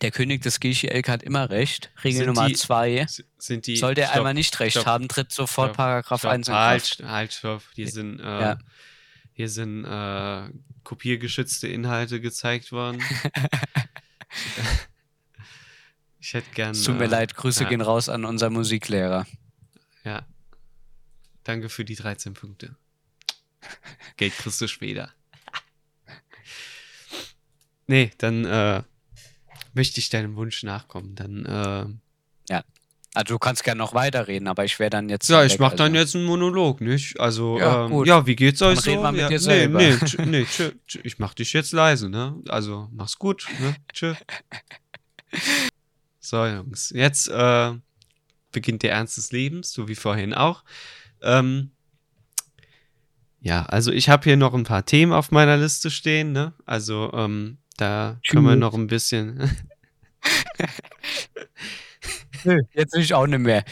Der 0.00 0.10
König 0.12 0.42
des 0.42 0.60
GGLK 0.60 1.08
hat 1.08 1.22
immer 1.22 1.50
recht. 1.50 1.90
Regel 2.04 2.18
Sind 2.18 2.26
Nummer 2.28 2.46
die- 2.48 2.54
2. 2.54 2.98
S- 2.98 3.24
Sind 3.38 3.66
die. 3.66 3.76
Sollte 3.76 4.02
er 4.02 4.08
Stopp, 4.08 4.16
einmal 4.18 4.34
nicht 4.34 4.58
recht 4.60 4.76
stopp, 4.76 4.86
haben, 4.86 5.08
tritt 5.08 5.32
sofort 5.32 5.68
stopp, 5.70 5.76
Paragraph 5.76 6.20
stopp, 6.20 6.30
1 6.32 6.48
in 6.48 6.54
halt, 6.54 6.82
Kraft. 6.82 7.02
halt, 7.04 7.32
stopp. 7.32 7.62
Hier 7.74 7.88
sind, 7.90 8.20
äh, 8.20 8.40
Ja. 8.40 8.58
hier 9.32 9.48
sind 9.48 9.84
äh, 9.84 10.50
kopiergeschützte 10.84 11.66
Inhalte 11.68 12.20
gezeigt 12.20 12.70
worden. 12.72 13.02
ich 16.20 16.34
hätte 16.34 16.50
gern. 16.54 16.70
Es 16.72 16.84
tut 16.84 16.98
mir 16.98 17.04
äh, 17.04 17.08
leid, 17.08 17.34
Grüße 17.34 17.64
ja. 17.64 17.68
gehen 17.68 17.80
raus 17.80 18.08
an 18.08 18.24
unseren 18.24 18.52
Musiklehrer. 18.52 19.26
Ja. 20.04 20.26
Danke 21.44 21.68
für 21.68 21.84
die 21.84 21.94
13 21.96 22.34
Punkte. 22.34 22.76
Geld 24.16 24.36
kriegst 24.36 24.60
du 24.60 24.68
später. 24.68 25.12
Nee, 27.90 28.10
dann 28.18 28.44
äh, 28.44 28.82
möchte 29.74 30.00
ich 30.00 30.08
deinem 30.10 30.36
Wunsch 30.36 30.62
nachkommen. 30.62 31.14
Dann, 31.14 31.44
äh, 31.46 31.86
Also 33.14 33.34
du 33.34 33.38
kannst 33.38 33.64
gerne 33.64 33.78
noch 33.78 33.94
weiterreden, 33.94 34.46
aber 34.48 34.64
ich 34.64 34.78
wäre 34.78 34.90
dann 34.90 35.08
jetzt. 35.08 35.28
ja, 35.28 35.42
weg, 35.42 35.50
ich 35.50 35.58
mach 35.58 35.72
dann 35.72 35.92
also. 35.92 35.96
jetzt 35.96 36.14
einen 36.14 36.26
Monolog, 36.26 36.80
nicht? 36.82 37.18
Also, 37.18 37.58
Ja, 37.58 37.64
ja, 37.66 37.86
ähm, 37.86 38.04
ja 38.04 38.26
wie 38.26 38.36
geht's 38.36 38.60
euch 38.62 38.76
Dann 38.76 38.84
so? 38.84 38.90
red 38.92 39.00
mal 39.00 39.12
mit 39.12 39.20
ja, 39.22 39.28
dir 39.28 39.40
nee, 39.40 39.66
nee, 39.66 39.96
tsch, 39.96 40.18
nee, 40.26 40.44
tsch, 40.44 40.72
tsch, 40.86 40.98
ich 41.02 41.18
mach 41.18 41.34
dich 41.34 41.52
jetzt 41.54 41.72
leise, 41.72 42.10
ne? 42.10 42.36
Also, 42.48 42.88
mach's 42.92 43.18
gut, 43.18 43.48
ne? 43.60 43.74
Tschö. 43.92 44.14
So, 46.20 46.44
Jungs, 46.44 46.90
jetzt 46.90 47.28
äh, 47.28 47.72
beginnt 48.52 48.82
der 48.82 48.92
Ernst 48.92 49.16
des 49.16 49.32
Lebens, 49.32 49.72
so 49.72 49.88
wie 49.88 49.94
vorhin 49.94 50.34
auch. 50.34 50.62
Ähm, 51.22 51.70
ja, 53.40 53.64
also 53.64 53.92
ich 53.92 54.10
habe 54.10 54.24
hier 54.24 54.36
noch 54.36 54.52
ein 54.52 54.64
paar 54.64 54.84
Themen 54.84 55.12
auf 55.12 55.30
meiner 55.30 55.56
Liste 55.56 55.90
stehen, 55.90 56.32
ne? 56.32 56.52
Also, 56.66 57.10
ähm, 57.14 57.56
da 57.78 58.18
können 58.28 58.44
wir 58.44 58.50
Tschüss. 58.52 58.60
noch 58.60 58.74
ein 58.74 58.86
bisschen. 58.86 59.38
Nö, 62.44 62.60
jetzt 62.74 62.94
will 62.94 63.00
ich 63.02 63.14
auch 63.14 63.26
nicht 63.26 63.40
mehr. 63.40 63.64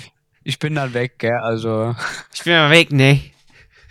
Ich 0.42 0.58
bin 0.58 0.74
dann 0.74 0.94
weg, 0.94 1.18
gell? 1.18 1.36
Also, 1.36 1.94
ich 2.34 2.42
bin 2.44 2.54
mal 2.54 2.70
weg, 2.70 2.92
ne? 2.92 3.20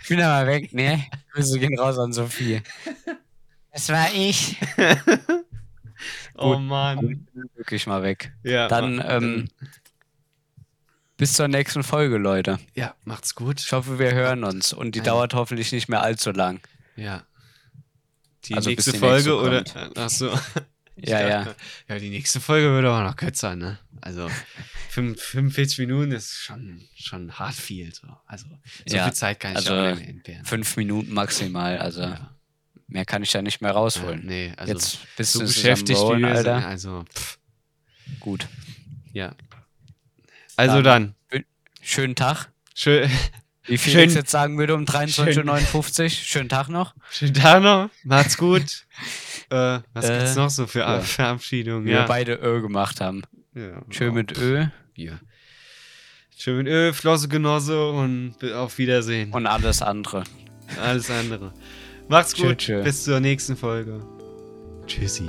ich 0.02 0.08
bin 0.08 0.18
dann 0.18 0.28
mal 0.30 0.46
weg, 0.46 0.72
ne? 0.72 1.04
Grüße 1.32 1.58
gehen 1.58 1.78
raus 1.78 1.98
an 1.98 2.12
Sophie. 2.12 2.62
Das 3.72 3.88
war 3.90 4.08
ich. 4.14 4.56
oh 6.34 6.54
Gut. 6.56 6.62
Mann. 6.62 7.26
Wirklich 7.54 7.86
mal 7.86 8.02
weg. 8.02 8.32
Ja, 8.42 8.68
Dann, 8.68 9.02
ähm, 9.06 9.48
Bis 11.18 11.32
zur 11.34 11.48
nächsten 11.48 11.82
Folge, 11.82 12.18
Leute. 12.18 12.58
ja, 12.74 12.94
macht's 13.04 13.34
gut. 13.34 13.60
Ich 13.60 13.72
hoffe, 13.72 13.98
wir 13.98 14.12
hören 14.14 14.44
uns 14.44 14.72
und 14.72 14.94
die 14.94 15.00
Ein- 15.00 15.06
dauert 15.06 15.34
hoffentlich 15.34 15.72
nicht 15.72 15.88
mehr 15.88 16.02
allzu 16.02 16.30
lang. 16.30 16.60
Ja. 16.96 17.22
Die 18.48 18.54
Also 18.54 18.70
nächste 18.70 18.94
Folge 18.94 19.36
oder. 19.36 19.64
kommt. 19.64 19.98
Achso. 19.98 20.30
Ja, 20.98 21.20
ja. 21.28 21.54
Ja, 21.90 21.98
die 21.98 22.08
nächste 22.08 22.40
Folge 22.40 22.70
wird 22.72 22.86
aber 22.86 23.04
noch 23.04 23.16
kürzer, 23.16 23.54
ne? 23.54 23.78
Also 24.00 24.30
45 24.88 25.76
Minuten 25.80 26.10
ist 26.12 26.32
schon, 26.32 26.80
schon 26.96 27.38
hart 27.38 27.54
viel. 27.54 27.92
So. 27.94 28.06
Also 28.24 28.46
so 28.86 28.96
Ja, 28.96 29.04
viel 29.04 29.12
Zeit 29.12 29.38
kann 29.38 29.50
ich 29.52 29.56
also 29.58 29.74
auch 29.74 29.94
nicht 29.94 30.08
entbehren. 30.08 30.46
Fünf 30.46 30.74
Minuten 30.78 31.12
maximal, 31.12 31.76
also 31.76 32.00
Ja. 32.00 32.34
mehr 32.86 33.04
kann 33.04 33.22
ich 33.22 33.30
da 33.30 33.42
nicht 33.42 33.60
mehr 33.60 33.72
Ja, 33.72 33.76
rausholen. 33.76 34.24
nee, 34.24 34.54
also 34.56 34.72
Jetzt 34.72 34.98
bist 35.18 35.32
so 35.34 35.40
du 35.40 35.44
beschäftigt 35.44 35.98
wie 36.00 36.22
wir 36.22 36.36
sind. 36.38 36.48
Alter. 36.48 36.66
Also, 36.66 37.04
pff, 37.14 37.38
Gut. 38.20 38.48
ja. 39.12 39.34
Also 40.56 40.80
dann, 40.80 41.14
Schönen 41.82 42.14
Tag. 42.14 42.50
schön, 42.74 43.10
Wie 43.66 43.78
viel 43.78 43.92
Schön- 43.92 44.08
ich 44.08 44.14
jetzt 44.14 44.30
sagen 44.30 44.58
würde 44.58 44.74
um 44.74 44.84
23.59 44.84 46.02
Uhr. 46.04 46.08
Schönen 46.10 46.48
Tag 46.48 46.68
noch. 46.68 46.94
schönen 47.10 47.34
Tag 47.34 47.62
noch, 47.62 47.90
macht's 48.04 48.36
gut. 48.38 48.62
äh, 49.50 49.80
was 49.92 50.04
Äh, 50.08 50.18
gibt's 50.18 50.36
noch 50.36 50.50
so 50.50 50.66
für 50.66 50.80
ja. 50.80 51.00
Verabschiedungen? 51.00 51.86
Ja. 51.88 52.00
wir 52.00 52.06
beide 52.06 52.34
Ö 52.34 52.60
gemacht 52.62 53.00
haben. 53.00 53.22
ja. 53.54 53.82
Schön 53.90 54.14
mit 54.14 54.36
Ö 54.38 54.66
Bier. 54.94 55.18
Schön 56.38 56.58
mit 56.58 56.66
Öl, 56.68 56.92
Flosse, 56.92 57.28
Genosse 57.28 57.88
und 57.90 58.34
auf 58.54 58.78
Wiedersehen. 58.78 59.32
und 59.32 59.46
alles 59.46 59.82
andere. 59.82 60.24
alles 60.80 61.10
andere. 61.10 61.52
Macht's 62.08 62.34
Tschö, 62.34 62.48
gut. 62.48 62.58
tschö. 62.58 62.82
Bis 62.82 63.04
zur 63.04 63.20
nächsten 63.20 63.56
Folge. 63.56 64.00
Tschüssi. 64.86 65.28